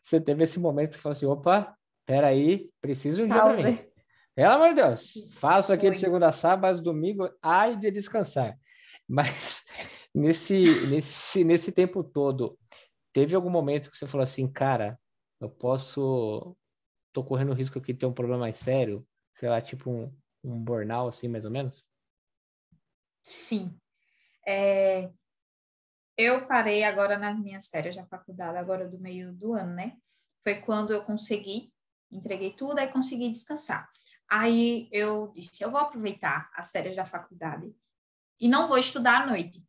você 0.01 0.19
teve 0.19 0.43
esse 0.43 0.59
momento 0.59 0.89
que 0.89 0.95
você 0.95 1.01
falou 1.01 1.15
assim, 1.15 1.25
opa, 1.25 1.77
peraí, 2.05 2.69
preciso 2.81 3.17
de 3.17 3.23
um 3.23 3.27
dia 3.27 3.41
para 3.41 3.71
mim. 3.71 3.79
Pelo 4.35 4.53
amor 4.53 4.69
de 4.69 4.75
Deus, 4.75 5.13
faço 5.35 5.71
aqui 5.71 5.91
de 5.91 5.99
segunda 5.99 6.29
a 6.29 6.31
sábado, 6.31 6.81
domingo, 6.81 7.29
ai 7.41 7.75
de 7.75 7.91
descansar. 7.91 8.57
Mas 9.07 9.63
nesse, 10.15 10.87
nesse, 10.87 11.43
nesse 11.43 11.71
tempo 11.71 12.03
todo, 12.03 12.57
teve 13.13 13.35
algum 13.35 13.49
momento 13.49 13.89
que 13.89 13.97
você 13.97 14.07
falou 14.07 14.23
assim, 14.23 14.51
cara, 14.51 14.99
eu 15.39 15.49
posso, 15.49 16.57
tô 17.13 17.23
correndo 17.23 17.53
risco 17.53 17.77
aqui 17.77 17.93
de 17.93 17.99
ter 17.99 18.05
um 18.05 18.13
problema 18.13 18.41
mais 18.41 18.57
sério, 18.57 19.07
sei 19.31 19.49
lá, 19.49 19.61
tipo 19.61 19.89
um, 19.89 20.15
um 20.43 20.59
burnout, 20.59 21.09
assim, 21.09 21.27
mais 21.27 21.45
ou 21.45 21.51
menos? 21.51 21.85
Sim. 23.23 23.79
É, 24.45 25.09
eu 26.17 26.45
parei 26.47 26.83
agora 26.83 27.17
nas 27.17 27.39
minhas 27.39 27.67
férias 27.67 27.95
da 27.95 28.05
faculdade, 28.05 28.57
agora 28.57 28.87
do 28.87 28.99
meio 28.99 29.33
do 29.33 29.53
ano, 29.53 29.73
né? 29.73 29.97
Foi 30.43 30.55
quando 30.55 30.93
eu 30.93 31.03
consegui, 31.03 31.73
entreguei 32.11 32.53
tudo 32.53 32.79
e 32.79 32.87
consegui 32.87 33.29
descansar. 33.29 33.89
Aí 34.29 34.87
eu 34.91 35.31
disse, 35.31 35.63
eu 35.63 35.71
vou 35.71 35.79
aproveitar 35.79 36.51
as 36.53 36.71
férias 36.71 36.95
da 36.95 37.05
faculdade 37.05 37.73
e 38.39 38.47
não 38.47 38.67
vou 38.67 38.77
estudar 38.77 39.21
à 39.21 39.25
noite. 39.25 39.65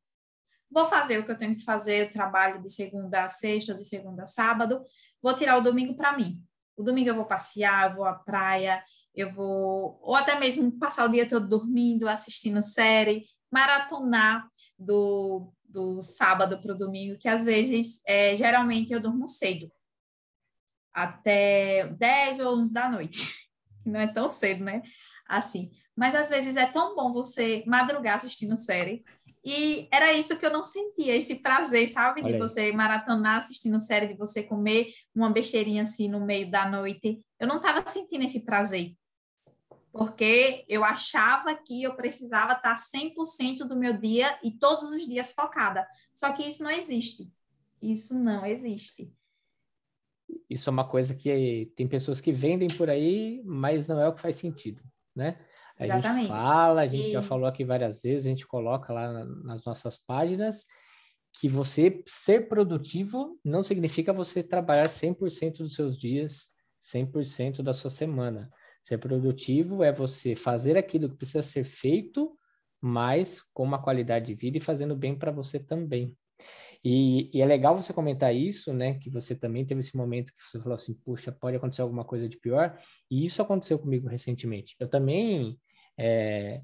Vou 0.75 0.87
fazer 0.87 1.19
o 1.19 1.25
que 1.25 1.31
eu 1.31 1.39
tenho 1.39 1.55
que 1.55 1.63
fazer, 1.63 2.09
o 2.09 2.11
trabalho 2.11 2.61
de 2.61 2.69
segunda 2.69 3.23
a 3.23 3.29
sexta, 3.29 3.73
de 3.73 3.85
segunda 3.85 4.25
a 4.25 4.27
sábado. 4.27 4.85
Vou 5.23 5.33
tirar 5.33 5.57
o 5.57 5.61
domingo 5.61 5.95
para 5.95 6.17
mim. 6.17 6.43
O 6.77 6.83
domingo 6.83 7.11
eu 7.11 7.15
vou 7.15 7.25
passear, 7.25 7.89
eu 7.89 7.97
vou 7.97 8.05
à 8.05 8.13
praia, 8.13 8.83
eu 9.15 9.33
vou, 9.33 10.01
ou 10.03 10.17
até 10.17 10.37
mesmo 10.37 10.77
passar 10.77 11.05
o 11.05 11.13
dia 11.13 11.29
todo 11.29 11.49
dormindo, 11.49 12.09
assistindo 12.09 12.61
série, 12.61 13.25
maratonar 13.53 14.49
do, 14.77 15.53
do 15.65 16.03
sábado 16.03 16.61
para 16.61 16.73
o 16.73 16.79
domingo, 16.79 17.19
que 17.19 17.29
às 17.29 17.45
vezes, 17.45 18.01
é, 18.05 18.35
geralmente 18.35 18.93
eu 18.93 18.99
durmo 18.99 19.29
cedo, 19.29 19.71
até 20.93 21.87
10 21.87 22.41
ou 22.41 22.59
11 22.59 22.73
da 22.73 22.89
noite 22.89 23.49
não 23.87 24.01
é 24.01 24.09
tão 24.09 24.29
cedo, 24.29 24.65
né? 24.65 24.83
Assim. 25.29 25.71
Mas 25.97 26.17
às 26.17 26.29
vezes 26.29 26.57
é 26.57 26.67
tão 26.67 26.97
bom 26.97 27.13
você 27.13 27.63
madrugar 27.67 28.17
assistindo 28.17 28.57
série. 28.57 29.05
E 29.45 29.89
era 29.93 30.13
isso 30.13 30.39
que 30.39 30.47
eu 30.47 30.53
não 30.53 30.65
sentia, 30.65 31.15
esse 31.15 31.37
prazer, 31.37 31.89
sabe? 31.89 32.23
Olha 32.23 32.33
de 32.33 32.39
você 32.39 32.61
aí. 32.61 32.73
maratonar 32.73 33.39
assistindo 33.39 33.79
série, 33.79 34.09
de 34.09 34.15
você 34.15 34.43
comer 34.43 34.93
uma 35.15 35.31
besteirinha 35.31 35.83
assim 35.83 36.09
no 36.09 36.25
meio 36.25 36.51
da 36.51 36.69
noite. 36.69 37.21
Eu 37.39 37.47
não 37.47 37.57
estava 37.57 37.87
sentindo 37.87 38.25
esse 38.25 38.45
prazer. 38.45 38.95
Porque 39.93 40.65
eu 40.69 40.85
achava 40.85 41.55
que 41.55 41.83
eu 41.83 41.95
precisava 41.95 42.55
estar 42.55 42.75
100% 42.75 43.59
do 43.69 43.77
meu 43.77 43.97
dia 43.97 44.37
e 44.43 44.51
todos 44.51 44.85
os 44.85 45.07
dias 45.07 45.33
focada. 45.33 45.87
Só 46.13 46.33
que 46.33 46.43
isso 46.43 46.65
não 46.65 46.71
existe. 46.71 47.31
Isso 47.83 48.19
não 48.19 48.45
existe 48.47 49.13
isso 50.49 50.69
é 50.69 50.73
uma 50.73 50.87
coisa 50.87 51.15
que 51.15 51.73
tem 51.77 51.87
pessoas 51.87 52.21
que 52.21 52.33
vendem 52.33 52.69
por 52.69 52.89
aí, 52.91 53.43
mas 53.45 53.89
não 53.89 54.01
é 54.01 54.09
o 54.09 54.13
que 54.13 54.21
faz 54.21 54.37
sentido, 54.37 54.83
né? 55.15 55.39
A 55.79 55.85
Exatamente. 55.85 56.21
gente 56.21 56.29
fala, 56.29 56.81
a 56.83 56.87
gente 56.87 57.09
e... 57.09 57.13
já 57.13 57.23
falou 57.23 57.47
aqui 57.47 57.65
várias 57.65 58.03
vezes, 58.03 58.27
a 58.27 58.31
gente 58.31 58.47
coloca 58.47 58.93
lá 58.93 59.25
nas 59.25 59.65
nossas 59.65 59.97
páginas 59.97 60.65
que 61.35 61.49
você 61.49 62.03
ser 62.07 62.49
produtivo 62.49 63.39
não 63.45 63.63
significa 63.63 64.13
você 64.13 64.43
trabalhar 64.43 64.89
100% 64.89 65.59
dos 65.59 65.75
seus 65.75 65.99
dias, 65.99 66.53
100% 66.81 67.61
da 67.61 67.75
sua 67.75 67.91
semana. 67.91 68.49
Ser 68.81 68.99
produtivo 68.99 69.83
é 69.83 69.93
você 69.93 70.37
fazer 70.37 70.77
aquilo 70.77 71.09
que 71.09 71.17
precisa 71.17 71.43
ser 71.43 71.65
feito, 71.65 72.39
mas 72.81 73.43
com 73.53 73.65
uma 73.65 73.83
qualidade 73.83 74.27
de 74.27 74.35
vida 74.35 74.59
e 74.59 74.61
fazendo 74.61 74.95
bem 74.95 75.19
para 75.19 75.33
você 75.33 75.59
também. 75.59 76.17
E, 76.85 77.31
e, 77.33 77.41
é 77.41 77.47
legal 77.47 77.75
você 77.75 77.95
comentar 77.95 78.35
isso, 78.35 78.71
né? 78.75 78.99
Que 78.99 79.09
você 79.09 79.35
também 79.35 79.65
teve 79.65 79.81
esse 79.81 79.97
momento 79.97 80.35
que 80.35 80.43
você 80.43 80.61
falou 80.61 80.75
assim, 80.75 80.93
puxa, 81.03 81.33
pode 81.33 81.57
acontecer 81.57 81.81
alguma 81.81 82.05
coisa 82.05 82.29
de 82.29 82.37
pior. 82.37 82.79
E 83.11 83.25
isso 83.25 83.41
aconteceu 83.41 83.79
comigo 83.79 84.07
recentemente. 84.07 84.77
Eu 84.79 84.87
também, 84.87 85.59
é, 85.97 86.61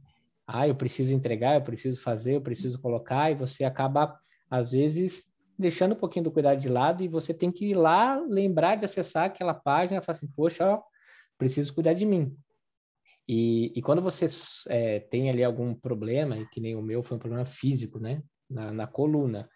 ah, 0.46 0.68
eu 0.68 0.74
preciso 0.74 1.14
entregar, 1.14 1.54
eu 1.54 1.62
preciso 1.62 2.02
fazer, 2.02 2.34
eu 2.34 2.42
preciso 2.42 2.78
colocar, 2.82 3.30
e 3.30 3.34
você 3.34 3.64
acaba, 3.64 4.14
às 4.50 4.72
vezes, 4.72 5.32
deixando 5.58 5.92
um 5.92 5.98
pouquinho 5.98 6.24
do 6.24 6.30
cuidado 6.30 6.60
de 6.60 6.68
lado, 6.68 7.02
e 7.02 7.08
você 7.08 7.32
tem 7.32 7.50
que 7.50 7.70
ir 7.70 7.74
lá 7.74 8.16
lembrar 8.28 8.76
de 8.76 8.84
acessar 8.84 9.24
aquela 9.24 9.54
página 9.54 10.02
falar 10.02 10.18
assim, 10.18 10.28
poxa, 10.28 10.70
ó, 10.70 10.82
preciso 11.38 11.72
cuidar 11.72 11.94
de 11.94 12.04
mim. 12.04 12.36
E, 13.26 13.72
e 13.74 13.80
quando 13.80 14.02
você 14.02 14.26
é, 14.68 15.00
tem 15.00 15.30
ali 15.30 15.42
algum 15.42 15.72
problema, 15.72 16.36
e 16.36 16.46
que 16.48 16.60
nem 16.60 16.76
o 16.76 16.82
meu 16.82 17.02
foi 17.02 17.16
um 17.16 17.20
problema 17.20 17.46
físico, 17.46 17.98
né? 17.98 18.22
Na, 18.50 18.70
na 18.70 18.86
coluna 18.86 19.48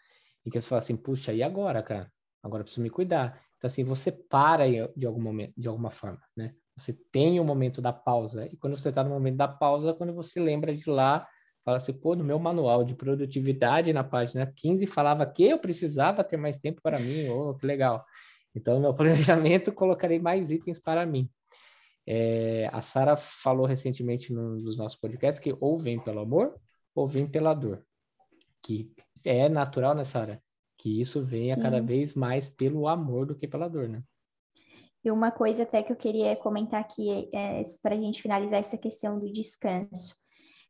e 0.44 0.50
que 0.50 0.60
você 0.60 0.68
fala 0.68 0.80
assim, 0.80 0.96
puxa, 0.96 1.32
e 1.32 1.42
agora, 1.42 1.82
cara? 1.82 2.10
Agora 2.42 2.60
eu 2.60 2.64
preciso 2.64 2.82
me 2.82 2.90
cuidar. 2.90 3.40
Então, 3.56 3.66
assim, 3.66 3.82
você 3.82 4.12
para 4.12 4.64
de 4.94 5.06
algum 5.06 5.22
momento, 5.22 5.54
de 5.56 5.66
alguma 5.66 5.90
forma, 5.90 6.20
né? 6.36 6.54
Você 6.76 6.92
tem 7.10 7.40
o 7.40 7.44
momento 7.44 7.80
da 7.80 7.92
pausa. 7.92 8.46
E 8.52 8.56
quando 8.56 8.76
você 8.76 8.90
está 8.90 9.02
no 9.02 9.10
momento 9.10 9.36
da 9.36 9.48
pausa, 9.48 9.94
quando 9.94 10.12
você 10.12 10.38
lembra 10.40 10.74
de 10.74 10.88
lá, 10.90 11.26
fala 11.64 11.78
assim, 11.78 11.92
pô, 11.94 12.14
no 12.14 12.24
meu 12.24 12.38
manual 12.38 12.84
de 12.84 12.94
produtividade 12.94 13.92
na 13.92 14.04
página 14.04 14.52
15 14.54 14.86
falava 14.86 15.24
que 15.24 15.44
eu 15.44 15.58
precisava 15.58 16.22
ter 16.22 16.36
mais 16.36 16.58
tempo 16.58 16.82
para 16.82 16.98
mim. 16.98 17.28
Oh, 17.28 17.54
que 17.54 17.66
legal. 17.66 18.04
Então, 18.54 18.74
no 18.74 18.80
meu 18.80 18.92
planejamento, 18.94 19.72
colocarei 19.72 20.18
mais 20.18 20.50
itens 20.50 20.78
para 20.78 21.06
mim. 21.06 21.30
É, 22.06 22.68
a 22.70 22.82
Sara 22.82 23.16
falou 23.16 23.64
recentemente 23.64 24.30
num 24.30 24.58
dos 24.58 24.76
nossos 24.76 25.00
podcasts 25.00 25.42
que 25.42 25.56
ou 25.58 25.78
vem 25.78 25.98
pelo 25.98 26.20
amor 26.20 26.54
ou 26.94 27.08
vem 27.08 27.26
pela 27.26 27.54
dor. 27.54 27.82
Que 28.62 28.92
é 29.24 29.48
natural 29.48 29.94
nessa 29.94 30.20
área 30.20 30.43
que 30.84 31.00
isso 31.00 31.24
venha 31.24 31.56
Sim. 31.56 31.62
cada 31.62 31.80
vez 31.80 32.12
mais 32.12 32.50
pelo 32.50 32.86
amor 32.86 33.24
do 33.24 33.34
que 33.34 33.48
pela 33.48 33.68
dor, 33.68 33.88
né? 33.88 34.02
E 35.02 35.10
uma 35.10 35.30
coisa 35.30 35.62
até 35.62 35.82
que 35.82 35.90
eu 35.90 35.96
queria 35.96 36.36
comentar 36.36 36.78
aqui, 36.78 37.30
é, 37.32 37.62
para 37.82 37.94
a 37.94 37.98
gente 37.98 38.20
finalizar 38.20 38.60
essa 38.60 38.76
questão 38.76 39.18
do 39.18 39.32
descanso. 39.32 40.14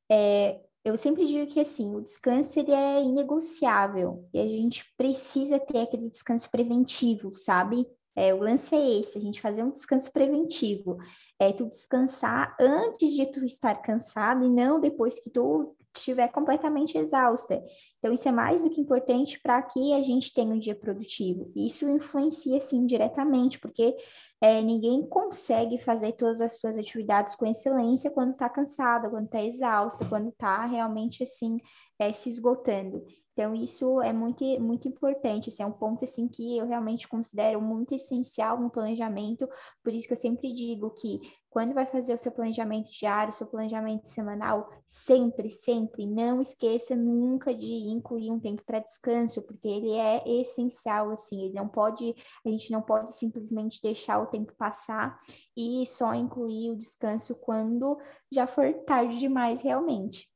É, 0.08 0.60
eu 0.84 0.96
sempre 0.96 1.26
digo 1.26 1.50
que, 1.50 1.58
assim, 1.58 1.96
o 1.96 2.00
descanso, 2.00 2.60
ele 2.60 2.70
é 2.70 3.02
inegociável. 3.02 4.28
E 4.32 4.38
a 4.38 4.46
gente 4.46 4.84
precisa 4.96 5.58
ter 5.58 5.80
aquele 5.80 6.08
descanso 6.08 6.48
preventivo, 6.48 7.34
sabe? 7.34 7.84
É, 8.14 8.32
o 8.32 8.38
lance 8.38 8.72
é 8.72 9.00
esse, 9.00 9.18
a 9.18 9.20
gente 9.20 9.40
fazer 9.40 9.64
um 9.64 9.72
descanso 9.72 10.12
preventivo. 10.12 10.96
É 11.40 11.52
tu 11.52 11.68
descansar 11.68 12.56
antes 12.60 13.16
de 13.16 13.26
tu 13.32 13.44
estar 13.44 13.74
cansado 13.82 14.44
e 14.44 14.48
não 14.48 14.80
depois 14.80 15.18
que 15.18 15.28
tu 15.28 15.74
estiver 15.98 16.28
completamente 16.28 16.98
exausta. 16.98 17.62
Então, 17.98 18.12
isso 18.12 18.28
é 18.28 18.32
mais 18.32 18.62
do 18.62 18.70
que 18.70 18.80
importante 18.80 19.40
para 19.40 19.62
que 19.62 19.92
a 19.94 20.02
gente 20.02 20.32
tenha 20.32 20.52
um 20.54 20.58
dia 20.58 20.74
produtivo. 20.74 21.50
Isso 21.54 21.88
influencia, 21.88 22.60
sim, 22.60 22.84
diretamente, 22.86 23.58
porque 23.58 23.96
é, 24.40 24.60
ninguém 24.62 25.06
consegue 25.08 25.78
fazer 25.78 26.12
todas 26.12 26.40
as 26.40 26.56
suas 26.58 26.76
atividades 26.76 27.34
com 27.34 27.46
excelência 27.46 28.10
quando 28.10 28.32
está 28.32 28.48
cansada, 28.48 29.08
quando 29.08 29.26
está 29.26 29.42
exausta, 29.42 30.04
quando 30.04 30.28
está 30.28 30.66
realmente, 30.66 31.22
assim, 31.22 31.58
é, 31.98 32.12
se 32.12 32.28
esgotando. 32.28 33.04
Então, 33.34 33.52
isso 33.52 34.00
é 34.00 34.12
muito, 34.12 34.44
muito 34.60 34.86
importante, 34.86 35.48
esse 35.48 35.60
é 35.60 35.66
um 35.66 35.72
ponto, 35.72 36.04
assim, 36.04 36.28
que 36.28 36.56
eu 36.56 36.66
realmente 36.66 37.08
considero 37.08 37.60
muito 37.60 37.92
essencial 37.92 38.60
no 38.60 38.70
planejamento, 38.70 39.48
por 39.82 39.92
isso 39.92 40.06
que 40.06 40.12
eu 40.12 40.16
sempre 40.16 40.52
digo 40.52 40.90
que 40.90 41.20
quando 41.54 41.72
vai 41.72 41.86
fazer 41.86 42.12
o 42.14 42.18
seu 42.18 42.32
planejamento 42.32 42.90
diário, 42.90 43.32
seu 43.32 43.46
planejamento 43.46 44.08
semanal, 44.08 44.68
sempre, 44.88 45.48
sempre, 45.48 46.04
não 46.04 46.42
esqueça 46.42 46.96
nunca 46.96 47.54
de 47.54 47.70
incluir 47.70 48.32
um 48.32 48.40
tempo 48.40 48.60
para 48.66 48.80
descanso, 48.80 49.40
porque 49.40 49.68
ele 49.68 49.92
é 49.92 50.40
essencial, 50.40 51.12
assim, 51.12 51.44
ele 51.44 51.54
não 51.54 51.68
pode, 51.68 52.12
a 52.44 52.48
gente 52.48 52.72
não 52.72 52.82
pode 52.82 53.12
simplesmente 53.12 53.80
deixar 53.80 54.18
o 54.18 54.26
tempo 54.26 54.52
passar 54.58 55.16
e 55.56 55.86
só 55.86 56.12
incluir 56.12 56.72
o 56.72 56.76
descanso 56.76 57.36
quando 57.36 58.00
já 58.32 58.48
for 58.48 58.74
tarde 58.84 59.20
demais, 59.20 59.62
realmente. 59.62 60.28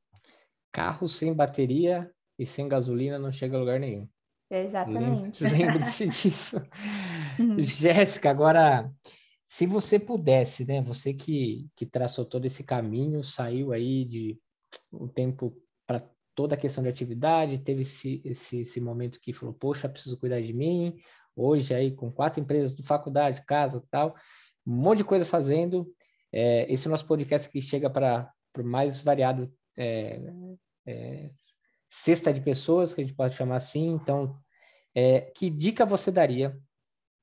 Carro 0.71 1.09
sem 1.09 1.33
bateria 1.33 2.09
e 2.37 2.45
sem 2.45 2.69
gasolina 2.69 3.19
não 3.19 3.33
chega 3.33 3.57
a 3.57 3.59
lugar 3.59 3.77
nenhum. 3.77 4.07
Exatamente. 4.49 5.43
Lembre-se 5.43 6.07
disso. 6.07 6.61
Uhum. 7.39 7.57
Jéssica, 7.57 8.29
agora, 8.29 8.91
se 9.49 9.65
você 9.65 9.97
pudesse, 9.97 10.63
né? 10.63 10.79
Você 10.83 11.11
que, 11.11 11.67
que 11.75 11.83
traçou 11.83 12.23
todo 12.23 12.45
esse 12.45 12.63
caminho, 12.63 13.23
saiu 13.23 13.73
aí 13.73 14.05
de 14.05 14.39
um 14.93 15.07
tempo 15.07 15.57
para 15.87 16.07
toda 16.35 16.53
a 16.53 16.57
questão 16.57 16.83
de 16.83 16.89
atividade, 16.89 17.57
teve 17.57 17.81
esse, 17.81 18.21
esse, 18.23 18.61
esse 18.61 18.79
momento 18.79 19.19
que 19.19 19.33
falou, 19.33 19.55
poxa, 19.55 19.89
preciso 19.89 20.19
cuidar 20.19 20.39
de 20.39 20.53
mim, 20.53 20.95
hoje 21.35 21.73
aí 21.73 21.91
com 21.91 22.11
quatro 22.11 22.39
empresas 22.39 22.75
de 22.75 22.83
faculdade, 22.83 23.43
casa 23.43 23.83
tal, 23.89 24.15
um 24.65 24.71
monte 24.71 24.99
de 24.99 25.03
coisa 25.05 25.25
fazendo. 25.25 25.91
É, 26.31 26.71
esse 26.71 26.87
nosso 26.87 27.07
podcast 27.07 27.49
que 27.49 27.59
chega 27.59 27.89
para 27.89 28.31
o 28.55 28.63
mais 28.63 29.01
variado 29.01 29.51
é, 29.75 30.21
é, 30.85 31.31
cesta 31.89 32.31
de 32.31 32.39
pessoas, 32.39 32.93
que 32.93 33.01
a 33.01 33.03
gente 33.03 33.15
pode 33.15 33.33
chamar 33.33 33.55
assim. 33.55 33.87
Então, 33.89 34.37
é, 34.93 35.21
que 35.21 35.49
dica 35.49 35.87
você 35.87 36.11
daria, 36.11 36.55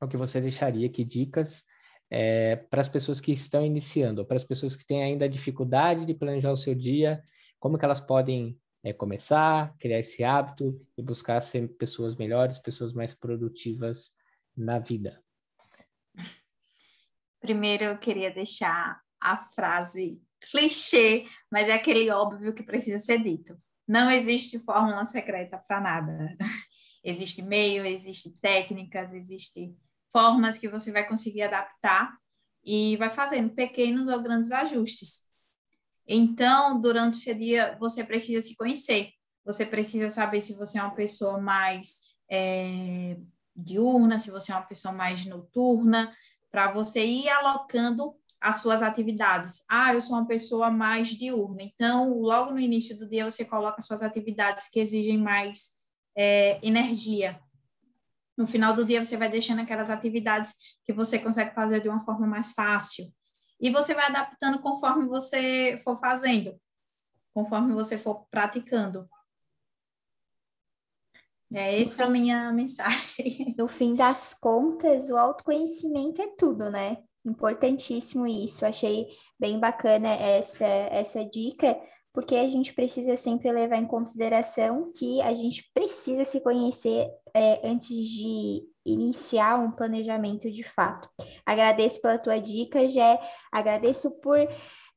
o 0.01 0.09
que 0.09 0.17
você 0.17 0.41
deixaria, 0.41 0.89
que 0.89 1.05
dicas 1.05 1.65
é, 2.11 2.57
para 2.57 2.81
as 2.81 2.89
pessoas 2.89 3.21
que 3.21 3.33
estão 3.33 3.65
iniciando, 3.65 4.25
para 4.25 4.37
as 4.37 4.45
pessoas 4.45 4.77
que 4.77 4.87
têm 4.87 5.03
ainda 5.03 5.29
dificuldade 5.29 6.07
de 6.07 6.15
planejar 6.15 6.53
o 6.53 6.57
seu 6.57 6.75
dia, 6.75 7.23
como 7.59 7.79
que 7.79 7.85
elas 7.85 8.01
podem 8.01 8.59
é, 8.85 8.93
começar, 8.93 9.75
criar 9.79 9.99
esse 9.99 10.23
hábito 10.23 10.81
e 10.97 11.03
buscar 11.03 11.41
ser 11.41 11.69
pessoas 11.77 12.17
melhores, 12.17 12.59
pessoas 12.59 12.93
mais 12.93 13.15
produtivas 13.15 14.13
na 14.57 14.79
vida? 14.79 15.21
Primeiro, 17.41 17.85
eu 17.85 17.99
queria 17.99 18.31
deixar 18.31 19.01
a 19.21 19.37
frase 19.55 20.21
clichê, 20.41 21.27
mas 21.51 21.69
é 21.69 21.73
aquele 21.73 22.11
óbvio 22.11 22.55
que 22.55 22.63
precisa 22.63 22.99
ser 22.99 23.23
dito. 23.23 23.57
Não 23.87 24.11
existe 24.11 24.59
fórmula 24.61 25.05
secreta 25.05 25.59
para 25.59 25.81
nada. 25.81 26.37
Existe 27.05 27.41
meio, 27.41 27.87
existe 27.87 28.37
técnicas, 28.41 29.15
existe 29.15 29.73
formas 30.17 30.57
que 30.57 30.67
você 30.67 30.91
vai 30.91 31.07
conseguir 31.07 31.43
adaptar 31.43 32.17
e 32.65 32.97
vai 32.97 33.11
fazendo 33.11 33.51
pequenos 33.51 34.09
ou 34.09 34.23
grandes 34.23 34.51
ajustes. 34.51 35.27
Então, 36.09 36.81
durante 36.81 37.19
o 37.19 37.21
seu 37.21 37.35
dia, 37.35 37.77
você 37.79 38.03
precisa 38.03 38.41
se 38.41 38.57
conhecer. 38.57 39.11
Você 39.45 39.67
precisa 39.67 40.09
saber 40.09 40.41
se 40.41 40.55
você 40.55 40.79
é 40.79 40.83
uma 40.83 40.95
pessoa 40.95 41.39
mais 41.39 42.01
é, 42.31 43.19
diurna, 43.55 44.19
se 44.19 44.31
você 44.31 44.53
é 44.53 44.55
uma 44.55 44.65
pessoa 44.65 44.95
mais 44.95 45.27
noturna, 45.27 46.11
para 46.51 46.73
você 46.73 47.05
ir 47.05 47.29
alocando 47.29 48.15
as 48.41 48.63
suas 48.63 48.81
atividades. 48.81 49.67
Ah, 49.69 49.93
eu 49.93 50.01
sou 50.01 50.17
uma 50.17 50.27
pessoa 50.27 50.71
mais 50.71 51.09
diurna, 51.09 51.63
então 51.63 52.19
logo 52.21 52.53
no 52.53 52.59
início 52.59 52.97
do 52.97 53.07
dia 53.07 53.31
você 53.31 53.45
coloca 53.45 53.83
suas 53.83 54.01
atividades 54.01 54.67
que 54.71 54.81
exigem 54.81 55.19
mais 55.19 55.73
é, 56.17 56.59
energia. 56.67 57.39
No 58.37 58.47
final 58.47 58.75
do 58.75 58.85
dia 58.85 59.03
você 59.03 59.17
vai 59.17 59.31
deixando 59.31 59.61
aquelas 59.61 59.89
atividades 59.89 60.55
que 60.85 60.93
você 60.93 61.19
consegue 61.19 61.55
fazer 61.55 61.81
de 61.81 61.89
uma 61.89 62.01
forma 62.01 62.27
mais 62.27 62.53
fácil. 62.53 63.07
E 63.61 63.71
você 63.71 63.95
vai 63.95 64.07
adaptando 64.07 64.61
conforme 64.61 65.07
você 65.07 65.81
for 65.83 65.99
fazendo, 65.99 66.55
conforme 67.33 67.73
você 67.73 67.97
for 67.97 68.27
praticando. 68.31 69.09
É 71.53 71.81
essa 71.81 72.05
a 72.05 72.11
minha 72.11 72.53
mensagem. 72.53 73.55
No 73.57 73.69
fim 73.69 73.95
das 73.95 74.35
contas, 74.35 75.11
o 75.11 75.17
autoconhecimento 75.17 76.21
é 76.21 76.29
tudo, 76.37 76.71
né? 76.71 76.99
Importantíssimo 77.25 78.27
isso. 78.27 78.67
Achei 78.67 79.07
bem 79.39 79.59
bacana 79.59 80.09
essa, 80.09 80.67
essa 80.67 81.25
dica, 81.25 81.77
porque 82.17 82.35
a 82.35 82.49
gente 82.49 82.73
precisa 82.73 83.15
sempre 83.15 83.53
levar 83.53 83.77
em 83.77 83.87
consideração 83.87 84.91
que 84.99 85.21
a 85.21 85.35
gente 85.35 85.71
precisa 85.75 86.25
se 86.25 86.41
conhecer 86.41 87.11
é, 87.35 87.61
antes 87.63 87.95
de 87.95 88.63
iniciar 88.87 89.59
um 89.59 89.71
planejamento 89.71 90.51
de 90.51 90.65
fato. 90.65 91.11
Agradeço 91.45 92.01
pela 92.01 92.17
tua 92.17 92.39
dica, 92.39 92.89
Jé. 92.89 93.21
Agradeço 93.53 94.19
por 94.23 94.39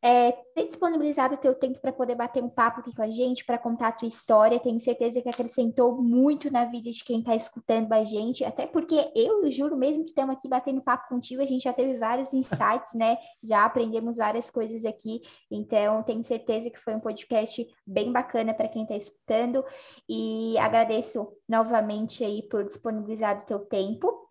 é, 0.02 0.32
ter 0.56 0.66
disponibilizado 0.66 1.36
o 1.36 1.38
teu 1.38 1.54
tempo 1.54 1.80
para 1.80 1.92
poder 1.92 2.16
bater 2.16 2.42
um 2.42 2.50
papo 2.50 2.80
aqui 2.80 2.96
com 2.96 3.02
a 3.02 3.12
gente, 3.12 3.46
para 3.46 3.58
contar 3.58 3.90
a 3.90 3.92
tua 3.92 4.08
história. 4.08 4.60
Tenho 4.60 4.80
certeza 4.80 5.22
que 5.22 5.30
acrescentou 5.30 6.02
muito 6.02 6.52
na 6.52 6.66
vida 6.66 6.90
de 6.90 7.04
quem 7.04 7.20
está 7.20 7.36
escutando 7.36 7.92
a 7.92 8.04
gente, 8.04 8.46
até 8.46 8.66
porque 8.66 9.12
eu 9.16 9.50
juro, 9.52 9.76
mesmo 9.76 10.04
que 10.04 10.10
estamos 10.10 10.36
aqui 10.36 10.48
batendo 10.48 10.82
papo 10.82 11.10
contigo, 11.10 11.42
a 11.42 11.46
gente 11.46 11.64
já 11.64 11.74
teve 11.74 11.98
vários 11.98 12.34
insights, 12.34 12.94
né? 12.94 13.18
Já 13.44 13.66
aprendemos 13.66 14.18
várias 14.18 14.50
coisas 14.50 14.86
aqui. 14.86 15.22
Então, 15.52 16.02
tenho 16.04 16.24
certeza 16.24 16.70
que 16.70 16.80
foi 16.80 16.96
um 16.96 17.00
podcast 17.00 17.68
bem 17.86 18.12
bacana 18.12 18.54
para 18.54 18.70
quem 18.70 18.84
está 18.84 18.96
escutando. 18.96 19.64
E 20.08 20.58
agradeço 20.58 21.28
novamente 21.48 22.24
aí 22.24 22.44
por 22.50 22.64
disponibilizar 22.64 23.38
o 23.40 23.46
teu 23.46 23.60
tempo. 23.60 24.28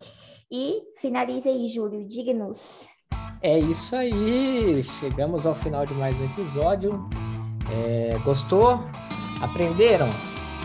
E 0.51 0.81
finaliza 0.97 1.49
aí, 1.49 1.67
Júlio, 1.67 2.07
diga-nos. 2.07 2.98
É 3.41 3.57
isso 3.57 3.95
aí, 3.95 4.83
chegamos 4.83 5.45
ao 5.45 5.55
final 5.55 5.85
de 5.85 5.93
mais 5.93 6.13
um 6.19 6.25
episódio. 6.25 7.07
É, 7.71 8.17
gostou? 8.25 8.83
Aprenderam? 9.41 10.09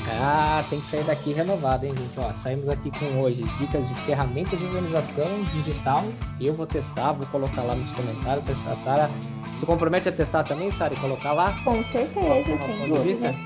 Ah, 0.09 0.63
tem 0.69 0.81
que 0.81 0.87
sair 0.87 1.05
daqui 1.05 1.33
renovado, 1.33 1.87
hein, 1.87 1.95
gente? 1.97 2.19
Ó, 2.19 2.33
saímos 2.33 2.69
aqui 2.69 2.91
com 2.91 3.21
hoje 3.21 3.45
dicas 3.59 3.87
de 3.87 3.95
ferramentas 4.01 4.59
de 4.59 4.65
organização 4.65 5.25
digital. 5.53 6.03
Eu 6.41 6.55
vou 6.55 6.67
testar, 6.67 7.13
vou 7.13 7.25
colocar 7.29 7.63
lá 7.63 7.77
nos 7.77 7.93
comentários. 7.93 8.51
A 8.51 8.73
Sara 8.73 9.09
se 9.57 9.65
compromete 9.65 10.09
a 10.09 10.13
testar 10.13 10.43
também, 10.43 10.73
Sara, 10.73 10.95
e 10.95 10.97
colocar 10.97 11.33
lá? 11.33 11.53
Com 11.63 11.81
certeza, 11.81 12.59
sem 12.59 12.89
dúvidas. 12.89 13.37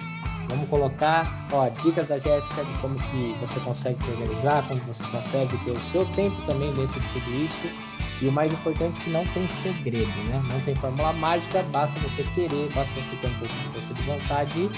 Vamos 0.48 0.66
colocar 0.70 1.46
ó, 1.52 1.68
dicas 1.82 2.08
da 2.08 2.18
Jéssica 2.18 2.64
de 2.64 2.72
como 2.80 2.94
que 2.94 3.36
você 3.42 3.60
consegue 3.60 4.02
se 4.02 4.10
organizar, 4.10 4.66
como 4.66 4.80
você 4.80 5.04
consegue 5.04 5.64
ter 5.64 5.70
o 5.72 5.80
seu 5.80 6.06
tempo 6.12 6.34
também 6.46 6.72
dentro 6.72 6.98
de 6.98 7.08
tudo 7.08 7.30
isso 7.44 7.87
e 8.20 8.26
o 8.26 8.32
mais 8.32 8.52
importante 8.52 9.00
é 9.00 9.04
que 9.04 9.10
não 9.10 9.24
tem 9.26 9.46
segredo, 9.48 10.12
né? 10.28 10.42
Não 10.50 10.60
tem 10.60 10.74
fórmula 10.74 11.12
mágica, 11.14 11.62
basta 11.70 11.98
você 12.00 12.22
querer, 12.34 12.68
basta 12.74 12.92
você 13.00 13.16
ter 13.16 13.28
um 13.28 13.34
pouco 13.34 13.54
de 13.54 13.68
força 13.72 13.94
de 13.94 14.02
vontade, 14.02 14.70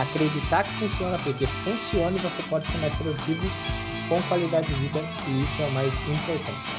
acreditar 0.00 0.64
que 0.64 0.72
funciona, 0.74 1.18
porque 1.18 1.46
funciona 1.46 2.16
e 2.16 2.20
você 2.20 2.42
pode 2.44 2.66
ser 2.70 2.78
mais 2.78 2.94
produtivo 2.94 3.50
com 4.08 4.22
qualidade 4.22 4.66
de 4.68 4.74
vida, 4.74 5.00
e 5.26 5.42
isso 5.42 5.62
é 5.62 5.66
o 5.66 5.72
mais 5.72 5.92
importante. 5.94 6.72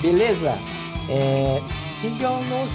Beleza? 0.00 0.58
É, 1.10 1.60
Sigam-nos 2.00 2.70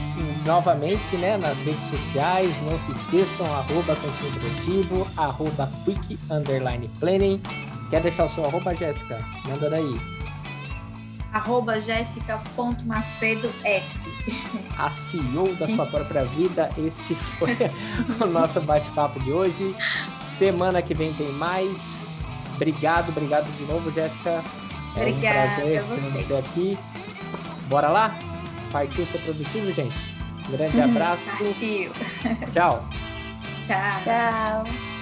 novamente 0.46 1.16
né, 1.16 1.38
nas 1.38 1.58
redes 1.60 1.88
sociais, 1.88 2.52
não 2.70 2.78
se 2.78 2.92
esqueçam, 2.92 3.46
arroba 3.56 3.96
Produtivo, 3.96 5.08
arroba 5.16 5.72
Quick 5.86 6.20
Underline 6.30 6.90
Planning. 7.00 7.42
Quer 7.90 8.02
deixar 8.02 8.26
o 8.26 8.30
seu 8.30 8.44
arroba, 8.44 8.76
Jéssica? 8.76 9.18
Manda 9.48 9.70
daí 9.70 9.98
arroba 11.34 11.82
jéssica.macedof. 11.82 13.54
A 14.78 14.90
CEO 14.90 15.54
da 15.56 15.68
sua 15.68 15.86
própria 15.86 16.24
vida, 16.26 16.70
esse 16.78 17.16
foi 17.16 17.58
o 18.22 18.26
nosso 18.28 18.62
bate-papo 18.62 19.20
de 19.20 19.32
hoje. 19.32 19.76
Semana 20.38 20.82
que 20.82 20.94
vem 20.94 21.12
tem 21.14 21.32
mais. 21.34 22.08
Obrigado, 22.56 23.10
obrigado 23.10 23.46
de 23.58 23.66
novo, 23.66 23.92
Jéssica. 23.92 24.44
É 24.96 25.00
Obrigada 25.02 25.40
um 25.40 25.56
prazer 25.56 25.84
ter 25.84 26.24
você 26.24 26.36
aqui. 26.36 26.78
Bora 27.68 27.90
lá? 27.90 28.18
Partiu 28.72 29.06
ser 29.06 29.18
produtivo, 29.20 29.72
gente? 29.74 30.14
Grande 30.50 30.80
abraço. 30.82 31.26
Partiu. 31.26 31.92
Tchau. 32.54 32.88
Tchau. 33.66 34.02
Tchau. 34.04 34.93